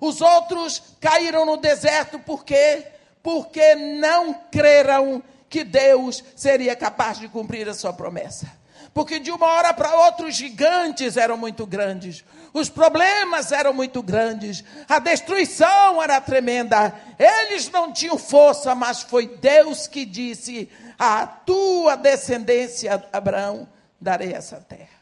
Os 0.00 0.20
outros 0.20 0.82
caíram 1.00 1.44
no 1.44 1.56
deserto 1.56 2.18
por 2.18 2.44
quê? 2.44 2.86
Porque 3.24 3.74
não 3.74 4.34
creram 4.52 5.22
que 5.48 5.64
Deus 5.64 6.22
seria 6.36 6.76
capaz 6.76 7.18
de 7.18 7.26
cumprir 7.26 7.66
a 7.66 7.72
sua 7.72 7.90
promessa. 7.90 8.46
Porque 8.92 9.18
de 9.18 9.30
uma 9.30 9.46
hora 9.46 9.72
para 9.72 9.96
outra 10.04 10.26
os 10.26 10.36
gigantes 10.36 11.16
eram 11.16 11.38
muito 11.38 11.66
grandes, 11.66 12.22
os 12.52 12.68
problemas 12.68 13.50
eram 13.50 13.72
muito 13.72 14.02
grandes, 14.02 14.62
a 14.86 14.98
destruição 14.98 16.02
era 16.02 16.20
tremenda. 16.20 16.94
Eles 17.18 17.70
não 17.70 17.90
tinham 17.94 18.18
força, 18.18 18.74
mas 18.74 19.00
foi 19.00 19.26
Deus 19.26 19.86
que 19.86 20.04
disse: 20.04 20.68
A 20.98 21.26
tua 21.26 21.96
descendência, 21.96 23.02
Abraão, 23.10 23.66
darei 23.98 24.34
essa 24.34 24.56
terra. 24.60 25.00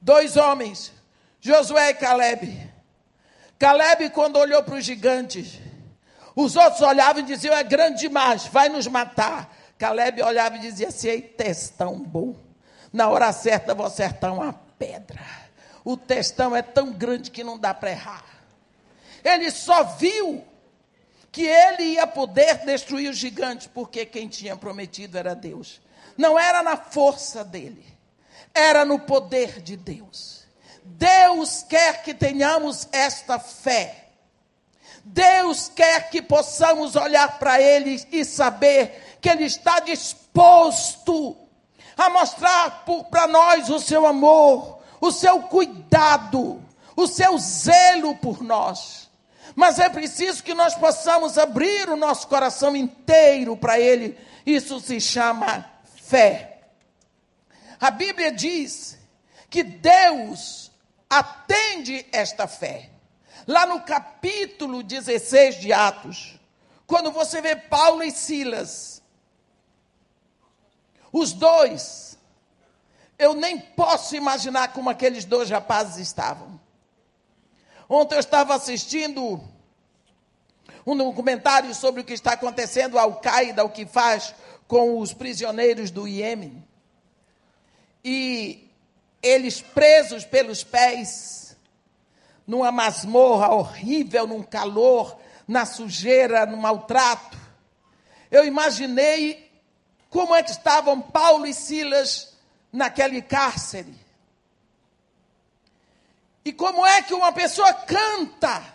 Dois 0.00 0.36
homens, 0.36 0.92
Josué 1.40 1.90
e 1.90 1.94
Caleb. 1.94 2.70
Caleb, 3.58 4.10
quando 4.10 4.36
olhou 4.36 4.62
para 4.62 4.76
os 4.76 4.84
gigantes, 4.84 5.58
os 6.34 6.56
outros 6.56 6.80
olhavam 6.82 7.22
e 7.22 7.26
diziam: 7.26 7.54
É 7.54 7.62
grande 7.62 8.00
demais, 8.00 8.46
vai 8.46 8.68
nos 8.68 8.86
matar. 8.86 9.54
Caleb 9.78 10.22
olhava 10.22 10.56
e 10.56 10.60
dizia 10.60 10.88
assim: 10.88 11.08
Eita, 11.08 11.44
testão 11.44 11.98
bom. 11.98 12.36
Na 12.92 13.08
hora 13.08 13.32
certa 13.32 13.74
vou 13.74 13.86
acertar 13.86 14.32
uma 14.32 14.52
pedra. 14.78 15.20
O 15.84 15.96
testão 15.96 16.54
é 16.54 16.62
tão 16.62 16.92
grande 16.92 17.30
que 17.30 17.44
não 17.44 17.58
dá 17.58 17.74
para 17.74 17.90
errar. 17.90 18.24
Ele 19.22 19.50
só 19.50 19.82
viu 19.84 20.44
que 21.30 21.42
ele 21.42 21.94
ia 21.94 22.06
poder 22.06 22.64
destruir 22.64 23.10
os 23.10 23.16
gigantes, 23.16 23.66
porque 23.66 24.06
quem 24.06 24.28
tinha 24.28 24.56
prometido 24.56 25.18
era 25.18 25.34
Deus. 25.34 25.80
Não 26.16 26.38
era 26.38 26.62
na 26.62 26.76
força 26.76 27.42
dele, 27.44 27.84
era 28.54 28.84
no 28.84 29.00
poder 29.00 29.60
de 29.60 29.76
Deus. 29.76 30.44
Deus 30.84 31.64
quer 31.68 32.02
que 32.02 32.14
tenhamos 32.14 32.86
esta 32.92 33.38
fé. 33.38 34.03
Deus 35.04 35.70
quer 35.74 36.08
que 36.08 36.22
possamos 36.22 36.96
olhar 36.96 37.38
para 37.38 37.60
Ele 37.60 38.02
e 38.10 38.24
saber 38.24 39.18
que 39.20 39.28
Ele 39.28 39.44
está 39.44 39.80
disposto 39.80 41.36
a 41.96 42.08
mostrar 42.08 42.84
para 43.10 43.26
nós 43.26 43.68
o 43.68 43.78
seu 43.78 44.06
amor, 44.06 44.80
o 45.00 45.12
seu 45.12 45.42
cuidado, 45.42 46.62
o 46.96 47.06
seu 47.06 47.36
zelo 47.38 48.16
por 48.16 48.42
nós. 48.42 49.10
Mas 49.54 49.78
é 49.78 49.88
preciso 49.88 50.42
que 50.42 50.54
nós 50.54 50.74
possamos 50.74 51.36
abrir 51.38 51.88
o 51.88 51.96
nosso 51.96 52.26
coração 52.26 52.74
inteiro 52.74 53.56
para 53.56 53.78
Ele. 53.78 54.18
Isso 54.44 54.80
se 54.80 55.00
chama 55.00 55.70
fé. 55.96 56.62
A 57.78 57.90
Bíblia 57.90 58.32
diz 58.32 58.98
que 59.50 59.62
Deus 59.62 60.72
atende 61.08 62.06
esta 62.10 62.48
fé. 62.48 62.93
Lá 63.46 63.66
no 63.66 63.80
capítulo 63.82 64.82
16 64.82 65.60
de 65.60 65.72
Atos, 65.72 66.38
quando 66.86 67.10
você 67.10 67.40
vê 67.40 67.54
Paulo 67.56 68.02
e 68.02 68.10
Silas 68.10 69.02
os 71.12 71.32
dois, 71.32 72.18
eu 73.16 73.34
nem 73.34 73.60
posso 73.60 74.16
imaginar 74.16 74.72
como 74.72 74.90
aqueles 74.90 75.24
dois 75.24 75.48
rapazes 75.48 75.98
estavam. 75.98 76.60
Ontem 77.88 78.16
eu 78.16 78.20
estava 78.20 78.54
assistindo 78.54 79.40
um 80.86 80.96
documentário 80.96 81.74
sobre 81.74 82.00
o 82.00 82.04
que 82.04 82.12
está 82.12 82.32
acontecendo 82.32 82.98
ao 82.98 83.20
Qaeda, 83.20 83.64
o 83.64 83.70
que 83.70 83.86
faz 83.86 84.34
com 84.66 84.98
os 84.98 85.12
prisioneiros 85.12 85.90
do 85.90 86.08
Iêmen. 86.08 86.66
E 88.04 88.68
eles 89.22 89.60
presos 89.60 90.24
pelos 90.24 90.64
pés, 90.64 91.43
numa 92.46 92.70
masmorra 92.70 93.54
horrível, 93.54 94.26
num 94.26 94.42
calor, 94.42 95.18
na 95.46 95.64
sujeira, 95.64 96.46
no 96.46 96.56
maltrato. 96.56 97.38
Eu 98.30 98.44
imaginei 98.44 99.50
como 100.10 100.34
é 100.34 100.42
que 100.42 100.50
estavam 100.50 101.00
Paulo 101.00 101.46
e 101.46 101.54
Silas 101.54 102.36
naquele 102.72 103.22
cárcere? 103.22 103.94
E 106.44 106.52
como 106.52 106.86
é 106.86 107.02
que 107.02 107.14
uma 107.14 107.32
pessoa 107.32 107.72
canta? 107.72 108.74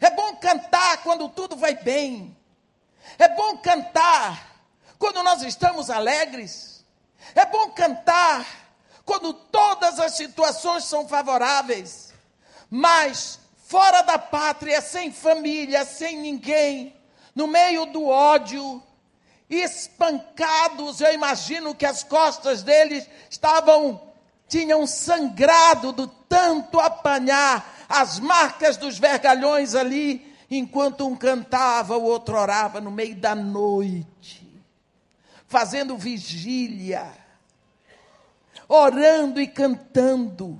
É 0.00 0.10
bom 0.10 0.36
cantar 0.36 1.02
quando 1.02 1.28
tudo 1.28 1.56
vai 1.56 1.74
bem. 1.74 2.36
É 3.18 3.28
bom 3.28 3.58
cantar 3.58 4.64
quando 4.98 5.22
nós 5.22 5.42
estamos 5.42 5.90
alegres. 5.90 6.84
É 7.34 7.44
bom 7.44 7.70
cantar 7.70 8.61
quando 9.04 9.32
todas 9.32 9.98
as 9.98 10.16
situações 10.16 10.84
são 10.84 11.08
favoráveis. 11.08 12.12
Mas 12.70 13.38
fora 13.66 14.02
da 14.02 14.18
pátria, 14.18 14.80
sem 14.80 15.12
família, 15.12 15.84
sem 15.84 16.18
ninguém, 16.18 16.94
no 17.34 17.46
meio 17.46 17.86
do 17.86 18.06
ódio, 18.06 18.82
espancados, 19.48 21.00
eu 21.00 21.12
imagino 21.12 21.74
que 21.74 21.86
as 21.86 22.02
costas 22.02 22.62
deles 22.62 23.08
estavam, 23.30 24.00
tinham 24.48 24.86
sangrado 24.86 25.92
do 25.92 26.06
tanto 26.06 26.80
apanhar 26.80 27.84
as 27.88 28.18
marcas 28.18 28.76
dos 28.76 28.98
vergalhões 28.98 29.74
ali, 29.74 30.34
enquanto 30.50 31.06
um 31.06 31.16
cantava, 31.16 31.96
o 31.96 32.04
outro 32.04 32.36
orava 32.36 32.80
no 32.80 32.90
meio 32.90 33.16
da 33.16 33.34
noite, 33.34 34.62
fazendo 35.46 35.96
vigília, 35.96 37.21
orando 38.74 39.40
e 39.40 39.46
cantando, 39.46 40.58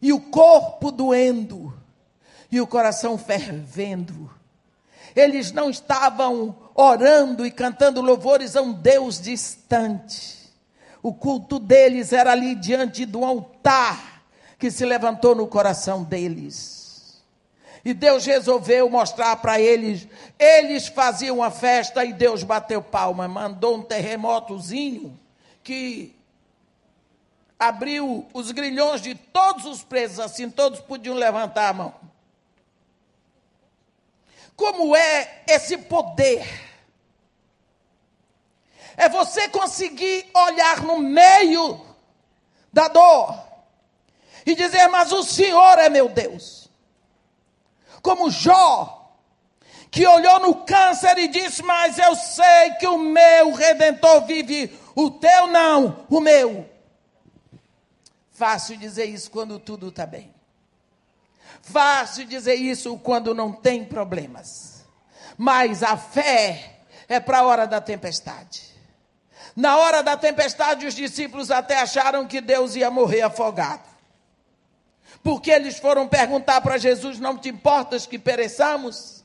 e 0.00 0.12
o 0.12 0.20
corpo 0.20 0.90
doendo, 0.90 1.72
e 2.50 2.60
o 2.60 2.66
coração 2.66 3.16
fervendo 3.16 4.30
eles 5.14 5.52
não 5.52 5.70
estavam 5.70 6.56
orando 6.74 7.44
e 7.44 7.50
cantando 7.50 8.00
louvores 8.00 8.56
a 8.56 8.62
um 8.62 8.72
Deus 8.72 9.20
distante. 9.20 10.38
O 11.02 11.12
culto 11.12 11.58
deles 11.58 12.12
era 12.12 12.32
ali 12.32 12.54
diante 12.54 13.04
do 13.04 13.24
altar 13.24 14.22
que 14.58 14.70
se 14.70 14.84
levantou 14.84 15.34
no 15.34 15.46
coração 15.46 16.02
deles. 16.02 17.20
E 17.84 17.92
Deus 17.92 18.24
resolveu 18.24 18.88
mostrar 18.88 19.36
para 19.36 19.60
eles. 19.60 20.06
Eles 20.38 20.86
faziam 20.86 21.38
uma 21.38 21.50
festa 21.50 22.04
e 22.04 22.12
Deus 22.12 22.44
bateu 22.44 22.80
palma, 22.80 23.26
mandou 23.26 23.76
um 23.76 23.82
terremotozinho 23.82 25.18
que 25.62 26.14
abriu 27.58 28.26
os 28.34 28.50
grilhões 28.50 29.00
de 29.00 29.14
todos 29.14 29.64
os 29.66 29.84
presos, 29.84 30.18
assim 30.18 30.50
todos 30.50 30.80
podiam 30.80 31.14
levantar 31.14 31.68
a 31.68 31.72
mão. 31.72 31.94
Como 34.56 34.94
é 34.94 35.42
esse 35.46 35.78
poder? 35.78 36.46
É 38.96 39.08
você 39.08 39.48
conseguir 39.48 40.28
olhar 40.34 40.82
no 40.82 40.98
meio 40.98 41.80
da 42.72 42.88
dor 42.88 43.42
e 44.44 44.54
dizer: 44.54 44.88
Mas 44.88 45.12
o 45.12 45.22
Senhor 45.22 45.78
é 45.78 45.88
meu 45.88 46.08
Deus. 46.08 46.68
Como 48.02 48.30
Jó, 48.30 49.02
que 49.90 50.06
olhou 50.06 50.40
no 50.40 50.54
câncer 50.64 51.16
e 51.18 51.28
disse: 51.28 51.62
Mas 51.62 51.98
eu 51.98 52.14
sei 52.16 52.70
que 52.78 52.86
o 52.86 52.98
meu 52.98 53.52
redentor 53.52 54.26
vive, 54.26 54.68
o 54.94 55.10
teu 55.10 55.46
não, 55.46 56.06
o 56.08 56.20
meu. 56.20 56.68
Fácil 58.30 58.76
dizer 58.76 59.04
isso 59.04 59.30
quando 59.30 59.58
tudo 59.58 59.88
está 59.88 60.06
bem. 60.06 60.32
Fácil 61.60 62.26
dizer 62.26 62.54
isso 62.54 62.98
quando 62.98 63.34
não 63.34 63.52
tem 63.52 63.84
problemas. 63.84 64.84
Mas 65.38 65.82
a 65.82 65.96
fé 65.96 66.80
é 67.08 67.20
para 67.20 67.38
a 67.38 67.44
hora 67.44 67.66
da 67.66 67.80
tempestade. 67.80 68.72
Na 69.54 69.76
hora 69.76 70.02
da 70.02 70.16
tempestade, 70.16 70.86
os 70.86 70.94
discípulos 70.94 71.50
até 71.50 71.78
acharam 71.80 72.26
que 72.26 72.40
Deus 72.40 72.74
ia 72.74 72.90
morrer 72.90 73.22
afogado. 73.22 73.88
Porque 75.22 75.50
eles 75.50 75.78
foram 75.78 76.08
perguntar 76.08 76.60
para 76.62 76.78
Jesus: 76.78 77.18
Não 77.18 77.38
te 77.38 77.48
importas 77.48 78.06
que 78.06 78.18
pereçamos? 78.18 79.22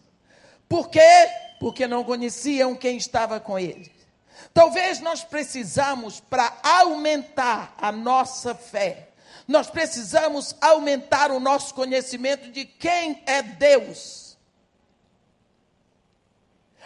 Por 0.68 0.90
quê? 0.90 1.30
Porque 1.60 1.88
não 1.88 2.04
conheciam 2.04 2.76
quem 2.76 2.98
estava 2.98 3.40
com 3.40 3.58
ele. 3.58 3.92
Talvez 4.54 5.00
nós 5.00 5.24
precisamos, 5.24 6.20
para 6.20 6.52
aumentar 6.64 7.76
a 7.78 7.92
nossa 7.92 8.56
fé, 8.56 9.10
nós 9.48 9.70
precisamos 9.70 10.56
aumentar 10.60 11.32
o 11.32 11.40
nosso 11.40 11.74
conhecimento 11.74 12.52
de 12.52 12.66
quem 12.66 13.24
é 13.26 13.42
Deus. 13.42 14.28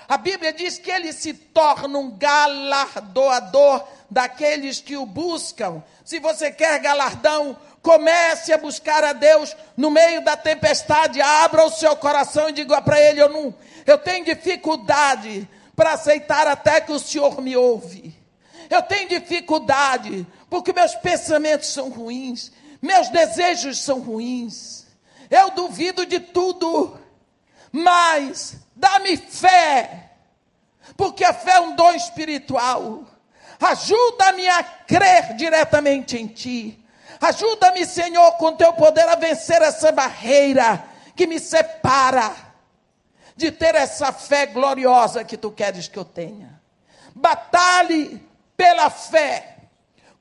A 0.07 0.17
Bíblia 0.17 0.51
diz 0.51 0.77
que 0.77 0.91
ele 0.91 1.13
se 1.13 1.33
torna 1.33 1.97
um 1.97 2.11
galardoador 2.11 3.87
daqueles 4.09 4.81
que 4.81 4.97
o 4.97 5.05
buscam. 5.05 5.81
Se 6.03 6.19
você 6.19 6.51
quer 6.51 6.79
galardão, 6.79 7.57
comece 7.81 8.51
a 8.51 8.57
buscar 8.57 9.03
a 9.03 9.13
Deus 9.13 9.55
no 9.77 9.89
meio 9.89 10.23
da 10.23 10.35
tempestade, 10.35 11.21
abra 11.21 11.65
o 11.65 11.71
seu 11.71 11.95
coração 11.95 12.49
e 12.49 12.53
diga 12.53 12.81
para 12.81 12.99
ele: 12.99 13.21
eu 13.21 13.29
não, 13.29 13.55
eu 13.85 13.97
tenho 13.97 14.25
dificuldade 14.25 15.47
para 15.75 15.93
aceitar 15.93 16.47
até 16.47 16.81
que 16.81 16.91
o 16.91 16.99
Senhor 16.99 17.41
me 17.41 17.55
ouve. 17.55 18.15
Eu 18.69 18.81
tenho 18.81 19.09
dificuldade 19.09 20.25
porque 20.49 20.73
meus 20.73 20.95
pensamentos 20.95 21.69
são 21.69 21.89
ruins, 21.89 22.51
meus 22.81 23.09
desejos 23.09 23.79
são 23.79 23.99
ruins. 23.99 24.85
Eu 25.29 25.51
duvido 25.51 26.05
de 26.05 26.19
tudo, 26.19 26.99
mas 27.71 28.55
dá-me 28.75 29.15
fé, 29.15 30.11
porque 30.97 31.23
a 31.23 31.33
fé 31.33 31.53
é 31.53 31.59
um 31.61 31.75
dom 31.75 31.91
espiritual. 31.93 33.03
Ajuda-me 33.59 34.47
a 34.47 34.63
crer 34.63 35.35
diretamente 35.35 36.17
em 36.17 36.27
Ti. 36.27 36.83
Ajuda-me, 37.21 37.85
Senhor, 37.85 38.31
com 38.33 38.55
Teu 38.55 38.73
poder 38.73 39.07
a 39.07 39.15
vencer 39.15 39.61
essa 39.61 39.91
barreira 39.91 40.83
que 41.15 41.27
me 41.27 41.39
separa 41.39 42.50
de 43.41 43.51
ter 43.51 43.75
essa 43.75 44.13
fé 44.13 44.45
gloriosa 44.45 45.23
que 45.23 45.35
Tu 45.35 45.51
queres 45.51 45.87
que 45.87 45.97
eu 45.97 46.05
tenha. 46.05 46.61
Batalhe 47.15 48.21
pela 48.55 48.89
fé 48.89 49.57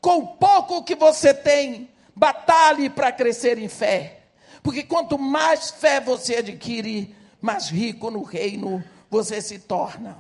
com 0.01 0.27
pouco 0.27 0.83
que 0.83 0.95
você 0.95 1.35
tem, 1.35 1.91
batalhe 2.16 2.89
para 2.89 3.12
crescer 3.12 3.59
em 3.59 3.68
fé. 3.68 4.23
Porque 4.62 4.83
quanto 4.83 5.18
mais 5.18 5.71
fé 5.71 6.01
você 6.01 6.37
adquire, 6.37 7.14
mais 7.41 7.68
rico 7.68 8.11
no 8.11 8.23
reino 8.23 8.83
você 9.11 9.43
se 9.43 9.59
torna. 9.59 10.16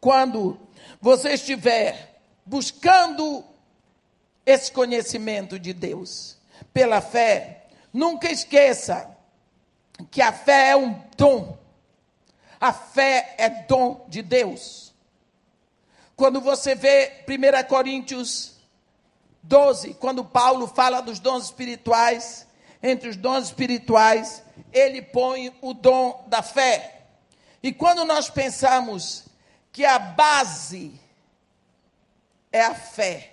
Quando 0.00 0.58
você 1.00 1.30
estiver 1.30 2.20
buscando 2.46 3.44
esse 4.46 4.70
conhecimento 4.70 5.58
de 5.58 5.72
Deus 5.72 6.38
pela 6.72 7.00
fé, 7.00 7.66
nunca 7.92 8.30
esqueça 8.30 9.10
que 10.10 10.22
a 10.22 10.32
fé 10.32 10.70
é 10.70 10.76
um 10.76 11.02
dom. 11.16 11.59
A 12.60 12.72
fé 12.72 13.34
é 13.38 13.48
dom 13.48 14.04
de 14.08 14.20
Deus. 14.20 14.92
Quando 16.14 16.40
você 16.40 16.74
vê 16.74 17.24
1 17.26 17.66
Coríntios 17.66 18.56
12, 19.42 19.94
quando 19.94 20.22
Paulo 20.22 20.66
fala 20.66 21.00
dos 21.00 21.18
dons 21.18 21.46
espirituais, 21.46 22.46
entre 22.82 23.08
os 23.08 23.16
dons 23.16 23.46
espirituais, 23.46 24.42
ele 24.72 25.00
põe 25.00 25.56
o 25.62 25.72
dom 25.72 26.24
da 26.28 26.42
fé. 26.42 27.00
E 27.62 27.72
quando 27.72 28.04
nós 28.04 28.28
pensamos 28.28 29.24
que 29.72 29.84
a 29.84 29.98
base 29.98 30.92
é 32.52 32.62
a 32.62 32.74
fé, 32.74 33.32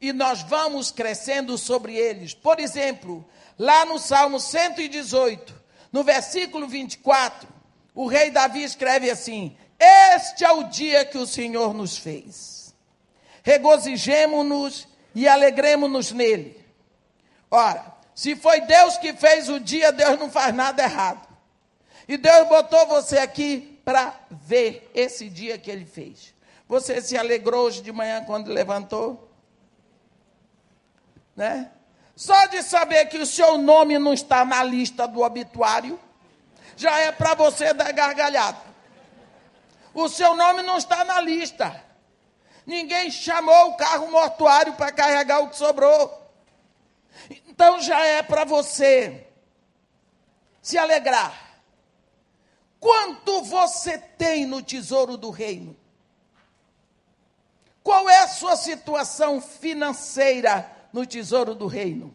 e 0.00 0.12
nós 0.12 0.42
vamos 0.42 0.90
crescendo 0.90 1.58
sobre 1.58 1.94
eles, 1.94 2.32
por 2.32 2.58
exemplo, 2.58 3.24
lá 3.58 3.84
no 3.84 3.98
Salmo 3.98 4.40
118, 4.40 5.54
no 5.92 6.02
versículo 6.02 6.66
24, 6.66 7.59
o 7.94 8.06
rei 8.06 8.30
Davi 8.30 8.62
escreve 8.62 9.10
assim: 9.10 9.56
Este 9.78 10.44
é 10.44 10.52
o 10.52 10.64
dia 10.64 11.04
que 11.04 11.18
o 11.18 11.26
Senhor 11.26 11.74
nos 11.74 11.96
fez. 11.96 12.74
Regozijemo-nos 13.42 14.86
e 15.14 15.26
alegremos-nos 15.26 16.12
nele. 16.12 16.64
Ora, 17.50 17.94
se 18.14 18.36
foi 18.36 18.60
Deus 18.60 18.96
que 18.98 19.12
fez 19.14 19.48
o 19.48 19.58
dia, 19.58 19.90
Deus 19.90 20.18
não 20.18 20.30
faz 20.30 20.54
nada 20.54 20.82
errado. 20.82 21.26
E 22.06 22.16
Deus 22.16 22.48
botou 22.48 22.86
você 22.86 23.18
aqui 23.18 23.80
para 23.84 24.14
ver 24.30 24.90
esse 24.94 25.28
dia 25.28 25.58
que 25.58 25.70
ele 25.70 25.84
fez. 25.84 26.34
Você 26.68 27.00
se 27.00 27.16
alegrou 27.16 27.66
hoje 27.66 27.82
de 27.82 27.90
manhã 27.90 28.22
quando 28.24 28.52
levantou? 28.52 29.28
Né? 31.34 31.70
Só 32.14 32.46
de 32.46 32.62
saber 32.62 33.06
que 33.06 33.18
o 33.18 33.26
seu 33.26 33.56
nome 33.58 33.98
não 33.98 34.12
está 34.12 34.44
na 34.44 34.62
lista 34.62 35.08
do 35.08 35.22
obituário, 35.22 35.98
já 36.76 36.98
é 36.98 37.12
para 37.12 37.34
você 37.34 37.72
dar 37.72 37.92
gargalhada. 37.92 38.58
O 39.92 40.08
seu 40.08 40.34
nome 40.34 40.62
não 40.62 40.76
está 40.76 41.04
na 41.04 41.20
lista. 41.20 41.84
Ninguém 42.66 43.10
chamou 43.10 43.70
o 43.70 43.76
carro 43.76 44.10
mortuário 44.10 44.74
para 44.74 44.92
carregar 44.92 45.40
o 45.40 45.48
que 45.48 45.56
sobrou. 45.56 46.20
Então 47.48 47.80
já 47.80 48.04
é 48.06 48.22
para 48.22 48.44
você 48.44 49.26
se 50.62 50.78
alegrar. 50.78 51.50
Quanto 52.78 53.42
você 53.42 53.98
tem 53.98 54.46
no 54.46 54.62
tesouro 54.62 55.16
do 55.16 55.30
reino? 55.30 55.76
Qual 57.82 58.08
é 58.08 58.18
a 58.18 58.28
sua 58.28 58.56
situação 58.56 59.40
financeira 59.40 60.70
no 60.92 61.04
tesouro 61.04 61.54
do 61.54 61.66
reino? 61.66 62.14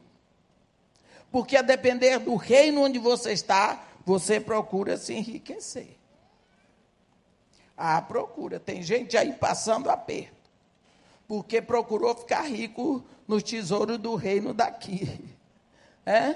Porque 1.32 1.58
a 1.58 1.62
depender 1.62 2.20
do 2.20 2.36
reino 2.36 2.84
onde 2.84 2.98
você 2.98 3.34
está, 3.34 3.84
você 4.06 4.40
procura 4.40 4.98
se 4.98 5.14
enriquecer. 5.14 5.98
Ah, 7.76 8.02
procura. 8.02 8.60
Tem 8.60 8.82
gente 8.82 9.18
aí 9.18 9.34
passando 9.34 9.90
aperto 9.90 10.36
porque 11.28 11.62
procurou 11.62 12.16
ficar 12.16 12.42
rico 12.42 13.04
no 13.28 13.42
tesouro 13.42 13.98
do 13.98 14.16
reino 14.16 14.54
daqui. 14.54 15.36
É? 16.08 16.36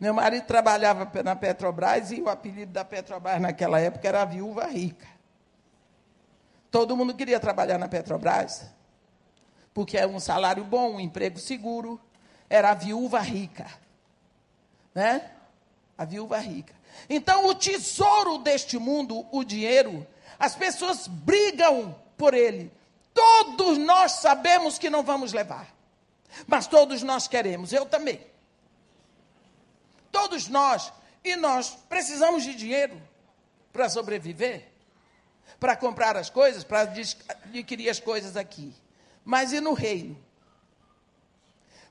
Meu 0.00 0.14
marido 0.14 0.46
trabalhava 0.46 1.06
na 1.22 1.36
Petrobras 1.36 2.10
e 2.12 2.22
o 2.22 2.30
apelido 2.30 2.72
da 2.72 2.82
Petrobras 2.82 3.38
naquela 3.42 3.78
época 3.78 4.08
era 4.08 4.24
viúva 4.24 4.64
rica. 4.68 5.06
Todo 6.70 6.96
mundo 6.96 7.14
queria 7.14 7.38
trabalhar 7.38 7.76
na 7.76 7.88
Petrobras, 7.88 8.70
porque 9.74 9.98
é 9.98 10.06
um 10.06 10.18
salário 10.18 10.64
bom, 10.64 10.94
um 10.94 10.98
emprego 10.98 11.38
seguro. 11.38 12.00
Era 12.48 12.70
a 12.70 12.74
viúva 12.74 13.20
rica. 13.20 13.66
Né? 14.94 15.30
A 15.98 16.06
viúva 16.06 16.38
rica. 16.38 16.72
Então, 17.08 17.46
o 17.46 17.54
tesouro 17.54 18.38
deste 18.38 18.78
mundo, 18.78 19.26
o 19.30 19.44
dinheiro, 19.44 20.06
as 20.38 20.54
pessoas 20.54 21.06
brigam 21.06 21.94
por 22.16 22.34
ele, 22.34 22.70
Todos 23.14 23.76
nós 23.78 24.12
sabemos 24.12 24.78
que 24.78 24.88
não 24.88 25.02
vamos 25.02 25.32
levar, 25.32 25.68
mas 26.46 26.66
todos 26.66 27.02
nós 27.02 27.28
queremos, 27.28 27.72
eu 27.72 27.84
também. 27.84 28.24
Todos 30.10 30.48
nós, 30.48 30.92
e 31.22 31.36
nós 31.36 31.76
precisamos 31.88 32.42
de 32.42 32.54
dinheiro 32.54 33.00
para 33.72 33.88
sobreviver, 33.88 34.68
para 35.60 35.76
comprar 35.76 36.16
as 36.16 36.30
coisas, 36.30 36.64
para 36.64 36.82
adquirir 36.82 37.88
as 37.88 38.00
coisas 38.00 38.36
aqui. 38.36 38.74
Mas 39.24 39.52
e 39.52 39.60
no 39.60 39.74
reino? 39.74 40.18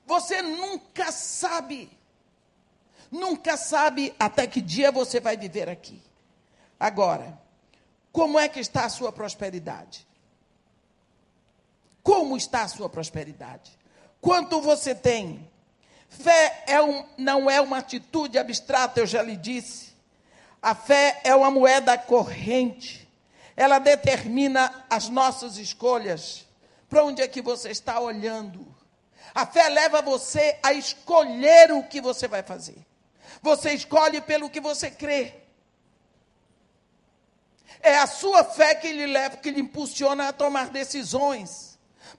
Você 0.05 0.41
nunca 0.41 1.11
sabe, 1.11 1.89
nunca 3.11 3.57
sabe 3.57 4.13
até 4.17 4.47
que 4.47 4.61
dia 4.61 4.91
você 4.91 5.19
vai 5.19 5.35
viver 5.35 5.69
aqui. 5.69 6.01
Agora, 6.79 7.37
como 8.11 8.39
é 8.39 8.47
que 8.47 8.59
está 8.59 8.85
a 8.85 8.89
sua 8.89 9.11
prosperidade? 9.11 10.07
Como 12.01 12.35
está 12.35 12.63
a 12.63 12.67
sua 12.67 12.89
prosperidade? 12.89 13.77
Quanto 14.19 14.61
você 14.61 14.95
tem? 14.95 15.49
Fé 16.09 16.63
é 16.67 16.81
um, 16.81 17.05
não 17.17 17.49
é 17.49 17.61
uma 17.61 17.77
atitude 17.77 18.37
abstrata, 18.37 18.99
eu 18.99 19.07
já 19.07 19.21
lhe 19.21 19.37
disse. 19.37 19.91
A 20.61 20.75
fé 20.75 21.21
é 21.23 21.35
uma 21.35 21.49
moeda 21.49 21.97
corrente. 21.97 23.07
Ela 23.55 23.79
determina 23.79 24.85
as 24.89 25.09
nossas 25.09 25.57
escolhas. 25.57 26.47
Para 26.89 27.03
onde 27.03 27.21
é 27.21 27.27
que 27.27 27.41
você 27.41 27.69
está 27.69 27.99
olhando? 27.99 28.67
A 29.33 29.45
fé 29.45 29.69
leva 29.69 30.01
você 30.01 30.59
a 30.61 30.73
escolher 30.73 31.71
o 31.71 31.83
que 31.83 32.01
você 32.01 32.27
vai 32.27 32.43
fazer. 32.43 32.85
Você 33.41 33.73
escolhe 33.73 34.21
pelo 34.21 34.49
que 34.49 34.59
você 34.59 34.91
crê. 34.91 35.33
É 37.81 37.97
a 37.97 38.05
sua 38.05 38.43
fé 38.43 38.75
que 38.75 38.91
lhe 38.91 39.07
leva, 39.07 39.37
que 39.37 39.49
lhe 39.49 39.61
impulsiona 39.61 40.27
a 40.27 40.33
tomar 40.33 40.69
decisões 40.69 41.71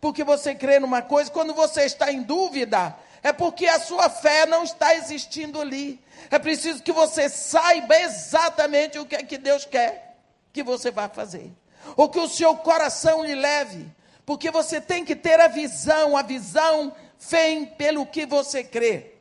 porque 0.02 0.24
você 0.24 0.52
crê 0.52 0.80
numa 0.80 1.00
coisa, 1.00 1.30
quando 1.30 1.54
você 1.54 1.82
está 1.82 2.12
em 2.12 2.22
dúvida, 2.22 2.96
é 3.22 3.32
porque 3.32 3.66
a 3.66 3.78
sua 3.78 4.10
fé 4.10 4.46
não 4.46 4.64
está 4.64 4.96
existindo 4.96 5.60
ali. 5.60 6.00
É 6.28 6.40
preciso 6.40 6.82
que 6.82 6.90
você 6.90 7.28
saiba 7.28 7.96
exatamente 8.00 8.98
o 8.98 9.06
que 9.06 9.14
é 9.14 9.22
que 9.22 9.38
Deus 9.38 9.64
quer 9.64 10.16
que 10.52 10.62
você 10.62 10.90
vá 10.90 11.08
fazer. 11.08 11.52
Ou 11.96 12.08
que 12.08 12.18
o 12.18 12.28
seu 12.28 12.56
coração 12.56 13.24
lhe 13.24 13.36
leve. 13.36 13.86
Porque 14.26 14.50
você 14.50 14.80
tem 14.80 15.04
que 15.04 15.14
ter 15.14 15.38
a 15.38 15.46
visão, 15.46 16.16
a 16.16 16.22
visão 16.22 16.92
vem 17.18 17.64
pelo 17.64 18.04
que 18.04 18.26
você 18.26 18.64
crê. 18.64 19.11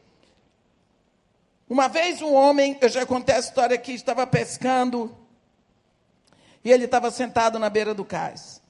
Uma 1.71 1.87
vez 1.87 2.21
um 2.21 2.33
homem, 2.33 2.77
eu 2.81 2.89
já 2.89 3.05
contei 3.05 3.33
a 3.33 3.39
história 3.39 3.75
aqui, 3.75 3.93
estava 3.93 4.27
pescando 4.27 5.17
e 6.65 6.69
ele 6.69 6.83
estava 6.83 7.09
sentado 7.09 7.57
na 7.57 7.69
beira 7.69 7.93
do 7.93 8.03
cais. 8.03 8.61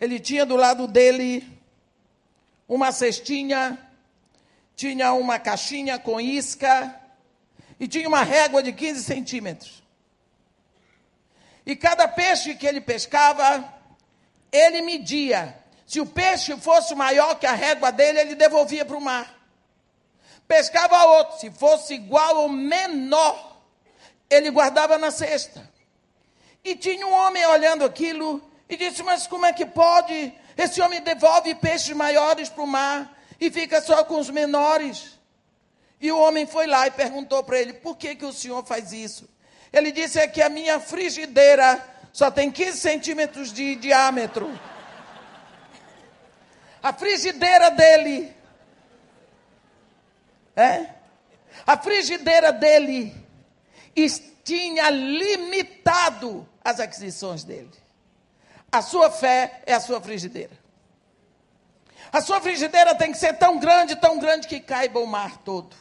Ele 0.00 0.18
tinha 0.18 0.44
do 0.44 0.56
lado 0.56 0.88
dele 0.88 1.48
uma 2.66 2.90
cestinha, 2.90 3.78
tinha 4.74 5.12
uma 5.12 5.38
caixinha 5.38 5.96
com 5.96 6.20
isca 6.20 6.92
e 7.78 7.86
tinha 7.86 8.08
uma 8.08 8.24
régua 8.24 8.64
de 8.64 8.72
15 8.72 9.04
centímetros. 9.04 9.80
E 11.64 11.76
cada 11.76 12.08
peixe 12.08 12.56
que 12.56 12.66
ele 12.66 12.80
pescava, 12.80 13.72
ele 14.50 14.82
media. 14.82 15.56
Se 15.86 16.00
o 16.00 16.06
peixe 16.06 16.56
fosse 16.56 16.96
maior 16.96 17.38
que 17.38 17.46
a 17.46 17.52
régua 17.52 17.92
dele, 17.92 18.18
ele 18.18 18.34
devolvia 18.34 18.84
para 18.84 18.96
o 18.96 19.00
mar. 19.00 19.37
Pescava 20.48 21.04
outro, 21.04 21.38
se 21.38 21.50
fosse 21.50 21.92
igual 21.92 22.38
ou 22.38 22.48
menor, 22.48 23.60
ele 24.30 24.50
guardava 24.50 24.96
na 24.96 25.10
cesta. 25.10 25.70
E 26.64 26.74
tinha 26.74 27.06
um 27.06 27.12
homem 27.12 27.44
olhando 27.46 27.84
aquilo 27.84 28.42
e 28.66 28.74
disse: 28.74 29.02
Mas 29.02 29.26
como 29.26 29.44
é 29.44 29.52
que 29.52 29.66
pode? 29.66 30.32
Esse 30.56 30.80
homem 30.80 31.02
devolve 31.02 31.54
peixes 31.54 31.94
maiores 31.94 32.48
para 32.48 32.64
o 32.64 32.66
mar 32.66 33.14
e 33.38 33.50
fica 33.50 33.80
só 33.82 34.02
com 34.04 34.18
os 34.18 34.30
menores. 34.30 35.18
E 36.00 36.10
o 36.10 36.18
homem 36.18 36.46
foi 36.46 36.66
lá 36.66 36.86
e 36.86 36.92
perguntou 36.92 37.44
para 37.44 37.58
ele: 37.58 37.74
Por 37.74 37.96
que, 37.98 38.14
que 38.14 38.24
o 38.24 38.32
senhor 38.32 38.64
faz 38.64 38.90
isso? 38.92 39.28
Ele 39.70 39.92
disse: 39.92 40.18
É 40.18 40.26
que 40.26 40.40
a 40.40 40.48
minha 40.48 40.80
frigideira 40.80 41.84
só 42.10 42.30
tem 42.30 42.50
15 42.50 42.78
centímetros 42.78 43.52
de 43.52 43.76
diâmetro. 43.76 44.58
A 46.82 46.92
frigideira 46.92 47.70
dele. 47.70 48.37
É? 50.58 50.88
A 51.64 51.78
frigideira 51.78 52.52
dele 52.52 53.14
tinha 54.42 54.90
limitado 54.90 56.48
as 56.64 56.80
aquisições 56.80 57.44
dele. 57.44 57.70
A 58.72 58.82
sua 58.82 59.08
fé 59.08 59.62
é 59.64 59.74
a 59.74 59.80
sua 59.80 60.00
frigideira. 60.00 60.58
A 62.12 62.20
sua 62.20 62.40
frigideira 62.40 62.92
tem 62.96 63.12
que 63.12 63.18
ser 63.18 63.34
tão 63.34 63.58
grande, 63.60 63.94
tão 63.94 64.18
grande 64.18 64.48
que 64.48 64.58
caiba 64.58 64.98
o 64.98 65.06
mar 65.06 65.38
todo. 65.38 65.76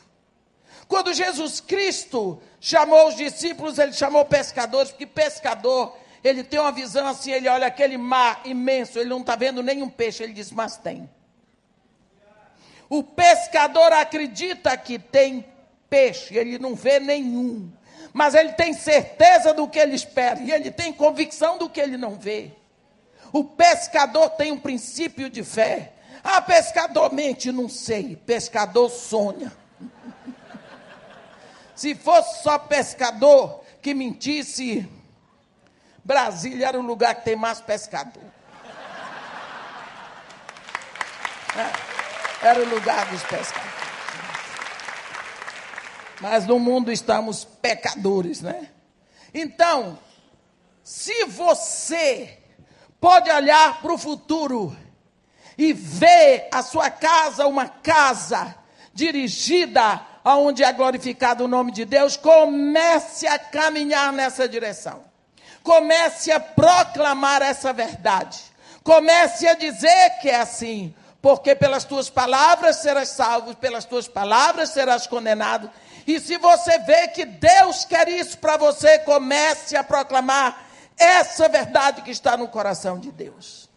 Quando 0.88 1.12
Jesus 1.12 1.60
Cristo 1.60 2.40
chamou 2.60 3.08
os 3.08 3.16
discípulos, 3.16 3.80
ele 3.80 3.94
chamou 3.94 4.26
pescadores, 4.26 4.92
porque 4.92 5.08
pescador, 5.08 5.98
ele 6.24 6.44
tem 6.44 6.60
uma 6.60 6.72
visão 6.72 7.08
assim, 7.08 7.32
ele 7.32 7.50
olha 7.50 7.66
aquele 7.66 7.98
mar 7.98 8.42
imenso, 8.46 9.00
ele 9.00 9.10
não 9.10 9.22
está 9.22 9.36
vendo 9.36 9.64
nenhum 9.64 9.90
peixe, 9.90 10.22
ele 10.22 10.34
diz, 10.34 10.52
mas 10.52 10.78
tem. 10.78 11.10
O 12.90 13.04
pescador 13.04 13.92
acredita 13.92 14.76
que 14.78 14.98
tem 14.98 15.46
peixe, 15.90 16.38
ele 16.38 16.58
não 16.58 16.76
vê 16.76 17.00
nenhum, 17.00 17.72
mas 18.14 18.34
ele 18.34 18.54
tem 18.54 18.74
certeza 18.74 19.54
do 19.54 19.68
que 19.68 19.80
ele 19.80 19.96
espera, 19.96 20.40
e 20.40 20.52
ele 20.52 20.72
tem 20.72 20.94
convicção 20.94 21.58
do 21.58 21.70
que 21.70 21.80
ele 21.80 21.98
não 21.98 22.16
vê. 22.16 22.52
O 23.32 23.44
pescador 23.44 24.30
tem 24.32 24.52
um 24.52 24.60
princípio 24.60 25.30
de 25.30 25.44
fé. 25.44 25.94
Ah, 26.24 26.42
pescador 26.42 27.14
mente, 27.14 27.52
não 27.52 27.68
sei. 27.68 28.16
Pescador 28.16 28.90
sonha. 28.90 29.52
Se 31.76 31.94
fosse 31.94 32.42
só 32.42 32.58
pescador 32.58 33.64
que 33.82 33.94
mentisse, 33.94 34.88
Brasília 36.04 36.68
era 36.68 36.80
o 36.80 36.82
lugar 36.82 37.16
que 37.16 37.26
tem 37.26 37.36
mais 37.36 37.60
pescador. 37.60 38.24
É, 41.56 41.97
era 42.42 42.60
o 42.60 42.70
lugar 42.70 43.06
dos 43.08 43.24
pescadores. 43.24 43.78
Mas 46.20 46.46
no 46.46 46.60
mundo 46.60 46.92
estamos 46.92 47.46
pecadores, 47.46 48.42
né? 48.42 48.70
Então, 49.34 50.00
se 50.84 51.26
você 51.26 52.40
pode 53.00 53.30
olhar 53.30 53.82
para 53.82 53.94
o 53.94 53.98
futuro 53.98 54.76
e 55.58 55.74
ver 55.74 56.48
a 56.52 56.64
sua 56.64 56.90
casa 56.90 57.48
uma 57.48 57.68
casa 57.68 58.56
dirigida 58.94 60.02
aonde 60.24 60.64
é 60.64 60.74
glorificado 60.74 61.46
o 61.46 61.48
nome 61.48 61.72
de 61.72 61.86
Deus, 61.86 62.18
comece 62.18 63.28
a 63.28 63.38
caminhar 63.38 64.12
nessa 64.12 64.48
direção. 64.48 65.06
Comece 65.64 66.32
a 66.32 66.40
proclamar 66.40 67.42
essa 67.42 67.72
verdade. 67.72 68.40
Comece 68.84 69.48
a 69.48 69.54
dizer 69.54 70.20
que 70.22 70.30
é 70.30 70.40
assim, 70.40 70.96
porque 71.22 71.56
pelas 71.56 71.84
tuas 71.84 72.10
palavras 72.10 72.78
serás 72.78 73.10
salvo, 73.10 73.56
pelas 73.56 73.86
tuas 73.86 74.08
palavras 74.08 74.70
serás 74.70 75.08
condenado. 75.08 75.70
E 76.06 76.20
se 76.20 76.38
você 76.38 76.80
vê 76.80 77.08
que 77.10 77.26
Deus 77.26 77.84
quer 77.86 78.08
isso 78.08 78.38
para 78.38 78.56
você, 78.58 79.00
comece 79.00 79.76
a 79.76 79.84
proclamar 79.84 80.68
essa 80.98 81.50
verdade 81.50 82.02
que 82.02 82.12
está 82.12 82.38
no 82.38 82.48
coração 82.48 83.00
de 83.00 83.12
Deus. 83.12 83.70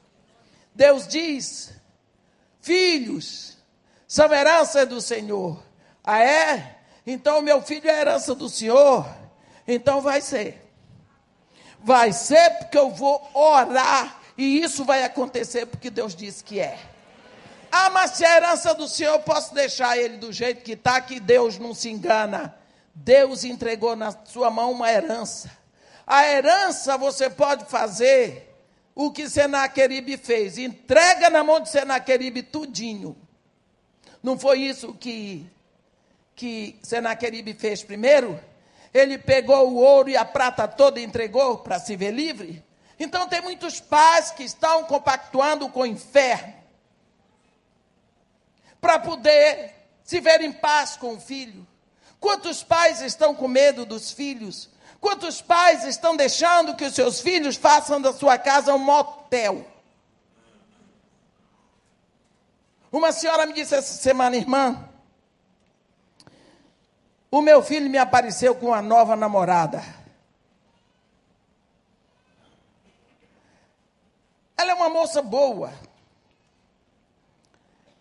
Deus 0.74 1.08
diz: 1.08 1.72
Filhos 2.60 3.58
são 4.06 4.32
herança 4.32 4.86
do 4.86 5.00
Senhor. 5.00 5.62
Ah, 6.04 6.22
é? 6.22 6.78
Então 7.06 7.42
meu 7.42 7.62
filho 7.62 7.90
é 7.90 8.00
herança 8.00 8.34
do 8.34 8.48
Senhor? 8.48 9.06
Então 9.66 10.00
vai 10.00 10.20
ser. 10.20 10.66
Vai 11.82 12.12
ser 12.12 12.50
porque 12.58 12.78
eu 12.78 12.90
vou 12.90 13.28
orar 13.34 14.20
e 14.36 14.62
isso 14.62 14.84
vai 14.84 15.02
acontecer 15.04 15.66
porque 15.66 15.90
Deus 15.90 16.14
disse 16.14 16.44
que 16.44 16.60
é. 16.60 16.78
Ah, 17.70 17.90
mas 17.90 18.12
se 18.12 18.24
é 18.24 18.36
herança 18.36 18.74
do 18.74 18.88
Senhor, 18.88 19.14
eu 19.14 19.20
posso 19.20 19.54
deixar 19.54 19.96
ele 19.96 20.16
do 20.16 20.32
jeito 20.32 20.62
que 20.62 20.72
está, 20.72 21.00
que 21.00 21.20
Deus 21.20 21.58
não 21.58 21.72
se 21.72 21.88
engana. 21.88 22.54
Deus 22.94 23.44
entregou 23.44 23.94
na 23.94 24.10
sua 24.24 24.50
mão 24.50 24.72
uma 24.72 24.90
herança. 24.90 25.50
A 26.06 26.26
herança 26.26 26.98
você 26.98 27.30
pode 27.30 27.64
fazer 27.66 28.52
o 28.94 29.12
que 29.12 29.28
Senaqueribe 29.28 30.16
fez. 30.16 30.58
Entrega 30.58 31.30
na 31.30 31.44
mão 31.44 31.60
de 31.60 31.68
Senaqueribe 31.68 32.42
tudinho. 32.42 33.16
Não 34.22 34.38
foi 34.38 34.60
isso 34.60 34.92
que 34.94 35.48
que 36.34 36.78
Senaqueribe 36.82 37.52
fez 37.52 37.82
primeiro, 37.82 38.40
ele 38.94 39.18
pegou 39.18 39.70
o 39.70 39.76
ouro 39.76 40.08
e 40.08 40.16
a 40.16 40.24
prata 40.24 40.66
toda 40.66 40.98
e 40.98 41.04
entregou 41.04 41.58
para 41.58 41.78
se 41.78 41.94
ver 41.96 42.12
livre. 42.12 42.64
Então 42.98 43.28
tem 43.28 43.42
muitos 43.42 43.78
pais 43.78 44.30
que 44.30 44.42
estão 44.42 44.84
compactuando 44.84 45.68
com 45.68 45.80
o 45.80 45.86
inferno 45.86 46.59
para 48.80 48.98
poder 48.98 49.74
se 50.02 50.20
ver 50.20 50.40
em 50.40 50.52
paz 50.52 50.96
com 50.96 51.14
o 51.14 51.20
filho. 51.20 51.66
Quantos 52.18 52.62
pais 52.62 53.00
estão 53.00 53.34
com 53.34 53.48
medo 53.48 53.84
dos 53.86 54.10
filhos? 54.10 54.68
Quantos 55.00 55.40
pais 55.40 55.84
estão 55.84 56.16
deixando 56.16 56.76
que 56.76 56.84
os 56.84 56.94
seus 56.94 57.20
filhos 57.20 57.56
façam 57.56 58.00
da 58.00 58.12
sua 58.12 58.36
casa 58.36 58.74
um 58.74 58.78
motel? 58.78 59.66
Uma 62.92 63.12
senhora 63.12 63.46
me 63.46 63.52
disse 63.52 63.74
essa 63.74 63.94
semana, 63.94 64.36
irmã, 64.36 64.88
o 67.30 67.40
meu 67.40 67.62
filho 67.62 67.88
me 67.88 67.96
apareceu 67.96 68.54
com 68.54 68.66
uma 68.66 68.82
nova 68.82 69.14
namorada. 69.14 69.82
Ela 74.56 74.72
é 74.72 74.74
uma 74.74 74.88
moça 74.88 75.22
boa. 75.22 75.72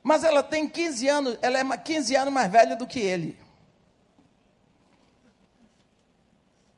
Mas 0.10 0.24
ela 0.24 0.41
tem 0.41 0.68
15 0.68 1.07
anos, 1.07 1.38
ela 1.39 1.60
é 1.60 1.78
15 1.78 2.16
anos 2.16 2.34
mais 2.34 2.51
velha 2.51 2.76
do 2.76 2.88
que 2.88 2.99
ele. 2.99 3.38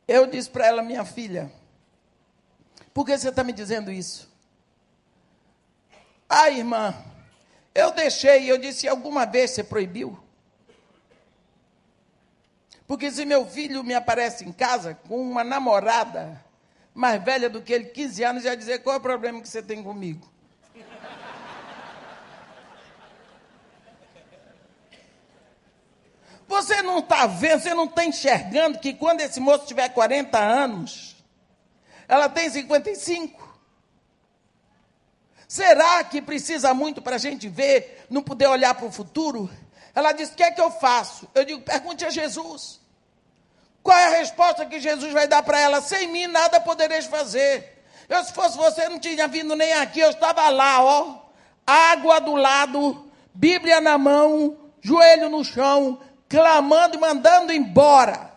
Eu 0.05 0.27
disse 0.27 0.49
para 0.49 0.67
ela, 0.67 0.81
minha 0.81 1.05
filha, 1.05 1.49
por 2.93 3.05
que 3.05 3.17
você 3.17 3.29
está 3.29 3.41
me 3.41 3.53
dizendo 3.53 3.89
isso? 3.89 4.29
Ah, 6.27 6.49
irmã, 6.49 6.93
eu 7.73 7.93
deixei, 7.93 8.51
eu 8.51 8.57
disse, 8.57 8.85
alguma 8.85 9.25
vez 9.25 9.51
você 9.51 9.63
proibiu? 9.63 10.19
Porque 12.85 13.09
se 13.09 13.23
meu 13.23 13.47
filho 13.47 13.81
me 13.81 13.93
aparece 13.93 14.43
em 14.43 14.51
casa 14.51 14.93
com 15.07 15.21
uma 15.21 15.41
namorada 15.41 16.43
mais 16.93 17.23
velha 17.23 17.49
do 17.49 17.61
que 17.61 17.71
ele, 17.71 17.85
15 17.85 18.23
anos, 18.25 18.43
já 18.43 18.55
dizer 18.55 18.79
qual 18.79 18.97
é 18.97 18.99
o 18.99 19.01
problema 19.01 19.39
que 19.39 19.47
você 19.47 19.63
tem 19.63 19.81
comigo. 19.81 20.29
Você 26.51 26.81
não 26.81 26.99
está 26.99 27.25
vendo, 27.27 27.61
você 27.61 27.73
não 27.73 27.85
está 27.85 28.03
enxergando 28.03 28.77
que 28.77 28.93
quando 28.93 29.21
esse 29.21 29.39
moço 29.39 29.65
tiver 29.65 29.87
40 29.87 30.37
anos, 30.37 31.15
ela 32.09 32.27
tem 32.27 32.49
55. 32.49 33.57
Será 35.47 36.03
que 36.03 36.21
precisa 36.21 36.73
muito 36.73 37.01
para 37.01 37.15
a 37.15 37.19
gente 37.19 37.47
ver, 37.47 38.05
não 38.09 38.21
poder 38.21 38.47
olhar 38.47 38.75
para 38.75 38.85
o 38.85 38.91
futuro? 38.91 39.49
Ela 39.95 40.11
disse: 40.11 40.33
O 40.33 40.35
que 40.35 40.43
é 40.43 40.51
que 40.51 40.59
eu 40.59 40.69
faço? 40.69 41.25
Eu 41.33 41.45
digo: 41.45 41.61
Pergunte 41.61 42.03
a 42.03 42.09
Jesus. 42.09 42.81
Qual 43.81 43.97
é 43.97 44.07
a 44.07 44.17
resposta 44.19 44.65
que 44.65 44.77
Jesus 44.77 45.13
vai 45.13 45.29
dar 45.29 45.43
para 45.43 45.57
ela? 45.57 45.79
Sem 45.79 46.09
mim 46.09 46.27
nada 46.27 46.59
podereis 46.59 47.05
fazer. 47.05 47.81
Eu, 48.09 48.25
se 48.25 48.33
fosse 48.33 48.57
você, 48.57 48.89
não 48.89 48.99
tinha 48.99 49.25
vindo 49.25 49.55
nem 49.55 49.71
aqui, 49.71 50.01
eu 50.01 50.09
estava 50.09 50.49
lá, 50.49 50.83
ó. 50.83 51.21
Água 51.65 52.19
do 52.19 52.35
lado, 52.35 53.09
Bíblia 53.33 53.79
na 53.79 53.97
mão, 53.97 54.57
joelho 54.81 55.29
no 55.29 55.45
chão, 55.45 55.97
clamando 56.31 56.95
e 56.95 56.99
mandando 56.99 57.51
embora. 57.51 58.31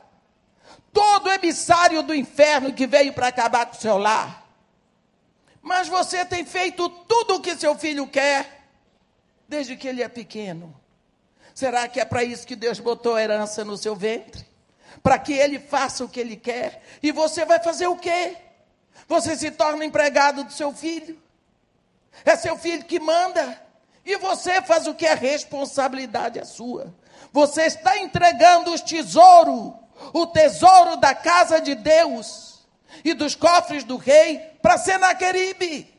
Todo 0.92 1.30
emissário 1.30 2.02
do 2.02 2.14
inferno 2.14 2.72
que 2.72 2.86
veio 2.86 3.12
para 3.12 3.28
acabar 3.28 3.66
com 3.66 3.76
o 3.76 3.80
seu 3.80 3.96
lar. 3.96 4.44
Mas 5.62 5.88
você 5.88 6.24
tem 6.24 6.44
feito 6.44 6.88
tudo 6.88 7.36
o 7.36 7.40
que 7.40 7.56
seu 7.56 7.74
filho 7.78 8.06
quer, 8.06 8.66
desde 9.48 9.76
que 9.76 9.88
ele 9.88 10.02
é 10.02 10.08
pequeno. 10.08 10.74
Será 11.54 11.88
que 11.88 12.00
é 12.00 12.04
para 12.04 12.22
isso 12.24 12.46
que 12.46 12.56
Deus 12.56 12.80
botou 12.80 13.18
herança 13.18 13.64
no 13.64 13.78
seu 13.78 13.94
ventre? 13.94 14.44
para 15.02 15.18
que 15.18 15.34
ele 15.34 15.58
faça 15.58 16.04
o 16.04 16.08
que 16.08 16.18
ele 16.18 16.34
quer. 16.34 16.82
E 17.02 17.12
você 17.12 17.44
vai 17.44 17.62
fazer 17.62 17.86
o 17.86 17.96
quê? 17.96 18.36
Você 19.06 19.36
se 19.36 19.50
torna 19.50 19.84
empregado 19.84 20.44
do 20.44 20.52
seu 20.52 20.72
filho. 20.72 21.20
É 22.24 22.36
seu 22.36 22.56
filho 22.56 22.84
que 22.84 22.98
manda. 22.98 23.60
E 24.04 24.16
você 24.16 24.62
faz 24.62 24.86
o 24.86 24.94
que 24.94 25.06
é 25.06 25.14
responsabilidade 25.14 26.38
é 26.38 26.44
sua. 26.44 26.94
Você 27.34 27.62
está 27.62 27.98
entregando 27.98 28.72
os 28.72 28.80
tesouros, 28.80 29.72
o 30.12 30.24
tesouro 30.24 30.96
da 30.98 31.12
casa 31.12 31.60
de 31.60 31.74
Deus 31.74 32.64
e 33.04 33.12
dos 33.12 33.34
cofres 33.34 33.82
do 33.82 33.96
rei 33.96 34.38
para 34.62 34.78
Senaqueribe. 34.78 35.92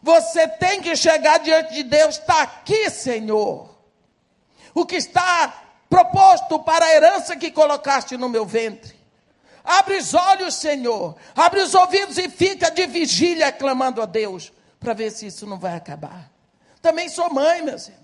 Você 0.00 0.46
tem 0.46 0.80
que 0.80 0.94
chegar 0.94 1.38
diante 1.38 1.74
de 1.74 1.82
Deus, 1.82 2.20
está 2.20 2.42
aqui, 2.42 2.88
Senhor. 2.88 3.68
O 4.72 4.86
que 4.86 4.94
está 4.94 5.60
proposto 5.90 6.60
para 6.60 6.84
a 6.84 6.94
herança 6.94 7.34
que 7.34 7.50
colocaste 7.50 8.16
no 8.16 8.28
meu 8.28 8.46
ventre. 8.46 8.94
Abre 9.64 9.96
os 9.96 10.14
olhos, 10.14 10.54
Senhor. 10.54 11.16
Abre 11.34 11.62
os 11.62 11.74
ouvidos 11.74 12.16
e 12.16 12.28
fica 12.28 12.70
de 12.70 12.86
vigília 12.86 13.50
clamando 13.50 14.00
a 14.00 14.06
Deus 14.06 14.52
para 14.78 14.94
ver 14.94 15.10
se 15.10 15.26
isso 15.26 15.48
não 15.48 15.58
vai 15.58 15.74
acabar. 15.74 16.30
Também 16.80 17.08
sou 17.08 17.28
mãe, 17.28 17.60
meus 17.60 17.88
irmãos. 17.88 18.03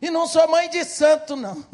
E 0.00 0.10
não 0.10 0.26
sou 0.26 0.46
mãe 0.48 0.68
de 0.68 0.84
santo, 0.84 1.36
não. 1.36 1.64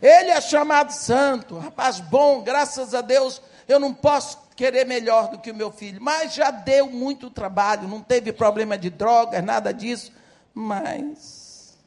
Ele 0.00 0.30
é 0.30 0.40
chamado 0.40 0.92
santo, 0.92 1.58
rapaz 1.58 2.00
bom, 2.00 2.42
graças 2.42 2.94
a 2.94 3.00
Deus. 3.00 3.42
Eu 3.68 3.78
não 3.78 3.92
posso 3.92 4.38
querer 4.56 4.86
melhor 4.86 5.28
do 5.28 5.38
que 5.38 5.50
o 5.50 5.54
meu 5.54 5.70
filho, 5.70 6.00
mas 6.00 6.34
já 6.34 6.50
deu 6.50 6.90
muito 6.90 7.30
trabalho, 7.30 7.88
não 7.88 8.00
teve 8.00 8.32
problema 8.32 8.76
de 8.78 8.90
drogas, 8.90 9.44
nada 9.44 9.72
disso. 9.72 10.12
Mas 10.54 11.78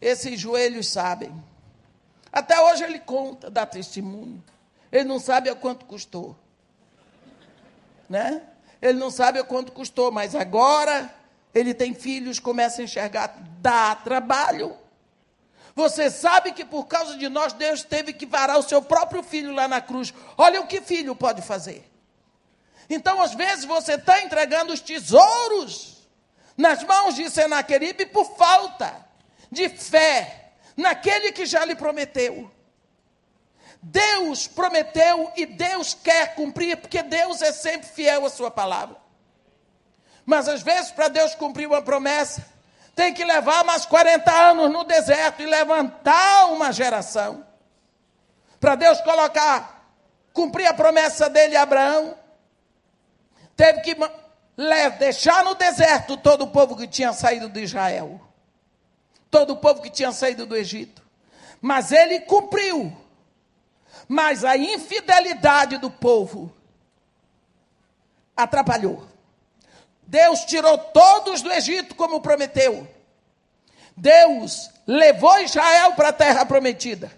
esses 0.00 0.38
joelhos 0.38 0.88
sabem. 0.88 1.32
Até 2.32 2.60
hoje 2.60 2.84
ele 2.84 2.98
conta, 2.98 3.50
dá 3.50 3.66
testemunho. 3.66 4.42
Ele 4.90 5.04
não 5.04 5.18
sabe 5.18 5.48
a 5.48 5.54
quanto 5.54 5.84
custou. 5.84 6.36
Né? 8.08 8.42
Ele 8.82 8.98
não 8.98 9.10
sabe 9.10 9.38
o 9.38 9.44
quanto 9.44 9.72
custou, 9.72 10.10
mas 10.10 10.34
agora 10.34 11.12
ele 11.54 11.74
tem 11.74 11.94
filhos, 11.94 12.38
começa 12.38 12.80
a 12.80 12.84
enxergar, 12.84 13.34
dá 13.60 13.94
trabalho. 13.94 14.76
Você 15.74 16.10
sabe 16.10 16.52
que 16.52 16.64
por 16.64 16.86
causa 16.86 17.16
de 17.16 17.28
nós, 17.28 17.52
Deus 17.52 17.82
teve 17.82 18.12
que 18.12 18.26
varar 18.26 18.58
o 18.58 18.62
seu 18.62 18.82
próprio 18.82 19.22
filho 19.22 19.52
lá 19.54 19.66
na 19.66 19.80
cruz. 19.80 20.12
Olha 20.36 20.60
o 20.60 20.66
que 20.66 20.80
filho 20.80 21.14
pode 21.14 21.42
fazer. 21.42 21.88
Então, 22.88 23.20
às 23.22 23.34
vezes, 23.34 23.64
você 23.64 23.94
está 23.94 24.20
entregando 24.22 24.72
os 24.72 24.80
tesouros 24.80 26.08
nas 26.56 26.82
mãos 26.82 27.14
de 27.14 27.30
Senaqueribe 27.30 28.06
por 28.06 28.36
falta 28.36 29.06
de 29.50 29.68
fé 29.68 30.52
naquele 30.76 31.32
que 31.32 31.46
já 31.46 31.64
lhe 31.64 31.74
prometeu. 31.74 32.50
Deus 33.82 34.46
prometeu 34.46 35.32
e 35.36 35.46
Deus 35.46 35.94
quer 35.94 36.34
cumprir, 36.34 36.76
porque 36.76 37.02
Deus 37.02 37.40
é 37.40 37.52
sempre 37.52 37.88
fiel 37.88 38.26
à 38.26 38.30
sua 38.30 38.50
palavra. 38.50 38.96
Mas 40.24 40.48
às 40.48 40.62
vezes, 40.62 40.90
para 40.90 41.08
Deus 41.08 41.34
cumprir 41.34 41.66
uma 41.66 41.82
promessa, 41.82 42.44
tem 42.94 43.12
que 43.14 43.24
levar 43.24 43.64
mais 43.64 43.86
40 43.86 44.30
anos 44.30 44.70
no 44.70 44.84
deserto 44.84 45.42
e 45.42 45.46
levantar 45.46 46.46
uma 46.52 46.72
geração. 46.72 47.44
Para 48.58 48.74
Deus 48.74 49.00
colocar, 49.00 49.90
cumprir 50.32 50.66
a 50.66 50.74
promessa 50.74 51.28
dele 51.28 51.56
a 51.56 51.62
Abraão, 51.62 52.16
teve 53.56 53.80
que 53.80 53.96
deixar 54.98 55.44
no 55.44 55.54
deserto 55.54 56.16
todo 56.16 56.42
o 56.42 56.50
povo 56.50 56.76
que 56.76 56.86
tinha 56.86 57.12
saído 57.12 57.48
de 57.48 57.62
Israel, 57.62 58.20
todo 59.30 59.54
o 59.54 59.56
povo 59.56 59.80
que 59.80 59.90
tinha 59.90 60.12
saído 60.12 60.44
do 60.44 60.56
Egito. 60.56 61.02
Mas 61.60 61.92
ele 61.92 62.20
cumpriu 62.20 62.96
mas 64.12 64.44
a 64.44 64.56
infidelidade 64.56 65.78
do 65.78 65.88
povo 65.88 66.52
atrapalhou. 68.36 69.06
Deus 70.10 70.40
tirou 70.40 70.76
todos 70.76 71.40
do 71.40 71.52
Egito, 71.52 71.94
como 71.94 72.20
prometeu. 72.20 72.86
Deus 73.96 74.68
levou 74.84 75.40
Israel 75.40 75.92
para 75.92 76.08
a 76.08 76.12
terra 76.12 76.44
prometida. 76.44 77.12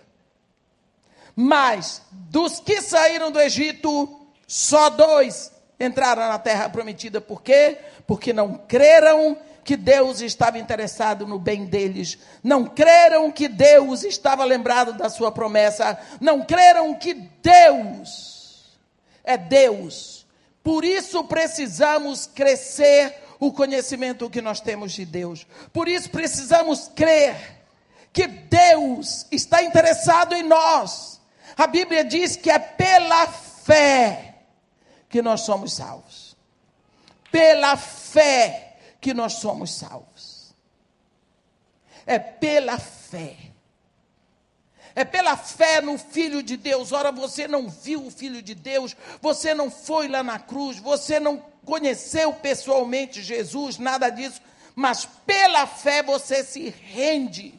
Mas 1.34 2.03
dos 2.11 2.61
que 2.61 2.82
saíram 2.82 3.30
do 3.30 3.40
Egito, 3.40 4.20
só 4.47 4.90
dois 4.90 5.51
entraram 5.80 6.28
na 6.28 6.38
terra 6.38 6.68
prometida. 6.68 7.18
Por 7.18 7.43
quê? 7.43 7.78
Porque 8.07 8.30
não 8.30 8.59
creram 8.68 9.38
que 9.64 9.74
Deus 9.74 10.20
estava 10.20 10.59
interessado 10.59 11.26
no 11.26 11.38
bem 11.38 11.64
deles, 11.64 12.18
não 12.45 12.66
creram 12.66 13.32
que 13.32 13.49
Deus 13.49 14.03
estava 14.05 14.45
lembrado 14.45 14.93
da 14.93 15.09
sua 15.09 15.32
promessa, 15.32 15.99
não 16.20 16.45
creram 16.45 16.93
que 16.95 17.14
Deus 17.14 18.78
é 19.24 19.38
Deus. 19.38 20.22
Por 20.63 20.85
isso 20.85 21.25
precisamos 21.25 22.27
crescer 22.27 23.15
o 23.41 23.53
conhecimento 23.53 24.31
que 24.31 24.41
nós 24.41 24.61
temos 24.61 24.93
de 24.93 25.05
Deus. 25.05 25.47
Por 25.73 25.89
isso 25.89 26.09
precisamos 26.11 26.89
crer 26.95 27.63
que 28.13 28.27
Deus 28.27 29.27
está 29.33 29.63
interessado 29.63 30.35
em 30.35 30.43
nós. 30.43 31.21
A 31.57 31.67
Bíblia 31.67 32.05
diz 32.05 32.37
que 32.37 32.51
é 32.51 32.59
pela 32.59 33.27
fé 33.27 34.45
que 35.09 35.21
nós 35.21 35.41
somos 35.43 35.75
salvos. 35.75 36.37
Pela 37.31 37.77
fé 37.77 38.77
que 39.01 39.13
nós 39.13 39.35
somos 39.35 39.75
salvos. 39.75 40.55
É 42.07 42.19
pela 42.19 42.79
fé. 42.79 43.52
É 44.95 45.05
pela 45.05 45.36
fé 45.36 45.80
no 45.80 45.97
Filho 45.97 46.43
de 46.43 46.57
Deus. 46.57 46.93
Ora, 46.93 47.11
você 47.11 47.49
não 47.49 47.68
viu 47.68 48.07
o 48.07 48.11
Filho 48.11 48.43
de 48.43 48.55
Deus, 48.55 48.97
você 49.20 49.55
não 49.55 49.70
foi 49.70 50.09
lá 50.09 50.22
na 50.22 50.38
cruz, 50.38 50.78
você 50.78 51.18
não 51.18 51.38
conheceu 51.64 52.32
pessoalmente 52.34 53.22
Jesus, 53.22 53.78
nada 53.78 54.11
disso, 54.11 54.40
mas 54.74 55.07
pela 55.26 55.66
fé 55.66 56.03
você 56.03 56.43
se 56.43 56.68
rende 56.68 57.55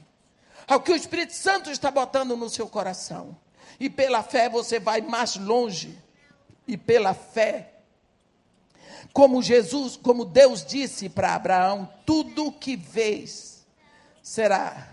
ao 0.68 0.82
que 0.82 0.92
o 0.92 0.96
Espírito 0.96 1.34
Santo 1.34 1.72
está 1.72 1.90
botando 1.90 2.36
no 2.36 2.50
seu 2.50 2.68
coração. 2.68 3.38
E 3.80 3.90
pela 3.90 4.24
fé 4.24 4.50
você 4.50 4.80
vai 4.80 5.02
mais 5.02 5.36
longe. 5.36 5.98
E 6.68 6.78
pela 6.78 7.14
fé 7.14 7.74
como 9.14 9.44
Jesus, 9.44 9.96
como 9.96 10.26
Deus 10.26 10.66
disse 10.66 11.08
para 11.08 11.36
Abraão: 11.36 11.88
tudo 12.06 12.52
que 12.52 12.76
vês 12.76 13.66
será 14.22 14.88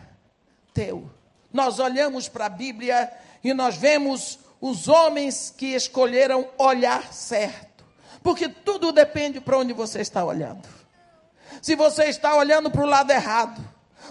teu. 0.75 1.11
Nós 1.53 1.79
olhamos 1.79 2.29
para 2.29 2.47
a 2.47 2.51
Bíblia 2.51 3.13
e 3.43 3.53
nós 3.53 3.77
vemos 3.77 4.39
os 4.61 4.89
homens 4.89 5.53
que 5.57 5.75
escolheram 5.75 6.49
olhar 6.59 7.13
certo, 7.13 7.85
porque 8.23 8.49
tudo 8.49 8.93
depende 8.93 9.41
para 9.41 9.59
onde 9.59 9.73
você 9.73 10.01
está 10.01 10.25
olhando. 10.25 10.69
Se 11.63 11.75
você 11.75 12.05
está 12.05 12.37
olhando 12.37 12.71
para 12.71 12.83
o 12.83 12.87
lado 12.87 13.11
errado, 13.11 13.61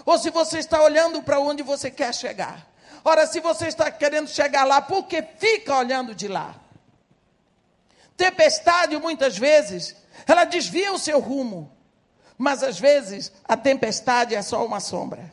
ou 0.04 0.18
se 0.18 0.30
você 0.30 0.58
está 0.58 0.82
olhando 0.82 1.22
para 1.22 1.40
onde 1.40 1.62
você 1.62 1.90
quer 1.90 2.14
chegar. 2.14 2.68
Ora, 3.04 3.26
se 3.26 3.40
você 3.40 3.68
está 3.68 3.90
querendo 3.90 4.28
chegar 4.28 4.64
lá, 4.64 4.80
por 4.80 5.04
que 5.04 5.22
fica 5.22 5.76
olhando 5.76 6.14
de 6.14 6.28
lá? 6.28 6.54
Tempestade, 8.16 8.96
muitas 8.98 9.38
vezes, 9.38 9.96
ela 10.26 10.44
desvia 10.44 10.92
o 10.92 10.98
seu 10.98 11.18
rumo. 11.18 11.72
Mas 12.36 12.62
às 12.62 12.78
vezes 12.78 13.32
a 13.46 13.56
tempestade 13.56 14.34
é 14.34 14.42
só 14.42 14.64
uma 14.64 14.80
sombra. 14.80 15.30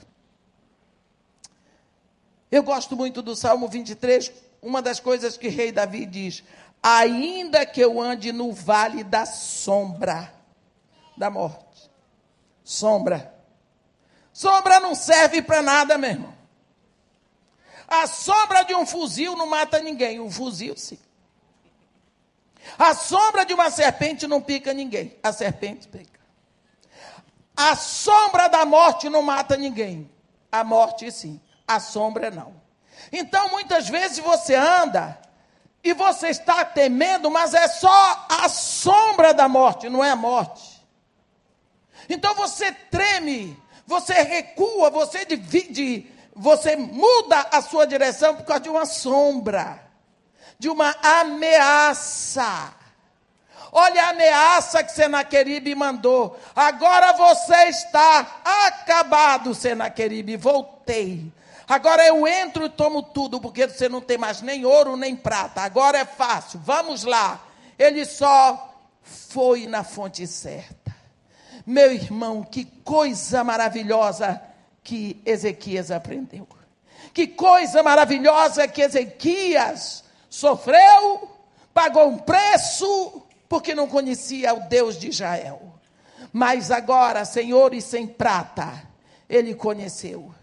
Eu 2.50 2.64
gosto 2.64 2.96
muito 2.96 3.22
do 3.22 3.36
Salmo 3.36 3.68
23, 3.68 4.32
uma 4.62 4.82
das 4.82 5.00
coisas 5.00 5.38
que 5.38 5.48
rei 5.48 5.72
Davi 5.72 6.06
diz: 6.06 6.44
Ainda 6.82 7.66
que 7.66 7.82
eu 7.82 8.02
ande 8.02 8.32
no 8.32 8.52
vale 8.52 9.04
da 9.04 9.26
sombra 9.26 10.34
da 11.18 11.30
morte. 11.30 11.90
Sombra. 12.64 13.34
Sombra 14.32 14.80
não 14.80 14.94
serve 14.94 15.42
para 15.42 15.62
nada, 15.62 15.98
meu 15.98 16.12
irmão. 16.12 16.38
A 17.88 18.06
sombra 18.06 18.64
de 18.64 18.76
um 18.76 18.86
fuzil 18.86 19.36
não 19.36 19.48
mata 19.48 19.80
ninguém, 19.80 20.20
o 20.20 20.30
fuzil 20.30 20.76
sim. 20.78 21.00
A 22.78 22.94
sombra 22.94 23.46
de 23.46 23.54
uma 23.54 23.72
serpente 23.72 24.28
não 24.28 24.42
pica 24.42 24.74
ninguém, 24.74 25.18
a 25.24 25.32
serpente 25.32 25.88
pica. 25.88 26.20
A 27.56 27.76
sombra 27.76 28.48
da 28.50 28.66
morte 28.66 29.10
não 29.10 29.22
mata 29.22 29.56
ninguém, 29.56 30.12
a 30.52 30.64
morte 30.64 31.10
sim, 31.12 31.42
a 31.68 31.80
sombra 31.80 32.32
não. 32.32 32.56
Então, 33.12 33.50
muitas 33.50 33.90
vezes 33.90 34.20
você 34.20 34.56
anda 34.56 35.20
e 35.84 35.94
você 35.94 36.30
está 36.30 36.66
temendo, 36.66 37.30
mas 37.30 37.54
é 37.54 37.68
só 37.68 38.26
a 38.30 38.50
sombra 38.50 39.34
da 39.34 39.48
morte, 39.48 39.90
não 39.90 40.04
é 40.04 40.12
a 40.12 40.16
morte. 40.16 40.78
Então 42.10 42.34
você 42.36 42.72
treme, 42.72 43.62
você 43.86 44.14
recua, 44.14 44.90
você 44.90 45.26
divide, 45.26 46.10
você 46.36 46.76
muda 46.76 47.48
a 47.52 47.62
sua 47.62 47.86
direção 47.86 48.36
por 48.36 48.46
causa 48.46 48.64
de 48.64 48.70
uma 48.70 48.86
sombra 48.86 49.88
de 50.60 50.70
uma 50.70 50.96
ameaça. 51.02 52.74
Olha 53.72 54.06
a 54.06 54.10
ameaça 54.10 54.84
que 54.84 54.92
Senaqueribe 54.92 55.76
mandou. 55.76 56.40
Agora 56.56 57.14
você 57.14 57.66
está 57.66 58.42
acabado, 58.66 59.54
Senaqueribe. 59.54 60.38
Voltei. 60.38 61.32
Agora 61.68 62.06
eu 62.08 62.26
entro 62.26 62.66
e 62.66 62.70
tomo 62.70 63.04
tudo, 63.04 63.42
porque 63.42 63.68
você 63.68 63.90
não 63.90 64.00
tem 64.00 64.18
mais 64.18 64.42
nem 64.42 64.66
ouro 64.66 64.96
nem 64.96 65.16
prata. 65.16 65.62
Agora 65.62 65.98
é 65.98 66.06
fácil, 66.06 66.62
vamos 66.64 67.04
lá. 67.04 67.46
Ele 67.78 68.06
só 68.06 68.74
foi 69.02 69.68
na 69.68 69.84
fonte 69.84 70.26
certa. 70.26 70.96
Meu 71.66 71.92
irmão, 71.92 72.44
que 72.44 72.64
coisa 72.64 73.44
maravilhosa 73.44 74.42
que 74.82 75.22
Ezequias 75.26 75.92
aprendeu. 75.92 76.48
Que 77.14 77.28
coisa 77.28 77.84
maravilhosa 77.84 78.68
que 78.68 78.82
Ezequias 78.82 80.06
sofreu, 80.30 81.30
pagou 81.74 82.08
um 82.08 82.18
preço, 82.18 83.24
porque 83.50 83.76
não 83.76 83.88
conhecia 83.88 84.54
o 84.54 84.62
Deus 84.70 84.98
de 84.98 85.10
Israel. 85.10 85.62
Mas 86.32 86.72
agora, 86.72 87.26
Senhor 87.26 87.74
e 87.74 87.82
sem 87.82 88.08
prata, 88.08 88.84
ele 89.28 89.54
conheceu. 89.54 90.34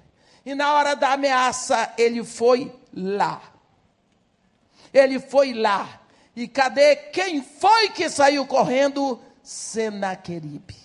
E 0.45 0.55
na 0.55 0.75
hora 0.75 0.95
da 0.95 1.13
ameaça, 1.13 1.93
ele 1.97 2.23
foi 2.23 2.75
lá. 2.93 3.41
Ele 4.93 5.19
foi 5.19 5.55
lá. 5.55 6.01
E 6.37 6.47
cadê 6.47 6.97
quem 6.97 7.43
foi 7.43 7.91
que 7.91 8.09
saiu 8.11 8.47
correndo? 8.47 9.21
Senaqueribe. 9.43 10.77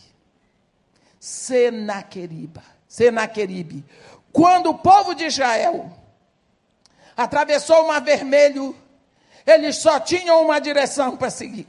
Senaqueriba. 1.20 2.64
Senaqueribe. 2.88 3.84
Quando 4.32 4.70
o 4.70 4.78
povo 4.78 5.14
de 5.14 5.26
Israel 5.26 5.92
atravessou 7.18 7.84
o 7.84 7.88
Mar 7.88 8.02
Vermelho, 8.02 8.76
eles 9.46 9.78
só 9.78 10.00
tinham 10.00 10.44
uma 10.44 10.60
direção 10.60 11.18
para 11.18 11.30
seguir. 11.30 11.68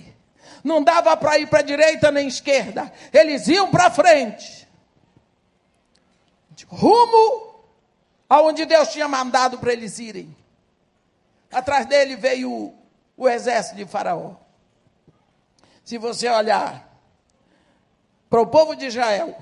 Não 0.62 0.82
dava 0.82 1.16
para 1.16 1.38
ir 1.38 1.46
para 1.48 1.60
a 1.60 1.62
direita 1.62 2.10
nem 2.10 2.28
esquerda. 2.28 2.92
Eles 3.12 3.48
iam 3.48 3.70
para 3.70 3.90
frente. 3.90 4.68
Rumo 6.68 7.49
aonde 8.30 8.64
Deus 8.64 8.90
tinha 8.90 9.08
mandado 9.08 9.58
para 9.58 9.72
eles 9.72 9.98
irem. 9.98 10.36
Atrás 11.50 11.84
dele 11.86 12.14
veio 12.14 12.72
o, 13.16 13.28
exército 13.28 13.74
de 13.74 13.84
Faraó. 13.84 14.36
Se 15.84 15.98
você 15.98 16.28
olhar 16.28 16.88
para 18.28 18.40
o 18.40 18.46
povo 18.46 18.76
de 18.76 18.86
Israel, 18.86 19.36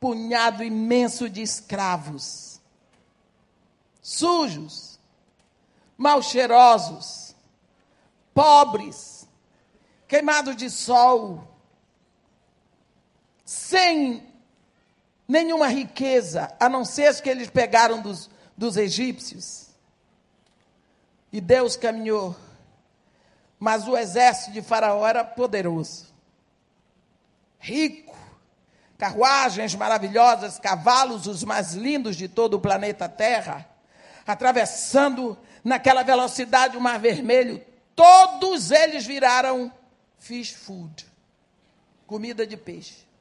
punhado 0.00 0.64
imenso 0.64 1.30
de 1.30 1.40
escravos, 1.40 2.60
sujos, 4.00 4.98
mal 5.96 6.20
cheirosos, 6.20 7.36
pobres, 8.34 9.28
queimados 10.08 10.56
de 10.56 10.68
sol, 10.68 11.46
sem 13.44 14.31
nenhuma 15.32 15.66
riqueza, 15.66 16.54
a 16.60 16.68
não 16.68 16.84
ser 16.84 17.18
que 17.22 17.30
eles 17.30 17.48
pegaram 17.48 18.02
dos, 18.02 18.28
dos 18.54 18.76
egípcios. 18.76 19.68
E 21.32 21.40
Deus 21.40 21.74
caminhou. 21.74 22.36
Mas 23.58 23.88
o 23.88 23.96
exército 23.96 24.52
de 24.52 24.60
Faraó 24.60 25.06
era 25.06 25.24
poderoso, 25.24 26.06
rico, 27.58 28.14
carruagens 28.98 29.74
maravilhosas, 29.74 30.58
cavalos 30.58 31.26
os 31.26 31.44
mais 31.44 31.72
lindos 31.72 32.16
de 32.16 32.28
todo 32.28 32.54
o 32.54 32.60
planeta 32.60 33.08
Terra, 33.08 33.66
atravessando 34.26 35.38
naquela 35.64 36.02
velocidade 36.02 36.76
o 36.76 36.80
Mar 36.80 36.98
Vermelho, 36.98 37.64
todos 37.94 38.70
eles 38.70 39.06
viraram 39.06 39.72
fish 40.18 40.52
food, 40.52 41.06
comida 42.06 42.44
de 42.46 42.56
peixe. 42.56 43.11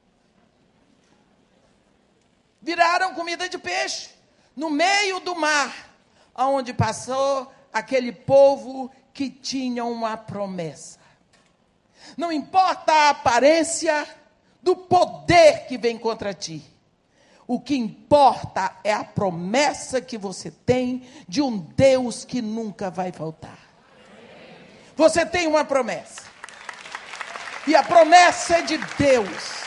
Viraram 2.62 3.16
comida 3.16 3.49
de 3.49 3.57
peixe 3.57 4.12
no 4.55 4.70
meio 4.70 5.20
do 5.20 5.36
mar, 5.36 5.95
aonde 6.36 6.74
passou 6.74 7.51
aquele 7.74 8.12
povo 8.12 8.91
que 9.14 9.30
tinha 9.30 9.84
uma 9.84 10.16
promessa. 10.16 10.99
Não 12.18 12.32
importa 12.32 12.91
a 12.91 13.09
aparência, 13.09 14.07
do 14.62 14.76
poder 14.76 15.66
que 15.68 15.78
vem 15.78 15.97
contra 15.97 16.34
ti. 16.34 16.64
O 17.47 17.59
que 17.59 17.76
importa 17.76 18.78
é 18.84 18.93
a 18.93 19.03
promessa 19.03 19.99
que 19.99 20.18
você 20.18 20.51
tem 20.51 21.03
de 21.28 21.41
um 21.41 21.57
Deus 21.57 22.24
que 22.24 22.41
nunca 22.41 22.89
vai 22.89 23.12
faltar. 23.12 23.57
Você 24.95 25.26
tem 25.26 25.47
uma 25.47 25.66
promessa. 25.66 26.22
E 27.68 27.76
a 27.76 27.84
promessa 27.84 28.57
é 28.57 28.62
de 28.62 28.78
Deus. 28.78 29.61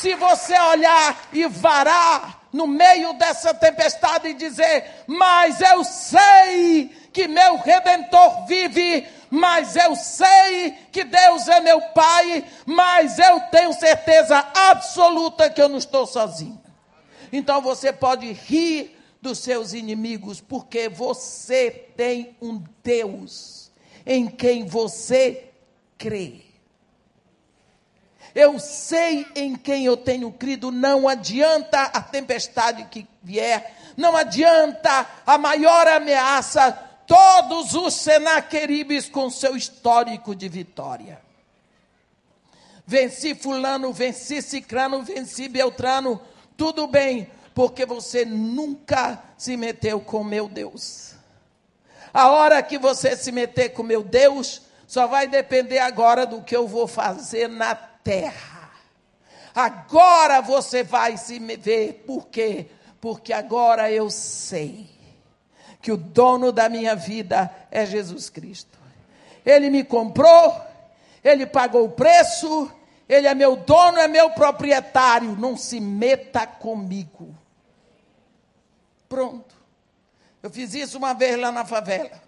Se 0.00 0.14
você 0.14 0.58
olhar 0.58 1.28
e 1.32 1.46
varar 1.46 2.48
no 2.52 2.66
meio 2.66 3.12
dessa 3.14 3.52
tempestade 3.52 4.28
e 4.28 4.34
dizer: 4.34 5.04
Mas 5.06 5.60
eu 5.60 5.84
sei 5.84 6.88
que 7.12 7.28
meu 7.28 7.56
redentor 7.58 8.46
vive 8.46 9.06
mas 9.30 9.76
eu 9.76 9.94
sei 9.94 10.72
que 10.90 11.04
Deus 11.04 11.46
é 11.46 11.60
meu 11.60 11.80
Pai, 11.80 12.44
mas 12.66 13.18
eu 13.20 13.40
tenho 13.42 13.72
certeza 13.72 14.44
absoluta 14.52 15.48
que 15.48 15.62
eu 15.62 15.68
não 15.68 15.78
estou 15.78 16.04
sozinho. 16.04 16.60
Então 17.32 17.62
você 17.62 17.92
pode 17.92 18.32
rir 18.32 18.98
dos 19.22 19.38
seus 19.38 19.72
inimigos, 19.72 20.40
porque 20.40 20.88
você 20.88 21.70
tem 21.96 22.36
um 22.42 22.60
Deus 22.82 23.70
em 24.04 24.26
quem 24.26 24.66
você 24.66 25.50
crê. 25.96 26.49
Eu 28.34 28.58
sei 28.58 29.26
em 29.34 29.56
quem 29.56 29.84
eu 29.84 29.96
tenho 29.96 30.30
crido, 30.30 30.70
não 30.70 31.08
adianta 31.08 31.82
a 31.82 32.00
tempestade 32.00 32.84
que 32.84 33.06
vier, 33.22 33.74
não 33.96 34.16
adianta 34.16 35.06
a 35.26 35.36
maior 35.36 35.86
ameaça, 35.88 36.72
todos 37.06 37.74
os 37.74 37.94
Senaqueribes 37.94 39.08
com 39.08 39.28
seu 39.28 39.56
histórico 39.56 40.34
de 40.34 40.48
vitória. 40.48 41.20
Venci 42.86 43.34
Fulano, 43.34 43.92
venci 43.92 44.40
Cicrano, 44.40 45.02
venci 45.02 45.48
Beltrano, 45.48 46.20
tudo 46.56 46.86
bem, 46.86 47.30
porque 47.54 47.84
você 47.84 48.24
nunca 48.24 49.22
se 49.36 49.56
meteu 49.56 50.00
com 50.00 50.22
meu 50.22 50.48
Deus. 50.48 51.14
A 52.12 52.30
hora 52.30 52.62
que 52.62 52.78
você 52.78 53.16
se 53.16 53.30
meter 53.30 53.70
com 53.70 53.82
meu 53.82 54.02
Deus, 54.02 54.62
só 54.86 55.06
vai 55.06 55.28
depender 55.28 55.78
agora 55.78 56.26
do 56.26 56.42
que 56.42 56.56
eu 56.56 56.66
vou 56.66 56.88
fazer 56.88 57.48
na 57.48 57.89
terra. 58.02 58.70
Agora 59.54 60.40
você 60.40 60.82
vai 60.82 61.16
se 61.16 61.38
ver, 61.56 62.04
por 62.06 62.28
quê? 62.28 62.66
Porque 63.00 63.32
agora 63.32 63.90
eu 63.90 64.10
sei 64.10 64.88
que 65.80 65.90
o 65.90 65.96
dono 65.96 66.52
da 66.52 66.68
minha 66.68 66.94
vida 66.94 67.50
é 67.70 67.84
Jesus 67.84 68.28
Cristo. 68.28 68.78
Ele 69.44 69.70
me 69.70 69.82
comprou, 69.82 70.60
ele 71.24 71.46
pagou 71.46 71.84
o 71.86 71.90
preço, 71.90 72.70
ele 73.08 73.26
é 73.26 73.34
meu 73.34 73.56
dono, 73.56 73.98
é 73.98 74.06
meu 74.06 74.30
proprietário. 74.30 75.36
Não 75.36 75.56
se 75.56 75.80
meta 75.80 76.46
comigo. 76.46 77.34
Pronto. 79.08 79.54
Eu 80.42 80.50
fiz 80.50 80.74
isso 80.74 80.96
uma 80.98 81.12
vez 81.12 81.38
lá 81.38 81.50
na 81.50 81.64
favela. 81.64 82.22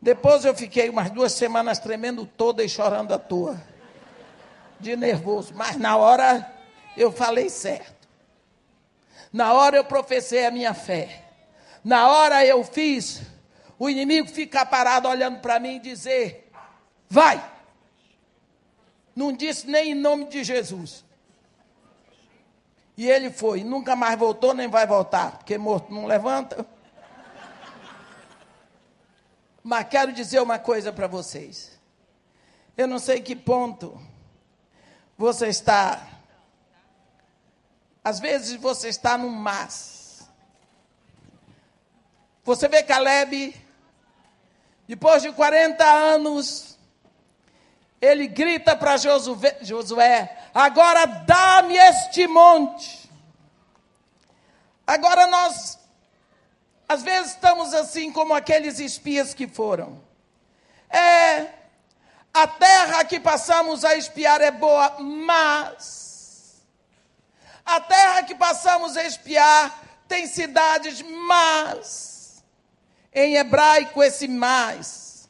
Depois 0.00 0.44
eu 0.44 0.54
fiquei 0.54 0.88
umas 0.88 1.10
duas 1.10 1.32
semanas 1.32 1.78
tremendo 1.78 2.26
toda 2.26 2.62
e 2.62 2.68
chorando 2.68 3.12
à 3.12 3.18
toa. 3.18 3.60
De 4.80 4.96
nervoso. 4.96 5.52
Mas 5.54 5.76
na 5.76 5.96
hora 5.96 6.52
eu 6.96 7.10
falei 7.12 7.48
certo. 7.48 8.08
Na 9.32 9.52
hora 9.52 9.76
eu 9.76 9.84
professei 9.84 10.46
a 10.46 10.50
minha 10.50 10.74
fé. 10.74 11.24
Na 11.84 12.08
hora 12.08 12.44
eu 12.44 12.64
fiz 12.64 13.22
o 13.78 13.88
inimigo 13.88 14.28
ficar 14.28 14.66
parado 14.66 15.08
olhando 15.08 15.40
para 15.40 15.60
mim 15.60 15.76
e 15.76 15.80
dizer: 15.80 16.50
Vai! 17.08 17.42
Não 19.14 19.32
disse 19.32 19.66
nem 19.66 19.92
em 19.92 19.94
nome 19.94 20.26
de 20.26 20.44
Jesus. 20.44 21.04
E 22.96 23.08
ele 23.08 23.30
foi, 23.30 23.62
nunca 23.62 23.94
mais 23.94 24.18
voltou, 24.18 24.52
nem 24.52 24.68
vai 24.68 24.86
voltar, 24.86 25.38
porque 25.38 25.56
morto 25.56 25.92
não 25.92 26.06
levanta. 26.06 26.66
Mas 29.62 29.86
quero 29.88 30.12
dizer 30.12 30.40
uma 30.40 30.58
coisa 30.58 30.92
para 30.92 31.06
vocês. 31.06 31.78
Eu 32.76 32.88
não 32.88 32.98
sei 32.98 33.20
que 33.20 33.36
ponto 33.36 34.00
você 35.18 35.48
está. 35.48 36.06
Às 38.04 38.20
vezes 38.20 38.54
você 38.54 38.88
está 38.88 39.18
num 39.18 39.28
mas. 39.28 40.30
Você 42.44 42.68
vê 42.68 42.82
Caleb, 42.82 43.54
depois 44.86 45.20
de 45.20 45.32
40 45.32 45.84
anos, 45.84 46.78
ele 48.00 48.28
grita 48.28 48.76
para 48.76 48.96
Josué: 49.60 50.48
agora 50.54 51.04
dá-me 51.04 51.76
este 51.76 52.28
monte. 52.28 53.10
Agora 54.86 55.26
nós, 55.26 55.78
às 56.88 57.02
vezes, 57.02 57.32
estamos 57.32 57.74
assim 57.74 58.10
como 58.10 58.32
aqueles 58.32 58.78
espias 58.78 59.34
que 59.34 59.46
foram. 59.46 60.00
É, 60.88 61.52
a 62.42 62.46
terra 62.46 63.04
que 63.04 63.18
passamos 63.18 63.84
a 63.84 63.96
espiar 63.96 64.40
é 64.40 64.52
boa, 64.52 65.00
mas 65.00 66.62
a 67.66 67.80
terra 67.80 68.22
que 68.22 68.34
passamos 68.36 68.96
a 68.96 69.02
espiar 69.04 69.82
tem 70.06 70.24
cidades, 70.26 71.02
mas 71.02 72.44
em 73.12 73.34
hebraico 73.34 74.02
esse 74.04 74.28
mais 74.28 75.28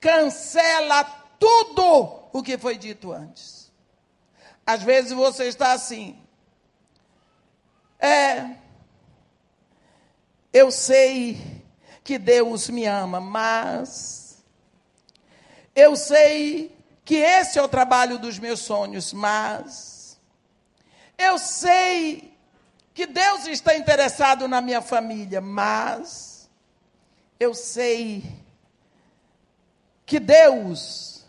cancela 0.00 1.04
tudo 1.38 2.22
o 2.32 2.42
que 2.42 2.56
foi 2.56 2.78
dito 2.78 3.12
antes. 3.12 3.70
Às 4.64 4.82
vezes 4.82 5.12
você 5.12 5.44
está 5.48 5.72
assim. 5.72 6.18
É, 7.98 8.56
eu 10.52 10.70
sei 10.70 11.62
que 12.02 12.18
Deus 12.18 12.70
me 12.70 12.86
ama, 12.86 13.20
mas 13.20 14.25
eu 15.76 15.94
sei 15.94 16.74
que 17.04 17.16
esse 17.16 17.58
é 17.58 17.62
o 17.62 17.68
trabalho 17.68 18.18
dos 18.18 18.38
meus 18.38 18.60
sonhos, 18.60 19.12
mas 19.12 20.18
eu 21.18 21.38
sei 21.38 22.34
que 22.94 23.06
Deus 23.06 23.46
está 23.46 23.76
interessado 23.76 24.48
na 24.48 24.62
minha 24.62 24.80
família, 24.80 25.40
mas 25.40 26.48
eu 27.38 27.54
sei 27.54 28.24
que 30.06 30.18
Deus 30.18 31.24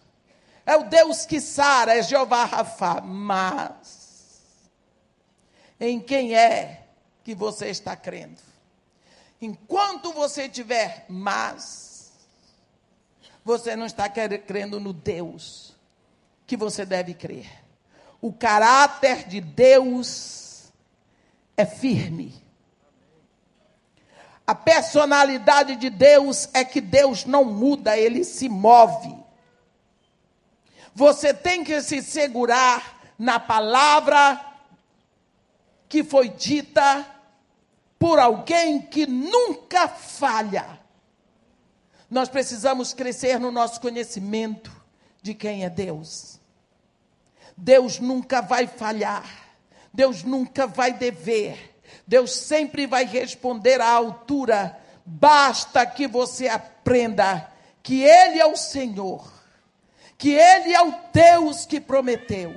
é 0.66 0.76
o 0.76 0.84
Deus 0.84 1.26
que 1.26 1.41
sara, 1.41 1.98
é 1.98 2.02
Jeová 2.02 2.45
Rafa, 2.45 3.02
mas 3.02 4.70
em 5.80 6.00
quem 6.00 6.36
é 6.36 6.88
que 7.24 7.36
você 7.36 7.68
está 7.68 7.95
crendo? 7.95 8.41
Enquanto 9.41 10.12
você 10.14 10.50
tiver 10.50 11.06
mas, 11.08 11.87
você 13.48 13.78
não 13.78 13.86
está 13.86 14.10
crendo 14.10 14.78
no 14.78 14.91
Deus 14.91 15.74
que 16.45 16.58
você 16.58 16.86
deve 16.86 17.14
crer. 17.14 17.50
O 18.20 18.34
caráter 18.34 19.26
de 19.26 19.39
Deus 19.39 20.70
é 21.56 21.66
firme. 21.66 22.36
A 24.45 24.54
personalidade 24.54 25.78
de 25.78 25.89
Deus 25.89 26.50
é 26.54 26.66
que 26.66 26.82
Deus 26.82 27.24
não 27.24 27.45
muda, 27.45 27.98
ele 27.98 28.26
se 28.26 28.50
move. 28.50 29.16
Você 30.93 31.34
tem 31.34 31.64
que 31.64 31.82
se 31.82 32.02
segurar 32.04 33.00
na 33.18 33.39
palavra 33.39 34.45
que 35.88 36.04
foi 36.04 36.28
dita 36.28 37.06
por 37.98 38.20
alguém 38.20 38.82
que 38.82 39.08
nunca 39.08 39.88
falha. 39.88 40.86
Nós 42.10 42.30
precisamos 42.30 42.93
crescer 42.93 43.39
no 43.39 43.51
nosso 43.51 43.82
conhecimento 43.82 44.72
de 45.22 45.34
quem 45.34 45.66
é 45.66 45.70
Deus. 45.70 46.39
Deus 47.55 47.99
nunca 47.99 48.41
vai 48.41 48.68
falhar. 48.68 49.47
Deus 49.93 50.24
nunca 50.24 50.68
vai 50.68 50.93
dever. 50.93 51.76
Deus 52.05 52.34
sempre 52.36 52.86
vai 52.86 53.05
responder 53.05 53.82
à 53.82 53.89
altura. 53.89 54.78
Basta 55.05 55.86
que 55.86 56.08
você 56.08 56.47
aprenda 56.47 57.51
que 57.82 58.03
Ele 58.03 58.39
é 58.39 58.45
o 58.45 58.58
Senhor, 58.58 59.32
que 60.18 60.34
Ele 60.34 60.74
é 60.74 60.82
o 60.82 60.93
Deus 61.14 61.66
que 61.66 61.80
prometeu, 61.80 62.53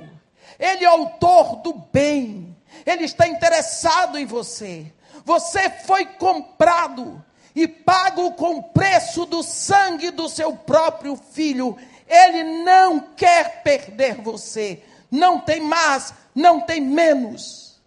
Ele 0.59 0.83
é 0.83 0.89
o 0.89 1.03
autor 1.03 1.57
do 1.61 1.73
bem, 1.73 2.55
Ele 2.85 3.05
está 3.05 3.27
interessado 3.27 4.17
em 4.19 4.25
você. 4.25 4.91
Você 5.23 5.69
foi 5.69 6.05
comprado 6.05 7.23
e 7.55 7.67
pago 7.67 8.31
com 8.33 8.61
preço 8.61 9.25
do 9.25 9.43
sangue 9.43 10.11
do 10.11 10.29
seu 10.29 10.55
próprio 10.55 11.15
filho. 11.15 11.77
Ele 12.07 12.63
não 12.63 12.99
quer 12.99 13.61
perder 13.63 14.15
você 14.15 14.83
não 15.11 15.41
tem 15.41 15.59
mais, 15.59 16.13
não 16.33 16.61
tem 16.61 16.79
menos. 16.79 17.81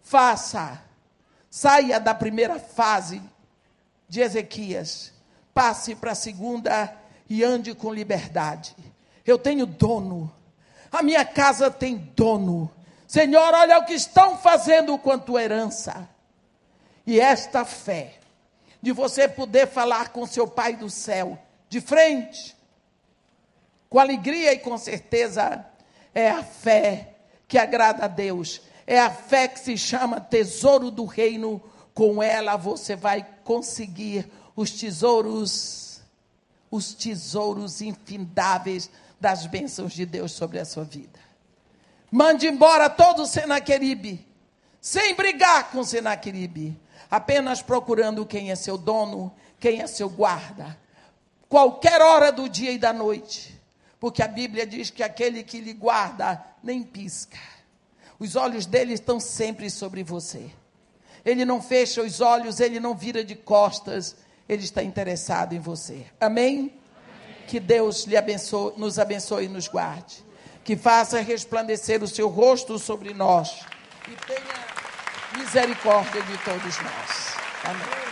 Faça, 0.00 0.80
saia 1.50 1.98
da 1.98 2.14
primeira 2.14 2.60
fase 2.60 3.20
de 4.08 4.20
Ezequias, 4.20 5.12
passe 5.52 5.94
para 5.96 6.12
a 6.12 6.14
segunda 6.14 6.96
e 7.28 7.42
ande 7.42 7.74
com 7.74 7.92
liberdade. 7.92 8.74
Eu 9.26 9.36
tenho 9.38 9.66
dono, 9.66 10.32
a 10.90 11.02
minha 11.02 11.24
casa 11.24 11.70
tem 11.70 11.96
dono. 12.16 12.70
Senhor, 13.06 13.52
olha 13.54 13.78
o 13.78 13.84
que 13.84 13.94
estão 13.94 14.38
fazendo 14.38 14.96
quanto 14.96 15.38
herança. 15.38 16.08
E 17.04 17.18
esta 17.18 17.64
fé, 17.64 18.19
de 18.82 18.92
você 18.92 19.28
poder 19.28 19.66
falar 19.68 20.10
com 20.10 20.26
seu 20.26 20.46
Pai 20.46 20.76
do 20.76 20.88
céu, 20.88 21.38
de 21.68 21.80
frente, 21.80 22.56
com 23.88 23.98
alegria 23.98 24.52
e 24.52 24.58
com 24.58 24.78
certeza, 24.78 25.66
é 26.14 26.30
a 26.30 26.42
fé 26.42 27.14
que 27.48 27.58
agrada 27.58 28.04
a 28.04 28.08
Deus. 28.08 28.62
É 28.86 29.00
a 29.00 29.10
fé 29.10 29.48
que 29.48 29.58
se 29.58 29.76
chama 29.76 30.20
tesouro 30.20 30.90
do 30.90 31.04
reino. 31.04 31.60
Com 31.92 32.22
ela 32.22 32.56
você 32.56 32.94
vai 32.94 33.26
conseguir 33.42 34.30
os 34.54 34.70
tesouros, 34.70 36.00
os 36.70 36.94
tesouros 36.94 37.82
infindáveis 37.82 38.88
das 39.20 39.46
bênçãos 39.46 39.92
de 39.92 40.06
Deus 40.06 40.32
sobre 40.32 40.58
a 40.58 40.64
sua 40.64 40.84
vida. 40.84 41.18
Mande 42.10 42.46
embora 42.46 42.88
todo 42.88 43.22
o 43.22 43.26
Senaqueribe, 43.26 44.26
sem 44.80 45.14
brigar 45.14 45.70
com 45.70 45.80
o 45.80 45.84
Senaqueribe, 45.84 46.80
apenas 47.10 47.60
procurando 47.62 48.24
quem 48.24 48.50
é 48.50 48.54
seu 48.54 48.78
dono, 48.78 49.34
quem 49.58 49.80
é 49.80 49.86
seu 49.86 50.08
guarda. 50.08 50.78
Qualquer 51.48 52.00
hora 52.00 52.30
do 52.30 52.48
dia 52.48 52.70
e 52.70 52.78
da 52.78 52.92
noite 52.92 53.60
porque 54.00 54.22
a 54.22 54.28
Bíblia 54.28 54.66
diz 54.66 54.88
que 54.88 55.02
aquele 55.02 55.44
que 55.44 55.60
lhe 55.60 55.74
guarda 55.74 56.42
nem 56.62 56.82
pisca. 56.82 57.38
Os 58.18 58.34
olhos 58.34 58.64
dele 58.64 58.94
estão 58.94 59.20
sempre 59.20 59.70
sobre 59.70 60.02
você. 60.02 60.50
Ele 61.22 61.44
não 61.44 61.60
fecha 61.60 62.02
os 62.02 62.22
olhos, 62.22 62.60
ele 62.60 62.80
não 62.80 62.94
vira 62.94 63.22
de 63.22 63.34
costas, 63.34 64.16
ele 64.48 64.64
está 64.64 64.82
interessado 64.82 65.54
em 65.54 65.58
você. 65.58 66.06
Amém? 66.18 66.58
Amém. 66.58 66.72
Que 67.46 67.60
Deus 67.60 68.04
lhe 68.04 68.16
abençoe, 68.16 68.72
nos 68.78 68.98
abençoe 68.98 69.44
e 69.44 69.48
nos 69.48 69.68
guarde. 69.68 70.24
Que 70.64 70.76
faça 70.76 71.20
resplandecer 71.20 72.02
o 72.02 72.08
seu 72.08 72.28
rosto 72.28 72.78
sobre 72.78 73.12
nós. 73.12 73.66
E 74.08 74.16
tenha 74.26 74.79
misericórdia 75.36 76.22
de 76.22 76.38
todos 76.38 76.78
nós. 76.78 77.36
Amém. 77.64 78.09